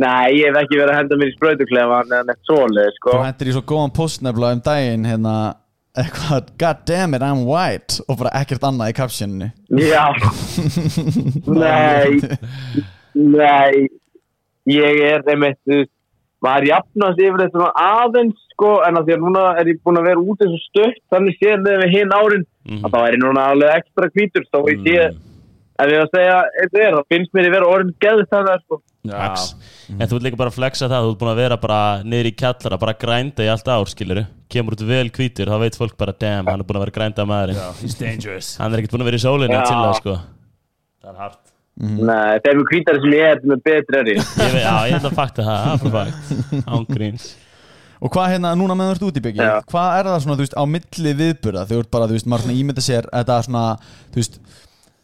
Nei, 0.01 0.39
ég 0.39 0.49
hef 0.49 0.57
ekki 0.63 0.79
verið 0.79 0.93
að 0.95 0.99
henda 1.01 1.17
mér 1.19 1.29
í 1.29 1.35
sprautuklefa 1.35 1.97
en 2.07 2.31
eitt 2.33 2.47
svoleið 2.49 2.93
sko. 2.97 3.11
Þú 3.13 3.25
hendur 3.27 3.51
í 3.51 3.55
svo 3.57 3.63
góðan 3.69 3.93
post 3.97 4.23
nefnilega 4.25 4.57
um 4.57 4.63
daginn 4.65 5.09
hérna, 5.09 5.35
eitthvað, 6.05 6.51
god 6.59 6.83
damn 6.89 7.15
it, 7.15 7.23
I'm 7.23 7.45
white. 7.49 8.01
Og 8.09 8.19
bara 8.21 8.33
ekkert 8.41 8.65
annað 8.69 8.93
í 8.93 8.97
captioninu. 8.99 9.51
Já. 9.71 10.07
Nei. 11.47 12.21
Nei. 13.15 13.89
Ég 14.71 15.01
er 15.09 15.25
þú 15.27 15.37
veist, 15.43 15.91
maður 16.45 16.67
jafnast 16.71 17.21
yfir 17.21 17.43
þetta 17.47 17.71
aðeins 17.81 18.45
sko 18.55 18.75
en 18.87 18.99
að 19.01 19.09
því 19.09 19.15
að 19.17 19.25
núna 19.25 19.43
er 19.61 19.71
ég 19.73 19.81
búin 19.85 19.99
að 20.01 20.07
vera 20.11 20.23
út 20.33 20.45
eins 20.45 20.55
og 20.57 20.63
stökt 20.69 21.01
þannig 21.13 21.37
séð 21.41 21.65
með 21.65 21.83
við 21.85 21.95
hinn 21.99 22.15
árin 22.17 22.47
Mhm. 22.71 22.85
að 22.85 22.93
þá 22.93 22.99
er 23.01 23.15
ég 23.17 23.23
núna 23.25 23.45
alveg 23.51 23.71
ekstra 23.81 24.09
hvítur 24.15 24.45
þá 24.53 24.59
ég 24.69 24.83
sé 24.85 24.97
ef 25.81 25.89
ég 25.91 26.03
að 26.05 26.11
segja 26.15 26.37
eitthvað 26.61 26.85
er 26.87 26.93
þá 26.99 27.03
finnst 27.15 27.33
mér 27.35 27.47
ég 27.49 27.55
vera 27.57 27.71
orðin 27.73 27.95
geðið 28.05 28.29
það 28.31 28.51
sko 28.67 28.81
Max. 29.11 29.55
En 29.89 30.07
þú 30.07 30.17
ert 30.19 30.23
líka 30.29 30.37
bara 30.37 30.51
að 30.53 30.59
flexa 30.61 30.89
það 30.93 31.05
Þú 31.07 31.11
ert 31.15 31.21
búin 31.23 31.31
að 31.33 31.39
vera 31.41 31.57
bara 31.57 31.79
niður 32.05 32.27
í 32.29 32.33
kjallara 32.37 32.79
Bara 32.83 32.93
að 32.93 32.99
grænda 33.01 33.47
í 33.47 33.49
allt 33.49 33.69
ár, 33.73 33.89
skilur 33.89 34.21
Kemur 34.51 34.75
út 34.77 34.83
vel 34.89 35.07
hvítur, 35.15 35.51
þá 35.53 35.61
veit 35.63 35.79
fólk 35.79 35.95
bara 36.01 36.15
Damn, 36.17 36.49
hann 36.51 36.63
er 36.63 36.67
búin 36.67 36.81
að 36.81 36.85
vera 36.87 36.97
grænda 36.99 37.27
maðurinn. 37.29 37.61
Hann 37.61 38.75
er 38.75 38.81
ekkert 38.83 38.95
búin 38.97 39.05
að 39.05 39.11
vera 39.13 39.21
í 39.21 39.23
sólinni 39.23 39.55
Já. 39.55 39.61
að 39.63 39.71
chilla, 39.71 39.93
sko. 40.01 40.17
Það 41.01 41.13
er 41.15 41.21
hart. 41.25 41.41
Nei, 41.81 42.41
þegar 42.45 42.59
við 42.59 42.67
hvítari 42.75 43.01
sem 43.01 43.15
ég 43.17 43.23
er 43.31 43.39
þeim 43.41 43.53
er 43.55 43.61
betri 43.65 43.99
er 44.01 44.09
ég 44.11 44.19
veit, 44.21 44.57
Já, 44.61 44.73
ég 44.91 44.97
ætla 44.99 45.09
að 45.09 45.15
fakta 45.17 45.45
það, 45.47 45.85
það 45.95 46.67
Ángríns 46.77 47.29
Og 48.01 48.13
hvað 48.13 48.33
hérna, 48.35 48.51
núna 48.59 48.75
með 48.77 48.91
þú 48.91 48.97
ert 48.97 49.07
út 49.07 49.21
í 49.21 49.23
byggja. 49.25 49.47
Hvað 49.71 49.95
er 50.01 50.09
það 50.11 50.19
svona, 50.25 50.37
þú 50.37 50.45
veist, 50.45 50.57
á 50.61 50.65
milli 50.75 51.15
viðburða 51.21 51.63
Þú 51.71 51.79
ert 51.81 51.91
bara, 51.95 52.09
þú 52.11 52.17
veist, 52.19 52.29
maður 52.33 52.45
svona 52.47 52.59
ímynda 52.61 52.85
sér 52.85 53.09
Þetta 53.15 53.39
svona, 53.47 53.65
þú 54.11 54.21
veist 54.21 54.39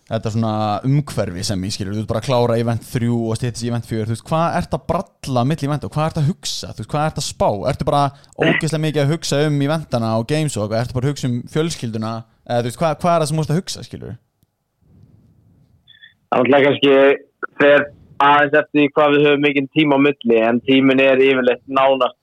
Þetta 0.07 0.31
svona 0.31 0.51
umhverfi 0.87 1.43
sem 1.43 1.63
ég 1.67 1.73
skilur 1.75 1.97
Þú 1.97 1.99
veist 1.99 2.11
bara 2.13 2.21
að 2.23 2.29
klára 2.29 2.59
event 2.63 2.85
3 2.87 3.09
og 3.11 3.39
stýttis 3.41 3.65
event 3.67 3.89
4 3.89 4.05
Þú 4.07 4.15
veist, 4.15 4.25
hvað 4.29 4.59
ert 4.61 4.77
að 4.77 4.85
bralla 4.93 5.43
milli 5.51 5.67
event 5.67 5.87
og 5.89 5.93
hvað 5.97 6.11
ert 6.11 6.21
að 6.21 6.29
hugsa? 6.31 6.71
Þú 6.71 6.85
veist, 6.85 6.91
hvað 6.93 7.09
ert 7.09 7.19
að 7.19 7.27
spá? 7.27 7.49
Ertu 7.73 7.89
bara 7.89 8.03
ógeðslega 8.39 8.85
mikið 8.85 9.03
að 9.03 9.13
hugsa 9.17 9.41
um 9.49 9.59
eventana 9.67 10.13
og 10.21 10.29
games 10.31 10.55
og 10.55 10.63
eitthvað? 10.63 10.85
Ertu 10.85 10.99
bara 10.99 11.09
að 11.09 11.15
hugsa 11.15 11.31
um 11.31 11.37
fjölskylduna? 11.57 12.13
Eða 12.47 12.61
þú 12.61 12.71
veist, 12.71 12.81
hvað, 12.85 12.95
hvað 13.03 13.17
er 13.17 13.25
það 13.25 13.31
sem 13.33 13.43
ert 13.43 13.53
að 13.53 13.61
hugsa, 13.61 13.85
skilur 13.89 14.15
Það 16.27 16.39
er 16.39 16.45
alltaf 16.45 16.65
kannski 16.69 16.95
fer 17.59 17.87
aðeins 18.27 18.57
eftir 18.63 18.95
hvað 18.95 19.17
við 19.17 19.27
höfum 19.27 19.45
mikinn 19.45 19.69
tíma 19.75 19.99
á 19.99 20.05
milli 20.07 20.39
en 20.41 20.63
tímin 20.71 21.03
er 21.03 21.21
yfirleitt 21.21 21.67
nánast 21.67 22.19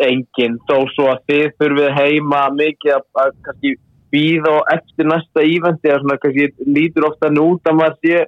engin 0.00 0.56
þó 0.68 0.76
svo 0.94 1.10
að 1.12 1.24
þið 1.28 1.46
þurfið 1.60 1.96
heima 1.98 2.42
mikið 2.54 2.94
að 2.96 3.32
kannski 3.44 3.74
býða 4.10 4.58
og 4.58 4.74
eftir 4.74 5.08
næsta 5.08 5.46
íventi 5.46 5.90
eða 5.90 6.02
svona 6.02 6.20
kannski 6.22 6.50
lítur 6.66 7.08
ofta 7.10 7.30
nút 7.32 7.66
að 7.70 7.78
maður 7.80 7.98
sé 8.04 8.20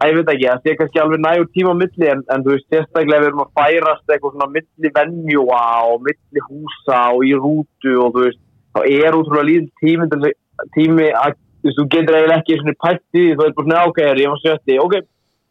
að 0.00 0.08
ég 0.10 0.16
veit 0.16 0.32
ekki, 0.32 0.48
að 0.48 0.62
sé 0.64 0.76
kannski 0.78 1.02
alveg 1.02 1.20
nægur 1.20 1.50
tíma 1.54 1.74
á 1.76 1.80
milli 1.82 2.08
en, 2.08 2.22
en 2.32 2.44
þú 2.44 2.54
veist, 2.54 2.68
sérstaklega 2.72 3.20
við 3.20 3.30
erum 3.30 3.44
að 3.44 3.52
færast 3.60 4.14
eitthvað 4.14 4.34
svona 4.36 4.50
milli 4.56 4.92
venjúa 4.96 5.62
og 5.90 6.06
milli 6.06 6.44
húsa 6.48 7.00
og 7.12 7.24
í 7.28 7.34
rútu 7.36 7.94
og 8.00 8.14
þú 8.16 8.26
veist, 8.26 8.42
þá 8.74 8.80
er 8.88 9.18
útrúlega 9.18 9.48
lítill 9.50 9.72
tími, 9.82 10.32
tími 10.76 11.08
að 11.20 11.36
þú 11.76 11.86
getur 11.92 12.16
eiginlega 12.16 12.40
ekki 12.40 12.60
svona 12.62 12.78
pætt 12.80 13.04
í 13.12 13.24
því 13.26 13.32
þú 13.34 13.44
veist 13.44 13.58
bara 13.58 13.68
svona, 13.68 13.86
ok, 13.90 14.04
er 14.06 14.22
ég 14.24 14.32
var 14.32 14.44
sjötti, 14.44 14.78
ok 14.80 15.00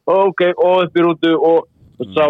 ok, 0.09 0.41
og 0.57 0.85
upp 0.87 0.97
í 0.97 1.05
rútu 1.05 1.35
og 1.37 2.09
þá 2.15 2.25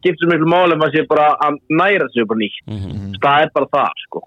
skiptir 0.00 0.30
miklu 0.30 0.48
máli 0.48 0.74
að 0.74 0.82
maður 0.82 0.96
sé 0.96 1.06
bara 1.10 1.30
að 1.44 1.58
næra 1.68 2.08
sig 2.10 2.26
bara 2.26 2.40
nýtt. 2.40 2.60
Mhm. 2.66 3.14
það 3.22 3.42
er 3.44 3.50
bara 3.54 3.72
það, 3.76 4.04
sko 4.06 4.24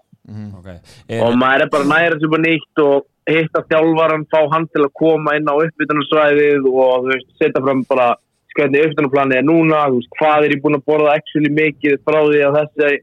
okay. 0.59 0.77
og 1.19 1.31
er, 1.31 1.39
maður 1.39 1.65
er 1.65 1.73
bara 1.73 1.89
næra 1.89 2.19
sig 2.19 2.31
bara 2.31 2.45
nýtt 2.45 2.83
og 2.83 3.09
hitta 3.29 3.63
þjálfaran, 3.69 4.27
fá 4.31 4.39
hann 4.51 4.67
til 4.71 4.83
að 4.83 4.93
koma 4.99 5.35
inn 5.37 5.47
á 5.47 5.55
uppbytunarsvæðið 5.55 6.69
og 6.69 7.09
setja 7.39 7.61
fram 7.63 7.83
bara 7.87 8.13
hvernig 8.53 8.87
uppbytunarplanið 8.87 9.39
er 9.39 9.45
núna, 9.47 9.83
veist, 9.93 10.11
hvað 10.19 10.47
er 10.47 10.55
ég 10.55 10.63
búin 10.63 10.77
að 10.77 10.87
borða 10.89 11.17
actually 11.17 11.51
mikið 11.53 12.01
frá 12.05 12.19
því 12.21 12.41
að 12.47 12.57
þessi 12.59 12.97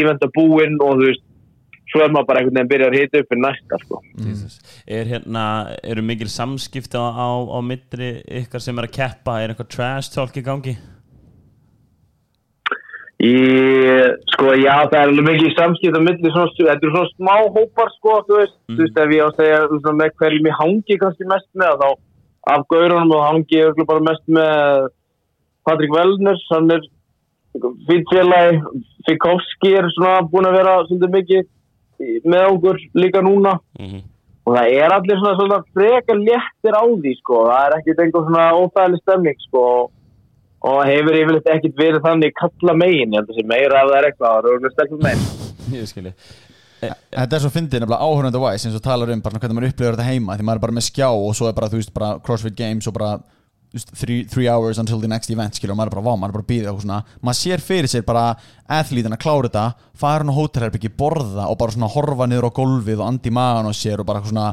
ívenda 0.00 0.28
búinn 0.34 0.76
og 0.82 1.00
þú 1.00 1.08
veist 1.08 1.24
svo 1.94 2.02
er 2.02 2.14
maður 2.14 2.28
bara 2.30 2.40
einhvern 2.40 2.56
veginn 2.56 2.66
að 2.66 2.72
byrja 2.72 2.88
að 2.88 2.96
hita 2.98 3.20
upp 3.20 3.28
fyrir 3.30 3.42
næsta, 3.44 3.78
sko. 3.84 4.00
Jesus. 4.24 4.56
er 4.98 5.10
hérna 5.10 5.44
eru 5.82 6.04
mikil 6.06 6.30
samskipti 6.32 6.98
á, 6.98 7.06
á, 7.06 7.28
á 7.54 7.58
myndri 7.62 8.10
ykkar 8.42 8.64
sem 8.64 8.80
er 8.80 8.88
að 8.88 8.96
keppa 8.98 9.38
er 9.40 9.54
eitthvað 9.54 9.70
trash 9.76 10.14
talk 10.14 10.36
í 10.40 10.44
gangi 10.44 10.74
Í, 13.22 13.32
sko, 14.34 14.50
já, 14.58 14.74
það 14.90 14.96
er 14.98 15.08
alveg 15.08 15.26
mikið 15.28 15.52
samskipt 15.56 15.96
á 15.96 16.02
milli, 16.02 16.30
svona, 16.34 16.50
þetta 16.58 16.82
eru 16.82 16.90
svona 16.96 17.12
smá 17.14 17.34
hópar, 17.54 17.92
sko, 17.94 18.16
þú 18.26 18.38
veist, 18.40 18.56
Mm. 18.68 18.74
þú 18.74 18.80
veist, 18.82 18.98
ef 18.98 19.12
ég 19.14 19.22
á 19.22 19.28
að 19.30 19.36
segja 19.38 19.60
veist, 19.70 19.86
með 20.00 20.10
hverjum 20.18 20.48
ég 20.50 20.58
hangi 20.60 20.98
kannski 20.98 21.24
mest 21.30 21.48
með, 21.54 21.78
þá 21.80 21.88
af 22.54 22.66
gaurunum 22.68 23.12
og 23.14 23.22
hangi 23.24 23.54
ég 23.56 23.64
örugglega 23.70 23.86
bara 23.86 24.06
mest 24.10 24.26
með 24.28 24.88
Patrik 25.64 25.92
Velners, 25.94 26.42
hann 26.50 26.70
er 26.74 26.80
fýtt 27.88 28.10
félagi, 28.12 28.60
Fikovski 29.06 29.70
er 29.78 29.86
svona 29.94 30.20
búin 30.28 30.44
að 30.50 30.56
vera 30.58 30.74
svolítið 30.84 31.14
mikið 31.14 31.46
með 32.26 32.44
okkur 32.50 32.76
líka 32.98 33.22
núna 33.22 33.60
Mhm. 33.78 34.02
og 34.46 34.56
það 34.56 34.66
er 34.74 34.90
allir 34.90 35.16
svona, 35.22 35.38
svona 35.38 35.64
frekar 35.72 36.16
léttir 36.18 36.74
á 36.74 36.82
því, 36.84 37.14
sko, 37.22 37.46
það 37.46 37.62
er 37.64 37.78
ekkert 37.78 37.98
einhver 38.02 38.26
svona 38.26 38.52
óþægileg 38.58 39.00
stemning, 39.06 39.36
sko, 39.48 39.58
og 39.64 39.90
hefur 40.64 41.18
yfirleitt 41.18 41.52
ekkert 41.56 41.78
verið 41.78 42.02
þannig 42.06 42.34
kalla 42.38 42.74
megin, 42.80 43.12
ég 43.12 43.20
held 43.20 43.30
að 43.30 43.38
sé 43.38 43.46
meira 43.50 43.82
ef 43.82 43.90
það 43.90 43.98
er 43.98 44.08
eitthvað, 44.08 44.34
það 44.34 44.38
er 44.38 44.50
auðvitað 44.50 44.74
stelpum 44.78 45.06
megin. 45.08 45.28
ég 45.80 45.92
skilji 45.92 46.14
Þetta 46.84 47.36
er 47.36 47.40
svo 47.40 47.48
fyndið 47.52 47.80
nefnilega 47.80 48.04
áhörnandi 48.04 48.40
væs 48.42 48.66
eins 48.66 48.74
og 48.76 48.82
talar 48.84 49.12
um 49.14 49.22
bara 49.24 49.38
hvernig 49.40 49.56
maður 49.56 49.70
upplifir 49.70 49.94
þetta 49.94 50.08
heima 50.08 50.34
því 50.36 50.44
maður 50.44 50.58
er 50.58 50.64
bara 50.66 50.76
með 50.76 50.86
skjá 50.90 51.06
og 51.08 51.30
svo 51.36 51.48
er 51.48 51.56
bara 51.56 51.70
þú 51.72 51.80
veist 51.80 51.94
bara 51.96 52.10
CrossFit 52.26 52.58
Games 52.58 52.88
og 52.90 52.96
bara 52.98 53.14
three, 53.94 54.24
three 54.24 54.48
hours 54.48 54.78
until 54.78 55.00
the 55.00 55.08
next 55.08 55.30
event 55.30 55.56
skilur 55.56 55.74
og 55.74 55.80
maður 55.80 55.92
er 55.92 55.96
bara 55.96 56.06
vá, 56.06 56.12
maður 56.18 56.34
er 56.34 56.38
bara 56.38 56.48
býða 56.50 56.74
og 56.74 56.82
svona 56.84 57.00
maður 57.24 57.40
sér 57.40 57.64
fyrir 57.64 57.90
sér 57.90 58.04
bara 58.06 58.26
athletin 58.78 59.16
að 59.16 59.22
klára 59.24 59.48
þetta 59.48 59.64
fara 59.98 60.22
hann 60.22 60.30
á 60.30 60.38
hótelherbyggi, 60.38 60.92
borða 60.98 61.48
og 61.48 61.58
bara 61.60 61.74
svona 61.74 61.90
horfa 61.94 62.28
niður 62.30 62.50
á 62.50 62.56
gólfið 62.60 63.00
og 63.00 63.08
andi 63.08 63.32
magan 63.34 63.70
og 63.70 63.78
sér 63.78 64.02
og 64.02 64.08
bara 64.10 64.22
svona 64.24 64.52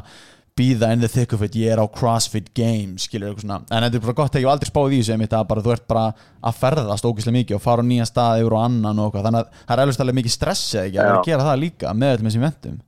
býða 0.58 0.92
in 0.92 1.00
the 1.00 1.08
thick 1.08 1.32
of 1.32 1.42
it, 1.44 1.56
ég 1.56 1.72
er 1.72 1.80
á 1.80 1.86
CrossFit 1.88 2.50
Games 2.56 3.06
skilur 3.08 3.30
eitthvað 3.30 3.46
svona, 3.46 3.58
en 3.72 3.86
þetta 3.86 3.98
er 3.98 4.04
bara 4.04 4.16
gott 4.20 4.36
að 4.36 4.42
ég 4.42 4.46
hef 4.46 4.52
aldrei 4.52 4.68
spáð 4.68 4.92
í 4.92 5.00
þessu 5.00 5.14
einmitt 5.14 5.36
að 5.36 5.48
bara 5.48 5.64
þú 5.64 5.72
ert 5.72 5.86
bara 5.88 6.04
að 6.44 6.58
ferðast 6.60 7.08
ógeðslega 7.08 7.38
mikið 7.38 7.56
og 7.56 7.64
fara 7.64 7.84
á 7.84 7.88
nýja 7.88 8.08
stað 8.08 8.42
yfir 8.42 8.56
á 8.56 8.60
annan 8.66 9.00
og 9.00 9.08
eitthvað, 9.08 9.28
þannig 9.28 9.42
að 9.42 9.60
það 9.70 9.84
er 9.84 10.02
alveg 10.04 10.18
mikið 10.20 10.34
stress 10.36 10.64
eða 10.76 10.88
ekki 10.88 10.98
að 10.98 11.08
vera 11.08 11.20
að 11.22 11.30
gera 11.30 11.46
það 11.48 11.62
líka 11.62 11.94
með 11.96 12.16
með 12.18 12.28
þessum 12.28 12.48
ventum 12.48 12.80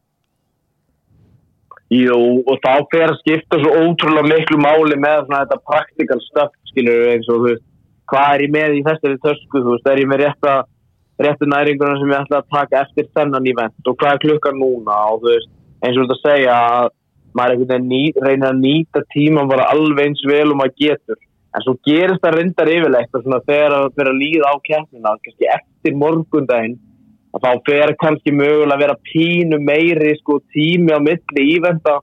Jú, 1.95 2.19
og 2.49 2.57
þá 2.65 2.73
fer 2.91 3.11
að 3.13 3.19
skipta 3.21 3.61
svo 3.61 3.73
ótrúlega 3.85 4.31
miklu 4.31 4.59
máli 4.59 4.97
með 4.99 5.27
svona 5.27 5.43
þetta 5.45 5.59
practical 5.69 6.21
stuff, 6.25 6.55
skilur 6.71 7.11
eins 7.13 7.29
og 7.29 7.43
þú 7.43 7.51
veist, 7.51 7.65
hvað 8.11 8.31
er 8.35 8.45
ég 8.45 8.55
með 8.55 8.79
í 8.79 8.85
þessari 8.87 9.19
tösku, 9.23 9.61
þú 9.61 9.75
veist, 9.75 9.91
er 9.93 10.01
ég 10.01 10.09
með 10.11 10.23
rétta, 10.25 10.55
réttu 11.25 11.49
næringuna 11.49 12.01
sem 12.01 12.15
ég 12.15 12.25
ætla 12.25 12.41
að 12.41 12.51
taka 12.57 12.81
eftir 12.81 13.11
þennan 13.15 13.51
event 13.53 13.91
og 13.91 13.99
hvað 14.01 14.17
er 14.17 14.23
klukkan 14.25 14.59
núna 14.59 14.97
og 15.13 15.23
þú 15.23 15.31
veist, 15.31 15.53
eins 15.85 16.01
og 16.01 16.01
þú 16.01 16.07
ert 16.07 16.17
að 16.17 16.25
segja 16.25 16.57
að 16.73 16.91
maður 17.35 17.55
einhvern 17.55 17.89
veginn 17.91 18.25
reynir 18.25 18.51
að 18.51 18.63
nýta 18.63 19.05
tíman 19.15 19.51
bara 19.51 19.69
alveg 19.75 20.09
eins 20.09 20.25
vel 20.29 20.49
og 20.53 20.59
maður 20.61 20.77
getur. 20.81 21.21
En 21.55 21.63
svo 21.63 21.77
gerist 21.87 22.23
það 22.23 22.37
reyndar 22.39 22.71
og 22.71 23.23
svona 23.23 23.45
þegar 23.47 23.75
það 23.75 23.95
fyrir 23.95 24.11
að 24.11 24.21
líða 24.23 24.51
á 24.51 24.55
keppnina 24.69 25.15
kannski 25.23 25.51
eftir 25.57 25.97
morgundaginn 26.03 26.77
að 27.35 27.45
þá 27.45 27.51
fer 27.69 27.95
kannski 28.03 28.35
mögulega 28.35 28.75
að 28.75 28.83
vera 28.85 29.01
pínu 29.11 29.61
meiri 29.63 30.13
sko 30.19 30.41
tími 30.55 30.95
á 30.95 30.99
milli 31.03 31.47
ívenda 31.55 31.99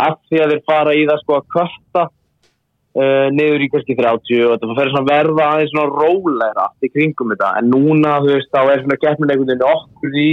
af 0.00 0.18
því 0.28 0.40
að 0.42 0.52
þeir 0.54 0.64
fara 0.68 0.96
í 0.96 1.04
það 1.08 1.20
sko 1.22 1.36
að 1.36 1.46
kötta 1.54 2.04
uh, 2.08 3.28
niður 3.36 3.64
í 3.64 3.70
kannski 3.72 3.96
30 4.00 4.48
og 4.48 4.58
það 4.62 4.74
fer 4.80 4.92
svona 4.92 5.04
að 5.04 5.12
verða 5.12 5.48
aðeins 5.50 5.72
svona 5.74 5.94
róleira 5.94 6.66
í 6.80 6.92
kringum 6.92 7.32
þetta. 7.34 7.52
En 7.60 7.70
núna 7.72 8.18
þú 8.24 8.34
veist 8.34 8.52
þá 8.52 8.60
er 8.64 8.84
svona 8.84 9.00
keppnin 9.04 9.34
einhvern 9.34 9.52
veginn 9.52 9.68
okkur 9.70 10.20
í 10.24 10.30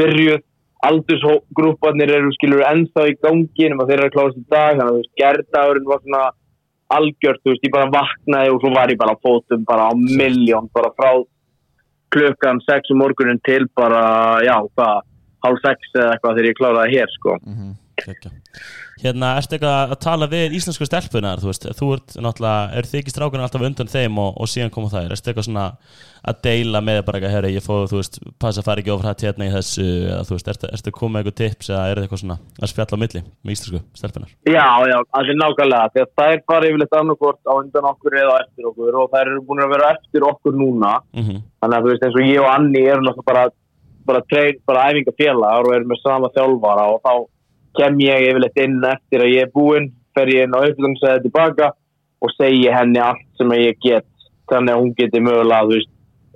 byrjuð 0.00 0.42
aldursgrúparnir 0.88 2.12
eru 2.18 2.32
skilur 2.36 2.64
ennþá 2.68 3.06
í 3.10 3.18
gangi 3.24 3.68
nema 3.70 3.86
þeir 3.88 3.98
eru 3.98 4.08
að 4.08 4.16
klárast 4.16 4.40
í 4.40 4.46
dag. 4.54 4.72
Þannig 4.72 4.84
að 4.84 4.90
þú 4.90 5.02
veist 5.02 5.14
gerðdagurinn 5.20 5.90
var 5.90 6.02
svona 6.02 6.24
algjört, 6.94 7.40
þú 7.42 7.52
veist, 7.52 7.64
ég 7.64 7.72
bara 7.74 7.92
vaknaði 7.94 8.52
og 8.52 8.60
svo 8.62 8.72
var 8.74 8.92
ég 8.92 9.00
bara 9.00 9.14
á 9.16 9.22
fótum 9.24 9.64
bara 9.68 9.88
á 9.88 9.92
miljón 9.96 10.68
bara 10.74 10.92
frá 10.98 11.10
klukkan 12.14 12.60
6 12.62 12.92
um 12.94 13.00
morgunin 13.02 13.40
til 13.46 13.64
bara 13.74 14.02
já, 14.44 14.54
hvað, 14.76 15.00
hálf 15.46 15.64
6 15.64 15.96
eða 15.96 16.12
eitthvað 16.12 16.36
þegar 16.36 16.50
ég 16.50 16.58
kláraði 16.60 16.94
hér, 16.98 17.14
sko 17.16 17.38
Kekja. 17.98 18.30
Hérna, 19.02 19.34
ertu 19.38 19.56
eitthvað 19.56 19.92
að 19.94 20.00
tala 20.02 20.28
við 20.30 20.56
íslensku 20.58 20.86
stelpunar, 20.88 21.42
þú 21.42 21.50
veist, 21.50 21.68
þú 21.78 21.90
ert 21.96 22.16
náttúrulega, 22.24 22.72
er 22.78 22.88
þið 22.90 23.00
ekki 23.00 23.14
strákunar 23.14 23.46
alltaf 23.46 23.64
undan 23.68 23.90
þeim 23.90 24.18
og, 24.22 24.34
og 24.40 24.50
síðan 24.50 24.72
koma 24.74 24.90
þær, 24.92 25.14
ertu 25.14 25.30
eitthvað 25.30 25.48
svona 25.48 25.66
að 26.24 26.38
deila 26.46 26.80
með 26.80 27.00
bara 27.04 27.20
eitthvað, 27.20 27.34
herra, 27.36 27.52
ég 27.52 27.64
fóð, 27.64 27.86
þú 27.92 27.98
veist, 28.00 28.18
passa 28.40 28.62
að 28.62 28.68
fara 28.68 28.82
ekki 28.82 28.94
ofrætt 28.94 29.24
hérna 29.26 29.48
í 29.48 29.52
þessu, 29.52 29.86
eða 30.08 30.20
þú 30.28 30.38
veist, 30.38 30.52
ertu, 30.54 30.70
ertu 30.78 30.94
komið 30.98 31.20
eitthvað 31.20 31.38
tips 31.42 31.70
eða 31.70 31.82
er 31.84 32.00
þetta 32.00 32.06
eitthvað 32.06 32.22
svona 32.22 32.38
að 32.60 32.72
spjalla 32.72 32.98
á 32.98 33.02
milli 33.04 33.24
með 33.24 33.56
íslensku 33.56 33.82
stelpunar? 34.00 34.36
Já, 34.48 34.68
já, 34.90 34.96
alveg 35.20 35.40
nákvæmlega 35.42 35.90
því 35.94 36.04
að 36.04 36.14
þær 36.22 36.44
fara 36.48 36.70
yfirleitt 36.70 36.96
annarkvort 37.00 37.42
á 37.44 37.52
undan 37.58 37.90
okkur 37.90 38.18
eða 38.22 38.38
eftir 38.46 38.70
okkur 38.70 39.00
og 39.02 39.12
þær 39.12 39.34
eru 39.34 39.44
búin 39.44 39.66
að 39.66 39.74
vera 39.76 39.92
eftir 39.98 40.30
okkur 40.30 40.56
núna 40.56 40.94
Mm 41.14 41.42
þannig 41.64 41.78
að 41.78 41.84
þú 41.84 41.90
veist 41.90 42.02
eins 42.04 42.16
og 42.18 42.26
ég 42.28 42.40
og 42.42 42.50
Anni 42.50 42.80
erum 42.84 43.06
náttúrulega 43.06 43.30
bara 43.30 43.44
bara, 44.04 44.20
bara 44.68 44.88
æfingafélagar 44.90 45.68
og 45.68 45.76
erum 45.76 45.92
með 45.92 46.02
sama 46.02 46.30
þjálfara 46.34 46.88
og 46.92 47.00
þá 47.04 47.12
kem 47.78 47.98
ég 48.04 48.26
yfirleitt 48.30 48.60
inn 48.64 48.78
eftir 48.88 49.24
að 49.24 49.32
ég 49.34 49.46
er 49.46 49.52
búinn 49.54 49.90
fer 50.14 50.30
ég 50.30 50.46
inn 50.46 50.54
á 50.54 50.60
upplæðingsæði 50.62 51.22
tilbaka 51.26 51.72
og 52.24 52.30
segi 52.38 52.68
henni 52.72 53.00
allt 53.02 53.24
sem 53.38 53.50
ég 53.58 53.78
get 53.82 54.06
þannig 54.50 54.74
að 54.74 54.80
hún 54.82 54.92
geti 54.98 55.20
mögulega 55.24 55.64
þú 55.66 55.74
veist, 55.78 55.90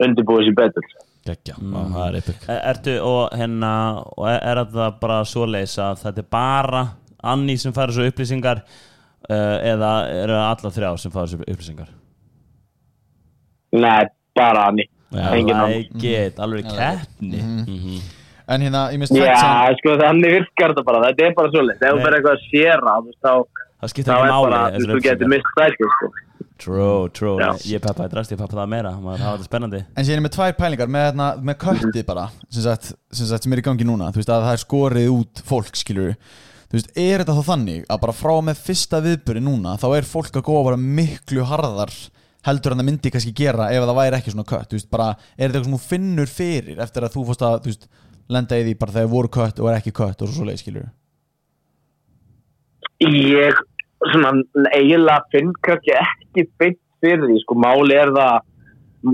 undirbúið 0.05 0.49
sér 0.49 0.57
betur 0.63 0.89
Kekja, 1.29 1.55
mm. 1.61 1.73
það 1.93 2.05
er 2.09 2.15
epic. 2.23 2.45
Er- 2.49 2.61
Ertu 2.71 2.93
og 3.05 3.35
hérna 3.37 3.71
og 4.17 4.29
er, 4.31 4.39
er 4.49 4.61
þetta 4.65 4.87
bara 5.03 5.19
svoleiðis 5.29 5.75
að 5.85 5.99
þetta 6.07 6.23
er 6.25 6.29
bara 6.33 6.83
Anni 7.29 7.57
sem 7.61 7.75
fær 7.77 7.91
þessu 7.91 8.07
upplýsingar 8.09 8.63
uh, 8.63 9.57
eða 9.69 9.91
eru 10.23 10.33
það 10.39 10.47
alla 10.55 10.71
þrjá 10.79 10.93
sem 11.03 11.13
fær 11.13 11.27
þessu 11.27 11.41
upplýsingar? 11.45 11.91
Nei, 13.77 14.07
bara 14.39 14.69
Anni 14.71 14.87
Já, 15.09 15.25
Engin 15.37 15.57
annar. 15.57 15.73
I 15.73 15.89
get, 16.01 16.39
alveg 16.45 16.67
keppni 16.69 17.41
Mhm. 17.43 17.99
En 18.49 18.65
hérna, 18.65 18.87
ég 18.95 19.03
minnst 19.03 19.17
Já, 19.17 19.75
sko 19.81 19.97
þannig 20.01 20.35
virkar 20.39 20.73
þetta 20.73 20.85
bara. 20.89 21.03
Þetta 21.11 21.27
er 21.27 21.37
bara 21.37 21.53
svolítið, 21.53 21.85
ef 21.85 21.93
þú 21.93 22.05
verður 22.07 22.19
eitthvað 22.19 22.39
að 22.39 22.47
séra 22.49 22.95
þá 23.19 23.33
Það 23.79 23.93
þá 24.09 24.15
er 24.17 24.33
bara, 24.33 24.63
veist, 24.75 24.89
þú 24.89 24.97
getur 25.05 25.29
upplýsingar. 25.29 25.29
mist 25.35 25.53
sæti 25.55 25.91
sko. 25.95 26.09
True, 26.59 27.11
true, 27.15 27.37
Já. 27.39 27.53
ég 27.71 27.83
peppaði 27.85 28.11
drast, 28.11 28.33
ég 28.35 28.41
peppaði 28.41 28.59
það 28.59 28.71
meira. 28.73 28.91
Maður 28.99 29.23
hafa 29.23 29.37
þetta 29.37 29.47
spennandi. 29.47 29.81
En 29.95 30.09
síðan 30.09 30.19
er 30.19 30.25
með 30.25 30.35
tvær 30.35 30.57
pælingar 30.59 30.91
með, 30.91 31.05
hérna, 31.07 31.29
með 31.39 31.59
kötti 31.63 32.03
bara 32.09 32.25
sem, 32.49 32.65
sagt, 32.65 32.91
sem, 33.15 33.29
sagt, 33.31 33.47
sem 33.47 33.55
er 33.55 33.63
í 33.63 33.67
gangi 33.69 33.87
núna. 33.87 34.11
Þú 34.11 34.19
veist 34.19 34.33
að 34.35 34.47
það 34.49 34.57
er 34.57 34.63
skorið 34.65 35.11
út 35.15 35.43
fólk 35.47 35.79
skilur 35.79 36.17
Þú 36.69 36.77
veist, 36.77 36.91
er 37.01 37.23
þetta 37.23 37.33
þá 37.39 37.47
þannig 37.47 37.85
að 37.89 38.01
bara 38.03 38.13
frá 38.13 38.33
með 38.45 38.59
fyrsta 38.61 38.99
viðböri 39.01 39.41
núna 39.41 39.79
þá 39.81 39.87
er 39.97 40.09
fólk 40.09 40.35
að 40.37 40.45
góða 40.51 40.65
bara 40.67 40.81
miklu 40.83 41.47
harðar 41.49 41.95
heldur 42.45 42.75
en 42.75 42.83
það 42.83 42.89
myndi 42.91 43.13
kannski 43.15 43.33
gera 43.39 43.71
ef 43.73 43.87
það 43.89 43.97
væri 43.97 44.19
ekki 44.19 44.35
svona 44.35 44.45
kött. 44.51 44.69
Þú 44.69 44.77
veist, 44.77 44.91
bara, 44.93 45.07
er 45.39 45.49
þetta 45.49 45.63
eitthvað 45.63 45.71
sem 45.71 45.79
þú 45.79 45.81
finnur 45.87 46.33
fyrir 46.33 46.83
eftir 46.85 47.07
að 47.07 47.15
þú 47.17 47.25
fórst 47.31 47.45
að, 47.49 47.57
þú 47.65 47.73
veist, 47.73 47.89
lenda 48.33 48.59
í 48.59 48.67
því 48.67 48.77
bara 48.81 48.97
þegar 48.97 49.13
voru 49.15 49.33
kött 49.39 49.61
og 49.63 49.71
er 49.71 49.81
ekki 49.81 49.95
kött 49.97 50.23
og 50.25 50.33
svo 50.33 50.49
leið 50.49 50.63
skilur 50.63 50.89
Ég 52.99 53.59
svona 54.13 54.33
eiginlega 54.75 55.23
finn 55.33 55.53
kannski 55.63 55.95
ekki 55.99 56.49
beint 56.59 56.81
fyrir 57.03 57.29
því, 57.29 57.43
sko, 57.45 57.55
máli 57.63 57.95
er 57.95 58.11
það 58.15 58.41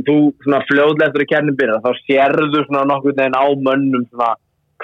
þú 0.09 0.16
svona 0.44 0.62
fljóðlega 0.68 1.11
eftir 1.11 1.24
að 1.24 1.31
kenni 1.35 1.55
byrja, 1.59 1.83
þá 1.85 1.90
sérðu 2.07 2.62
svona 2.64 2.87
nokkur 2.88 3.16
neginn 3.18 3.37
á 3.37 3.44
mönnum 3.66 4.07
svona 4.09 4.33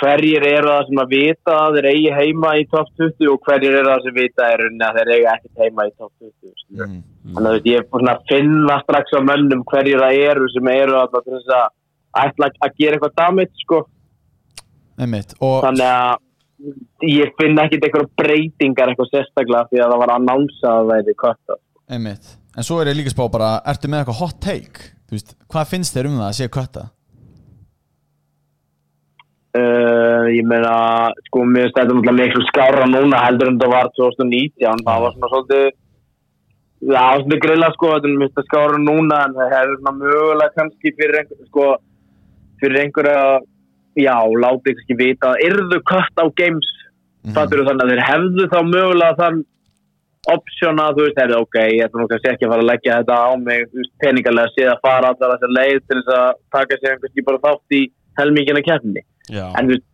hverjir 0.01 0.45
eru 0.47 0.71
það 0.71 0.89
sem 0.89 1.01
að 1.03 1.15
vita 1.15 1.55
að 1.57 1.77
þeir 1.77 1.89
eigi 1.91 2.11
heima 2.17 2.51
í 2.61 2.67
top 2.71 2.91
20 3.01 3.33
og 3.33 3.47
hverjir 3.47 3.77
eru 3.81 3.91
það 3.91 4.05
sem 4.07 4.17
vita 4.17 4.49
er 4.55 4.63
að 4.69 4.99
þeir 4.99 5.13
eigi 5.15 5.29
ekkert 5.33 5.65
heima 5.65 5.87
í 5.89 5.93
top 5.97 6.13
20 6.13 6.53
skilur. 6.63 6.87
mm. 6.87 7.01
þannig 7.35 7.51
að 7.51 7.71
ég 7.71 7.89
svona 7.89 8.15
að 8.15 8.27
finna 8.31 8.77
strax 8.85 9.17
á 9.17 9.21
mönnum 9.31 9.65
hverjir 9.73 10.05
það 10.05 10.21
eru 10.31 10.51
sem 10.55 10.71
eru 10.75 11.01
að, 11.01 11.19
að 11.21 11.67
ætla 12.25 12.51
að 12.51 12.79
gera 12.81 12.99
eitthvað 12.99 13.19
damage 13.21 13.65
sko 13.65 13.83
þannig 15.65 15.87
að 15.87 17.09
ég 17.09 17.35
finn 17.41 17.59
ekkit 17.63 17.87
eitthvað 17.87 18.11
breytingar 18.21 18.93
eitthvað 18.93 19.13
sérstaklega 19.15 19.69
því 19.71 19.81
að 19.81 19.93
það 19.95 20.03
var 20.05 20.15
að 20.15 20.29
nánsa 20.29 20.77
að 20.77 20.95
það 20.95 21.13
kvötta 21.25 21.61
Einmitt. 21.91 22.37
En 22.55 22.67
svo 22.67 22.79
er 22.79 22.91
ég 22.91 23.01
líka 23.01 23.11
spá 23.11 23.25
bara, 23.33 23.51
ertu 23.67 23.89
með 23.91 24.05
eitthvað 24.05 24.21
hot 24.21 24.41
take? 24.45 24.91
Veist, 25.11 25.33
hvað 25.51 25.71
finnst 25.73 25.97
þér 25.97 26.11
um 26.11 26.19
það 26.21 26.29
að 26.29 26.37
sé 26.39 26.51
kötta? 26.55 26.85
uh, 29.59 30.27
ég 30.31 30.47
meina 30.47 31.11
sko 31.29 31.45
mér 31.49 31.71
þetta 31.71 31.87
náttúrulega 31.89 32.17
miklu 32.19 32.47
skára 32.49 32.89
núna 32.89 33.23
heldur 33.25 33.53
en 33.53 33.61
það 33.61 33.75
var 33.75 33.93
2019 33.99 34.85
það 34.87 35.05
var 35.05 35.15
svona 35.17 35.31
svolítið 35.33 35.65
það 36.81 37.07
var 37.07 37.23
svolítið 37.23 37.43
grilla 37.47 37.71
sko 37.77 37.93
þetta 37.95 38.11
er 38.11 38.21
þetta 38.25 38.47
skára 38.49 38.83
núna 38.85 39.23
en 39.27 39.39
það 39.39 39.55
hefur 39.57 39.81
svona 39.81 39.97
mögulega 40.03 40.57
kannski 40.59 40.95
fyrir 40.99 41.21
einhver 41.23 41.49
sko 41.49 41.67
fyrir 42.63 42.83
einhverja 42.85 43.25
já, 43.97 44.17
látið 44.45 44.77
kannski 44.77 44.97
vita 44.99 45.33
að 45.35 45.43
yrðu 45.49 45.81
kött 45.91 46.23
á 46.23 46.27
games 46.37 46.69
Mhm. 47.21 47.35
fattur 47.37 47.65
þannig 47.69 47.85
að 47.85 47.91
þeir 47.93 48.07
hefðu 48.09 48.45
þá 48.49 48.59
mögulega 48.65 49.17
þann 49.21 49.41
option 50.31 50.81
að 50.81 50.97
þú 50.97 51.05
veist, 51.07 51.19
er 51.21 51.33
ok, 51.37 51.57
ég 51.73 51.85
ætla 51.85 52.01
nú 52.01 52.09
kannski 52.09 52.31
ekki 52.31 52.47
að 52.47 52.53
fara 52.53 52.63
að 52.65 52.71
leggja 52.71 52.97
þetta 53.01 53.17
á 53.21 53.31
mig 53.41 53.61
peningarlega 54.01 54.53
séð 54.55 54.71
að 54.73 54.83
fara 54.85 55.13
allar 55.13 55.35
þessar 55.35 55.55
leið 55.57 55.81
til 55.89 55.99
þess 56.01 56.13
að 56.17 56.31
taka 56.57 56.79
sér 56.81 56.95
einhverski 56.95 57.25
bara 57.29 57.43
þátt 57.45 57.77
í 57.77 57.83
helmingina 58.21 58.63
Já, 59.31 59.47
en 59.57 59.69
þú 59.69 59.75
veist, 59.77 59.89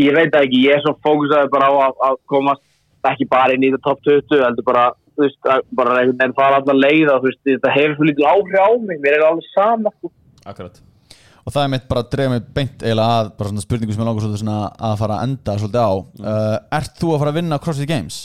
ég 0.00 0.14
veit 0.14 0.30
það 0.32 0.44
ekki 0.46 0.62
ég 0.64 0.74
er 0.76 0.82
svo 0.84 0.94
fókusaður 1.04 1.50
bara 1.50 1.66
á 1.70 1.74
að, 1.86 1.94
að 2.08 2.16
komast 2.26 2.62
ekki 3.10 3.28
bara 3.30 3.54
inn 3.54 3.64
í 3.66 3.70
þetta 3.70 3.86
top 3.88 4.00
20 4.06 4.44
heldur 4.44 4.66
bara, 4.70 4.84
þú 5.16 5.26
veist, 5.26 5.40
bara 5.74 5.98
einhvern 6.00 6.18
veginn 6.18 6.38
fara 6.38 6.60
allar 6.60 6.78
leið 6.78 7.10
og 7.10 7.22
þú 7.22 7.30
veist, 7.30 7.42
þetta 7.50 7.74
hefur 7.74 7.96
svo 7.98 8.08
lítið 8.10 8.30
áhrif 8.34 8.60
á 8.62 8.68
mig, 8.86 9.02
mér 9.02 9.18
er 9.18 9.26
alveg 9.28 9.50
sama 9.54 9.90
sko. 9.98 10.12
Akkurat 10.46 10.80
Og 11.50 11.54
það 11.56 11.64
er 11.66 11.70
mitt 11.72 11.86
bara 11.90 12.02
að 12.04 12.10
drefa 12.12 12.30
mig 12.30 12.42
beint 12.54 12.82
eiginlega 12.84 13.14
að 13.20 13.28
bara 13.40 13.50
svona 13.50 13.62
spurningu 13.64 13.94
sem 13.94 14.02
ég 14.02 14.06
langar 14.06 14.22
svolítið 14.22 14.42
svona 14.44 14.58
að 14.86 14.92
fara 15.00 15.14
að 15.18 15.24
enda 15.26 15.54
svolítið 15.58 15.82
á. 15.82 15.92
Uh, 16.30 16.58
Ert 16.78 17.00
þú 17.00 17.08
að 17.10 17.18
fara 17.24 17.32
að 17.34 17.38
vinna 17.40 17.58
CrossFit 17.64 17.90
Games? 17.90 18.18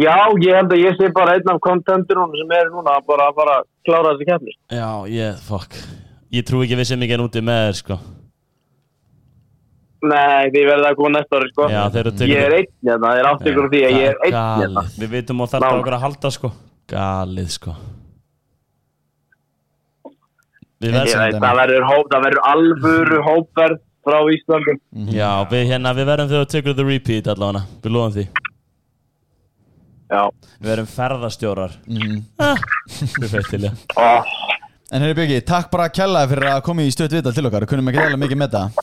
já, 0.00 0.14
ég 0.40 0.54
held 0.56 0.72
að 0.72 0.80
ég 0.80 0.96
sé 0.96 1.10
bara 1.12 1.34
einn 1.36 1.50
af 1.52 1.58
kontenturunum 1.66 2.32
sem 2.40 2.54
er 2.56 2.72
núna 2.72 2.96
bara 3.04 3.28
að 3.28 3.36
fara 3.42 3.58
að 3.60 3.68
klára 3.84 4.14
þessi 4.14 4.28
keppni. 4.30 4.56
Já, 4.72 4.88
ég, 5.12 5.44
fuck. 5.44 5.76
Ég 6.32 6.46
trú 6.48 6.62
ekki 6.64 6.80
við 6.80 6.88
sem 6.94 7.04
ekki 7.04 7.18
en 7.18 7.26
úti 7.26 7.44
með 7.44 7.62
þér, 7.66 7.78
sko. 7.82 8.00
Nei, 10.00 10.48
því 10.54 10.60
verður 10.70 10.84
það 10.86 10.90
að 10.94 10.98
koma 11.02 11.14
næsta 11.18 11.36
ári 11.42 11.52
sko. 11.52 11.68
Já, 11.68 11.80
þeir 11.92 12.00
eru 12.06 12.16
tekur- 12.16 12.32
ég 12.32 12.44
er 12.48 12.58
einn 12.62 12.70
hérna, 12.88 13.06
það 13.10 13.18
er 13.20 13.32
átt 13.34 13.48
ykkur 13.52 13.66
á 13.68 13.72
því 13.76 13.80
að 13.84 13.96
ég 14.00 14.08
er 14.08 14.20
einn 14.24 14.42
hérna. 14.64 14.88
Við 15.04 15.16
vitum 15.18 15.42
og 15.44 15.50
þarf 15.52 15.66
Ná. 15.68 15.72
okkur 15.82 15.98
að 16.00 16.04
halda 16.08 16.30
sko. 16.40 16.52
Galið, 16.88 17.50
sko 17.60 17.74
Ég 20.00 20.10
Við 20.10 20.14
Ég 20.14 20.16
verðum 20.16 20.16
veit, 20.16 20.69
það 20.80 21.56
verður, 21.60 21.86
hóp, 21.90 22.06
það 22.10 22.22
verður 22.26 22.42
alvöru 22.48 23.22
hópverð 23.26 23.80
frá 24.06 24.18
Íslandi. 24.32 24.76
Já, 25.12 25.30
við 25.50 25.66
hérna, 25.74 25.92
við 25.96 26.08
verðum 26.08 26.30
þegar 26.30 26.46
þú 26.46 26.52
tekur 26.54 26.76
the 26.78 26.86
repeat 26.88 27.28
allavega, 27.28 27.66
við 27.84 27.94
loðum 27.96 28.14
því. 28.16 28.26
Já, 30.10 30.22
Við 30.60 30.72
erum 30.74 30.88
ferðastjórar. 30.90 31.74
Mm. 31.86 32.22
Við 33.20 33.28
feitt 33.30 33.50
til, 33.52 33.60
já 33.68 33.70
oh, 33.94 34.30
En 34.90 35.04
herri 35.04 35.14
Björki, 35.14 35.36
takk 35.46 35.68
bara 35.70 35.86
að 35.86 36.00
kjallaði 36.00 36.32
fyrir 36.32 36.48
að 36.50 36.62
koma 36.66 36.82
í 36.82 36.90
stöðt 36.90 37.14
viðtal 37.14 37.34
til 37.36 37.44
okkar. 37.46 37.66
Kunnum 37.70 37.92
ekki 37.92 38.00
eða 38.02 38.18
mikið 38.18 38.40
með 38.40 38.56
það. 38.56 38.80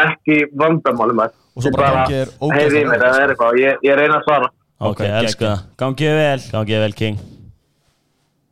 Ekki 0.00 0.38
vandamálum 0.56 1.20
að 1.26 1.34
Og 1.56 1.64
svo 1.64 1.72
bara 1.72 1.90
gangi 1.92 2.16
þér 2.16 2.30
ógeðslega 2.40 2.62
heyri 2.62 2.80
í 2.80 2.86
mér, 2.88 3.02
vel. 3.02 3.10
það 3.12 3.20
er 3.20 3.34
eitthvað, 3.34 3.58
ég, 3.60 3.84
ég 3.84 3.98
reyna 4.00 4.16
að 4.16 4.24
svara. 4.28 4.48
Ok, 4.86 5.02
það 5.04 5.52
Gangið 5.82 6.16
vel. 6.20 6.38
Gangið 6.52 6.82
vel, 6.86 6.94
King. 7.02 7.20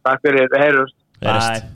Takk 0.05 0.29
fyrir, 0.29 0.85
Verist 1.25 1.74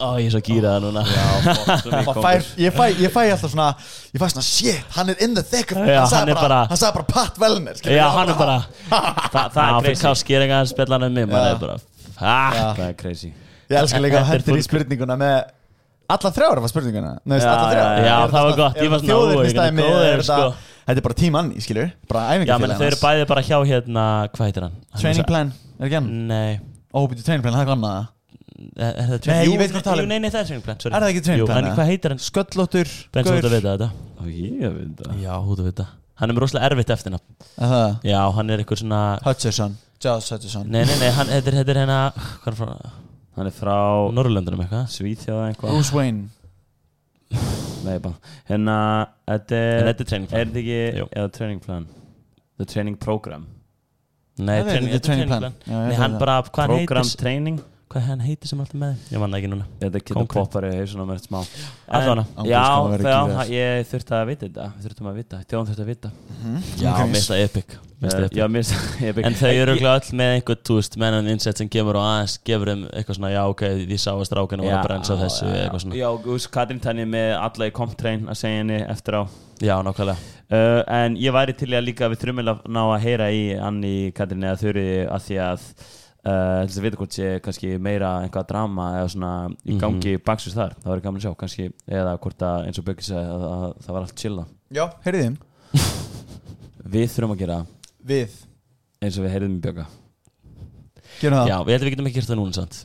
Ó, 0.00 0.16
ég 0.16 0.30
er 0.30 0.32
svo 0.32 0.40
gýraða 0.40 0.80
núna. 0.80 1.02
Það 1.04 2.20
fær, 2.24 2.44
ég, 2.62 2.72
fæ, 2.72 2.84
ég 3.04 3.10
fæ 3.12 3.20
alltaf 3.34 3.50
svona 3.52 3.66
Ég 4.14 4.22
fæ 4.22 4.26
svona 4.32 4.44
shit, 4.46 4.78
hann 4.96 5.12
er 5.12 5.18
in 5.26 5.34
the 5.36 5.42
thick 5.44 5.72
of 5.74 5.82
Já, 5.84 6.00
Hann 6.06 6.14
hann 6.14 6.30
er 6.32 6.38
bara, 6.40 6.60
hann 6.70 6.80
sagði 6.80 6.94
bara 6.96 7.08
Pat 7.10 7.40
Wellner 7.42 7.76
skilur 7.76 7.96
Já, 7.98 8.06
við, 8.06 8.16
hann 8.16 8.32
er 8.32 8.38
bara 8.40 8.56
Þa, 8.88 9.00
Það 9.34 9.50
Það 9.56 9.68
er 9.68 9.76
fyrir 9.76 9.90
crazy. 9.90 10.06
káskýringa 10.06 10.60
að 10.62 10.70
spilla 10.72 10.96
hann 10.96 11.04
um 11.08 11.12
mig 11.18 11.26
Já. 11.26 11.30
maður 11.34 11.52
er 11.52 11.60
bara 11.66 11.76
Það 12.20 12.82
er 12.88 12.94
crazy. 13.02 13.30
Ég 13.70 13.78
elskar 13.82 14.04
líka 14.06 14.18
að 14.22 14.24
er 14.24 14.40
hendur 14.40 14.60
í 14.60 14.64
spurninguna 14.66 15.16
með 15.20 15.36
Alla 16.10 16.30
þrjára 16.34 16.62
var 16.64 16.70
spurninguna. 16.72 17.10
Nei, 17.22 17.36
Já, 17.38 17.46
alla 17.52 17.66
þrjár. 17.70 17.90
já, 18.00 18.06
Já, 18.08 18.14
Er 18.24 18.32
það 18.32 18.46
var 18.48 18.56
gott, 18.58 18.76
er 18.80 18.82
ég 18.82 18.90
var 18.90 19.02
þetta 19.04 19.12
svona, 19.12 19.20
ó, 19.20 19.44
ég 19.44 19.50
er 19.50 19.76
góður, 19.78 20.06
er 20.10 20.22
þetta- 20.24 20.38
sko. 20.40 20.78
Þetta 20.90 20.98
er 20.98 21.06
bara 21.06 21.18
tím 21.20 21.36
anni, 21.38 21.60
skilur 21.62 21.92
Bara 22.10 22.22
Já, 22.24 22.30
menn 22.32 22.48
æfingafélag 22.48 22.80
þau 22.80 22.86
eru 22.88 22.98
bæði 23.04 23.26
bara 23.30 23.44
hjá 23.46 23.58
hérna, 23.68 24.06
hvað 24.34 24.48
heitir 24.48 24.64
hann? 24.66 24.74
Hann 24.90 25.04
Training 25.04 25.22
er 25.22 25.28
plan, 25.28 25.52
er 25.78 25.86
ekki 25.86 25.98
hann? 26.00 26.08
Nei. 26.32 26.60
Ó, 26.90 27.04
býttu 27.06 27.22
training 27.28 27.44
plan, 27.46 27.54
það 27.54 27.62
er 27.62 27.70
Er, 28.60 28.92
er 28.92 29.06
það 29.08 29.26
Nei, 29.30 29.44
Jú, 29.46 29.52
ég 29.54 29.60
veit 29.62 29.70
hvað 29.72 29.86
um. 29.86 30.00
Jú, 30.00 30.08
nei, 30.10 30.18
nei, 30.20 30.30
það 30.30 30.40
er 30.42 30.48
training 30.50 30.64
plan 30.66 30.80
sorry. 30.82 30.94
Er 30.96 31.00
það 31.04 31.10
ekki 31.14 31.22
training 31.26 31.40
Jú, 31.42 31.46
plan, 31.48 31.64
eða? 31.64 31.76
hvað 31.78 31.90
heitir 31.90 32.12
hann? 32.14 32.20
Sköllóttur, 32.24 32.90
Benz 33.14 33.30
út 33.30 33.46
að 33.48 33.54
vita 33.56 33.74
þetta. 33.74 33.88
Ó, 34.20 34.22
ég 34.28 34.74
veit 34.76 35.00
það. 35.00 35.14
Já, 35.24 35.32
út 35.40 35.62
að 35.62 35.68
vita 35.70 35.86
Hann 36.20 36.28
er 36.28 36.36
með 36.36 36.42
rosalega 36.44 36.68
erfitt 36.68 36.90
eftirna 36.92 37.20
Er 37.56 37.70
það? 37.72 37.94
Já, 38.10 38.18
hann 38.36 38.50
er 38.52 38.60
eitthvað 38.60 38.82
svona 38.82 38.98
Hutcherson, 39.24 39.76
Josh 40.04 40.34
Hutcherson 40.34 40.66
Nei, 40.68 40.82
nei, 40.84 40.98
nei, 41.00 41.08
hann, 41.16 41.30
er- 41.32 41.48
er 41.48 41.80
hérna 41.80 42.00
Hvað 42.42 42.50
er 42.52 42.58
frá 42.58 42.74
Hann 43.38 43.46
er 43.48 43.56
frá 43.56 43.76
Norrlöndunum 44.12 44.60
eitthvað. 44.66 44.90
Svíþjóða 44.92 45.46
eitthvað. 45.54 45.72
Bruce 45.78 45.94
Wayne. 45.96 46.28
Nei, 47.86 47.96
bara 48.02 48.14
Hérna, 48.50 48.76
þetta 49.30 49.60
er 49.64 49.88
þetta 49.88 50.04
er 50.04 50.10
training 50.12 50.28
Er 50.28 50.44
plan? 50.44 50.52
Jú. 51.00 51.06
Nei, 54.40 54.56
þetta 54.60 54.76
er 54.76 54.94
er 54.94 55.02
training 55.04 55.28
plan. 55.30 55.54
Nei, 55.66 55.94
hann 55.96 56.14
það. 56.14 56.18
bara, 56.20 56.36
hvað 56.42 56.60
hann 56.66 56.72
Program 56.74 57.04
heitir 57.08 57.20
training 57.22 57.58
Hvað 57.90 58.04
hann 58.06 58.20
heitir 58.22 58.46
sem 58.46 58.60
alltaf 58.62 58.78
með 58.78 59.08
Ég 59.10 59.18
manna 59.18 59.38
ekki 59.40 59.48
núna 59.50 59.64
Þetta 59.80 59.98
getur 59.98 60.18
Konkrétt. 60.20 60.36
poppar 60.46 60.66
í 60.68 60.72
hausunum 60.78 61.08
mér 61.10 61.18
smá 61.24 61.40
Án 61.90 62.20
Já, 62.46 62.62
vel. 62.86 63.46
ég 63.50 63.88
þurfti 63.90 64.14
að 64.14 64.28
vita 64.30 64.46
þetta 64.46 64.66
þurftum 64.84 65.08
að 65.10 65.16
vita, 65.18 65.40
þjóðan 65.50 65.70
þurfti 65.70 65.82
að 65.82 65.90
vita 65.90 66.10
Já, 66.78 66.92
Ok. 66.92 67.08
mista 67.10 67.38
epic 67.42 67.74
Mista 68.00 68.20
Eh, 68.20 68.24
epic 68.28 68.38
Já, 68.38 68.46
mér 68.46 68.62
ég 69.02 69.18
En 69.26 69.34
þau 69.34 69.50
eru 69.50 69.72
örugglega 69.74 69.96
öll 69.98 70.14
með 70.20 70.30
einhvern, 70.36 70.62
veist, 70.76 70.96
mennan 71.02 71.28
inset 71.34 71.58
sem 71.58 71.68
kemur 71.68 71.98
og 71.98 72.06
aðeins 72.06 72.38
gefur 72.46 72.70
þeim 72.70 72.86
eitthvað 72.94 73.18
svona, 73.18 73.30
já, 73.34 73.42
ok, 73.50 73.62
því 73.90 73.98
sá 74.00 74.10
að 74.14 74.24
strákinu 74.30 74.64
var 74.64 74.78
að 74.78 74.86
brensa 74.86 75.16
þessu, 75.20 75.44
já, 75.50 75.58
eitthvað 75.66 75.82
svona. 75.84 75.98
Já, 75.98 76.08
þú 76.24 76.36
veist, 76.38 76.50
Katrín 76.54 76.80
Tanni 76.80 77.04
með 77.10 77.34
alla 77.42 77.66
í 77.68 77.74
komptrein 77.76 78.24
að 78.30 78.38
segja 78.40 78.62
henni 78.62 78.78
eftir 78.86 79.18
á 79.18 79.22
Já, 79.60 79.74
nákvæmlega. 79.84 80.16
uh, 80.48 80.82
En 80.88 81.16
ég 81.20 81.34
væri 81.36 81.52
til 81.58 81.68
í 81.68 81.76
að 81.76 81.84
líka 81.90 82.08
við 82.08 82.22
þurfum 82.22 82.40
að 82.46 82.62
ná 82.72 82.80
að 82.86 83.00
heyra 83.04 83.28
í 83.34 83.42
Anni 83.60 84.12
Katrín 84.16 84.46
eða 84.48 84.56
Þurri 84.62 84.86
að 85.10 85.26
því 85.26 85.40
að 85.50 85.66
uh, 86.24 86.60
til 86.64 86.68
þess 86.70 86.78
að 86.80 86.86
vita 86.86 87.00
hvort 87.00 87.16
sé 87.16 87.28
kannski 87.44 87.70
meira 87.80 88.10
einhvað 88.24 88.48
drama 88.50 88.88
eða 89.00 89.08
svona 89.14 89.32
í 89.64 89.72
Mhm. 89.74 89.80
gangi 89.80 90.14
mm 90.18 90.24
baksins 90.26 90.54
þar, 90.58 90.74
það 90.82 90.90
verður 90.92 91.04
gaman 91.06 91.20
að 91.20 91.24
sjá 91.26 91.36
kannski, 91.44 91.70
eða 91.88 92.18
hvort 92.20 92.42
að 92.50 92.66
eins 92.66 92.78
og 92.78 92.84
Böggi 92.84 93.02
segi 93.08 93.18
að, 93.24 93.46
að, 93.50 93.66
það 93.84 93.94
var 93.96 94.02
allt 94.06 94.16
chilla 94.20 94.44
Já, 94.70 94.84
heyrið 95.06 95.24
þín 95.26 95.38
Við 96.90 97.10
þurfum 97.14 97.34
að 97.36 97.42
gera 97.44 97.58
Við, 98.10 98.30
eins 99.02 99.18
og 99.18 99.24
við 99.26 99.34
heyrðum 99.34 99.56
í 99.58 99.60
Bjögga 99.64 99.86
gerum 101.20 101.38
það 101.40 101.50
Já, 101.50 101.58
við 101.66 101.74
heldum 101.74 101.86
við 101.88 101.94
getum 101.94 102.08
ekki 102.10 102.18
gert 102.20 102.30
það 102.30 102.40
núna, 102.40 102.54
sant? 102.56 102.80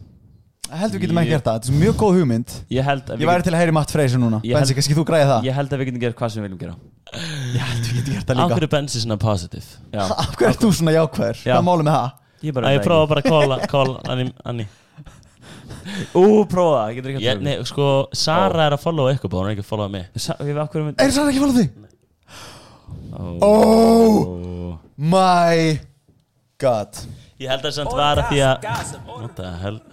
Heldur 0.65 0.97
við 0.97 1.03
getum 1.05 1.19
ekki 1.21 1.29
gert 1.35 1.45
það, 1.45 1.57
þetta 1.59 1.71
er 1.71 1.79
mjög 1.83 1.95
góð 2.01 2.15
hugmynd 2.19 2.53
Ég 2.73 2.87
held 2.87 3.09
að 3.13 3.21
Ég 3.21 3.29
væri 3.29 3.45
til 3.45 3.53
að 3.53 3.59
heyri 3.61 3.73
Matt 3.77 3.91
Freyser 3.93 4.19
núna 4.21 4.39
Ég 4.41 4.55
Bensi, 4.57 4.73
held- 4.73 4.77
kannski 4.79 4.95
þú 4.97 5.03
græði 5.05 5.27
það 5.29 5.45
Ég 5.45 5.53
held 5.59 5.69
að 5.75 5.81
við 5.83 5.89
getum 5.91 6.01
gert 6.05 6.17
hvað 6.19 6.31
sem 6.33 6.41
við 6.41 6.47
viljum 6.49 6.61
gera 6.63 6.75
Ég 7.53 7.61
held 7.69 7.85
við 7.85 7.99
getum 7.99 8.13
gert 8.15 8.25
það 8.25 8.33
Af 8.35 8.39
líka 8.49 8.55
hverju 8.57 8.69
er 8.69 8.73
Bensi 8.75 9.01
svona 9.03 9.17
positive? 9.21 9.67
Af 9.93 10.33
hverju 10.35 10.49
ert 10.49 10.63
þú 10.65 10.71
svona 10.79 10.95
jákvæður? 10.97 11.37
Já. 11.45 11.53
Hvað 11.53 11.61
er 11.61 11.67
málið 11.69 11.85
með 11.85 11.97
það? 11.99 12.09
Ég 12.45 12.79
ég 12.79 12.83
prófa 12.85 13.07
bara 13.11 13.23
að 13.23 13.29
kóla, 13.31 13.59
kóla, 13.71 13.95
Anni, 14.11 14.27
Anni. 14.45 14.67
Ú, 16.17 16.23
prófa 16.49 16.83
það, 16.83 16.93
getur 16.97 17.13
ekki 17.13 17.29
að 17.31 17.43
nei, 17.45 17.55
sko, 17.69 17.89
Sara 18.15 18.67
er 18.69 18.75
að 18.77 18.83
followa 18.85 19.13
ykkur 19.15 19.31
bá, 19.31 19.37
hún 19.41 19.49
er 19.49 19.55
ekki 19.55 19.65
að 19.65 19.69
followa 19.71 19.91
mig. 19.95 20.07
Sa- 20.21 20.37
um 20.39 20.47
Er 20.47 21.13
það 21.15 21.31
ekki 21.31 21.41
að 21.41 21.45
fóla 21.45 21.57
því? 21.59 21.67
Oh. 23.15 23.37
Oh 23.41 24.77
my 24.97 25.79
god 26.59 26.97
Ég 27.39 27.49
held 27.51 27.63
að 27.63 27.69
það 27.69 27.77
samt 27.77 27.95
var 27.95 28.19
að 28.21 28.29
því 28.31 28.41
að... 28.47 28.67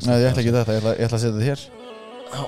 Nei, 0.07 0.16
ég 0.22 0.28
ætla 0.30 0.42
ekki 0.42 0.53
þetta, 0.55 0.74
ég 0.74 0.82
ætla, 0.82 0.92
ég 0.94 1.07
ætla 1.07 1.18
að 1.18 1.22
setja 1.22 1.38
þetta 1.38 1.48
hér 1.48 1.64
Ó, 2.32 2.44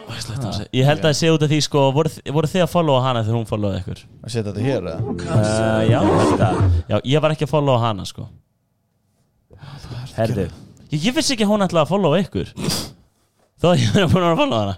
sig. 0.56 0.68
Ég 0.72 0.86
held 0.88 1.02
að 1.02 1.08
það 1.10 1.16
sé 1.18 1.30
út 1.34 1.42
af 1.44 1.50
því, 1.50 1.58
sko, 1.66 1.80
voru, 1.92 2.12
voru 2.32 2.48
þið 2.48 2.62
að 2.64 2.70
followa 2.72 3.02
hana 3.04 3.22
þegar 3.26 3.36
hún 3.36 3.48
followaði 3.50 3.80
ykkur? 3.82 3.98
Að 4.24 4.32
setja 4.32 4.46
þetta 4.48 4.62
hér 4.64 4.86
eða? 4.88 5.00
Uh, 5.34 5.82
já, 5.90 5.98
Já, 6.88 6.96
ég 7.12 7.24
var 7.24 7.34
ekki 7.34 7.44
að 7.44 7.52
followa 7.52 7.82
hana, 7.82 8.06
sko. 8.08 8.24
Herðu 10.16 10.46
Ég, 10.94 11.00
ég 11.08 11.14
vissi 11.16 11.32
ekki 11.34 11.46
að 11.46 11.50
hún 11.54 11.64
ætlaði 11.64 11.82
að 11.86 11.90
followa 11.90 12.18
ykkur. 12.22 12.50
Þó 13.58 13.66
að 13.72 13.80
ég 13.82 13.94
var 13.96 14.04
búin 14.12 14.26
að 14.28 14.36
followa 14.38 14.60
hana. 14.60 14.76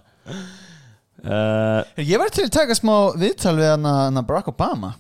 uh, 1.27 1.81
Ég 2.07 2.21
var 2.23 2.31
til 2.33 2.45
að 2.47 2.53
taka 2.55 2.77
smá 2.79 2.95
viðtal 3.21 3.57
við 3.59 3.69
hana, 3.75 3.93
hana 4.07 4.23
Barack 4.25 4.49
Obama 4.53 4.95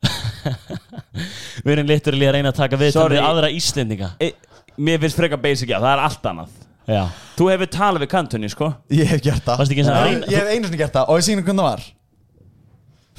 Við 1.64 1.72
erum 1.74 1.88
liturlega 1.88 2.30
að 2.32 2.36
reyna 2.38 2.50
að 2.52 2.58
taka 2.62 2.78
við 2.80 2.92
Sorry. 2.96 3.16
við 3.18 3.24
aðra 3.28 3.48
Íslendinga. 3.56 4.08
e, 4.20 4.32
Mér 4.80 5.00
finnst 5.02 5.18
frekar 5.18 5.40
basic, 5.42 5.68
já, 5.72 5.78
það 5.82 5.92
er 5.94 6.02
allt 6.08 6.28
annað 6.32 6.50
Já. 6.90 7.02
Þú 7.38 7.44
hefur 7.52 7.68
talað 7.70 8.02
við 8.04 8.10
kantunni, 8.14 8.48
sko 8.50 8.70
Ég 8.96 9.06
hef 9.12 9.20
gert 9.24 9.44
það 9.46 9.60
Varstu 9.60 9.72
ekki 9.76 9.82
eins 9.84 9.90
og 9.92 9.96
að 10.00 10.06
reyna- 10.08 10.26
Ég 10.32 10.38
hef 10.40 10.48
einu 10.54 10.64
sinni 10.70 10.80
gert 10.80 10.94
það 10.96 11.04
og 11.12 11.20
ég 11.20 11.26
sýnum 11.28 11.44
hvernig 11.46 11.64
það 11.64 11.70
var 11.70 11.82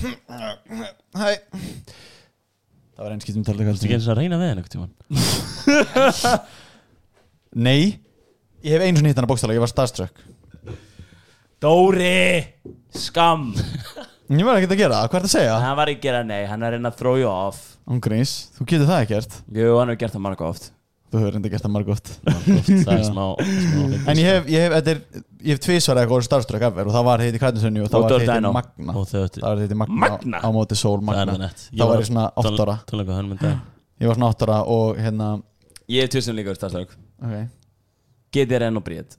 Hæ 1.22 1.30
Það 3.02 3.08
var 3.08 3.14
einskiptum 3.16 3.46
talið 3.48 3.70
Þú 3.72 3.86
ekki 3.88 3.96
eins 3.96 4.06
og 4.06 4.12
að 4.14 4.20
reyna 4.20 4.38
við 4.38 4.50
henni 4.52 4.64
tímann. 4.70 4.92
Nei. 7.66 7.98
Ég 8.62 8.76
hef 8.76 8.84
einu 8.86 9.00
sinni 9.00 9.10
hitt 9.10 9.18
hana 9.18 9.30
bókstala, 9.32 9.56
ég 9.58 9.64
var 9.64 9.72
starstruck. 9.72 10.20
Dóri! 11.66 12.46
Skam! 12.94 13.48
Ég 14.30 14.46
var 14.46 14.60
ekkert 14.60 14.76
að 14.76 14.84
gera 14.84 15.00
hvað 15.08 15.18
er 15.18 15.26
það 15.26 15.32
að 15.32 15.34
segja? 15.34 15.56
Hann 15.66 15.80
var 15.80 15.90
ekki 15.90 16.04
að 16.04 16.06
gera 16.12 16.22
nei, 16.30 16.44
hann 16.46 16.62
er 16.62 16.70
að 16.70 16.78
reyna 16.78 16.92
að 16.94 17.00
throw 17.02 17.18
you 17.18 17.32
off. 17.32 17.64
Ángríns, 17.90 18.36
þú 18.60 18.70
getur 18.70 18.92
það 18.92 19.08
ekkert. 19.08 19.40
Jú, 19.50 19.74
hann 19.80 19.90
hefur 19.96 20.02
gert 20.06 20.20
það 20.20 20.26
marga 20.28 20.52
oft 20.52 20.70
Þú 21.12 21.20
hefur 21.20 21.34
reynda 21.36 21.50
gert 21.52 21.66
það 21.66 21.74
margótt 21.76 22.10
er 22.88 23.02
En 24.08 24.20
ég 24.22 24.28
hef, 24.30 24.46
ég 24.48 24.64
hef, 24.64 24.92
er, 24.94 25.02
hef 25.44 25.60
tvísvar 25.66 26.00
eitthvað 26.00 26.18
orðið 26.18 26.28
starstruck 26.30 26.66
efer 26.70 26.88
og 26.88 26.96
það 26.96 27.08
var 27.10 27.24
heiti 27.26 27.42
Kætinsunni 27.42 27.84
og 27.84 27.90
það 27.92 28.06
var 28.06 28.24
heiti. 28.24 28.52
Magna. 28.56 28.96
Það 29.12 29.44
var 29.44 29.64
heiti 29.66 29.80
Magna, 29.82 30.00
Magna? 30.06 30.40
á 30.40 30.48
móti 30.56 30.80
Sól 30.80 30.96
er 31.02 31.06
Magna. 31.10 31.52
það 31.52 31.92
var 31.92 32.04
ég 32.04 32.08
svona 32.08 32.28
8 32.40 32.54
ára 32.64 32.78
Ég 34.02 34.08
var 34.08 34.18
svona 34.18 34.32
8 34.32 34.48
ára 34.48 34.62
og 34.72 35.02
hérna 35.04 35.32
Ég 35.92 36.06
hef 36.06 36.16
tvistum 36.16 36.40
líka 36.40 36.54
verið 36.54 36.62
starfstöðug 36.62 36.96
okay. 37.20 37.48
GTRN 38.32 38.80
og 38.80 38.88
Bríð 38.88 39.18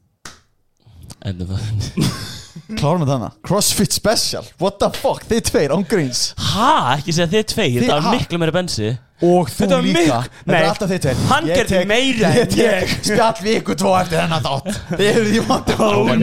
Ennum 1.29 1.53
það 1.53 2.31
Klárum 2.79 3.05
við 3.05 3.11
þannig 3.13 3.37
Crossfit 3.45 3.95
Special, 3.95 4.49
what 4.61 4.81
the 4.81 4.89
fuck, 4.97 5.25
þið 5.29 5.45
tveir, 5.49 5.75
ángríns 5.77 6.25
Hæ? 6.41 6.99
Ekki 6.99 7.15
segja 7.17 7.31
þið 7.33 7.47
tveir? 7.53 7.87
Það 7.89 7.99
var 7.99 8.17
miklu 8.17 8.41
meira 8.41 8.55
bensi 8.55 8.93
Og 9.23 9.51
þú 9.55 9.69
líka. 9.83 9.83
Mik- 9.83 10.09
Þetta 10.43 10.51
Nei. 10.51 10.57
er 10.59 10.69
alltaf 10.73 10.91
þið 10.91 11.01
tveir 11.05 11.21
Hann 11.31 11.47
Ég 11.47 11.55
gerði 11.61 11.83
meira 11.93 12.31
en 12.33 12.37
Ég 12.43 12.49
tek 12.57 12.89
spjall 13.07 13.43
viku 13.47 13.77
tvo 13.79 13.93
eftir 14.01 14.19
þennan 14.19 14.43
þátt. 14.43 14.71
Þið 14.99 15.07
hefur 15.13 15.29
því 15.31 15.41
vandi 15.51 15.73
Oh 15.79 16.05
god 16.09 16.23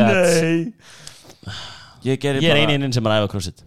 Ég 2.03 2.15
Ég 2.19 2.25
er 2.29 2.39
bara 2.43 2.59
eini 2.65 2.75
inn 2.79 2.93
sem 2.95 3.05
er 3.07 3.15
æfa 3.21 3.31
crossfit. 3.31 3.63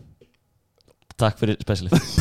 Takk 1.20 1.36
fyrir 1.40 1.56
specialið 1.60 1.92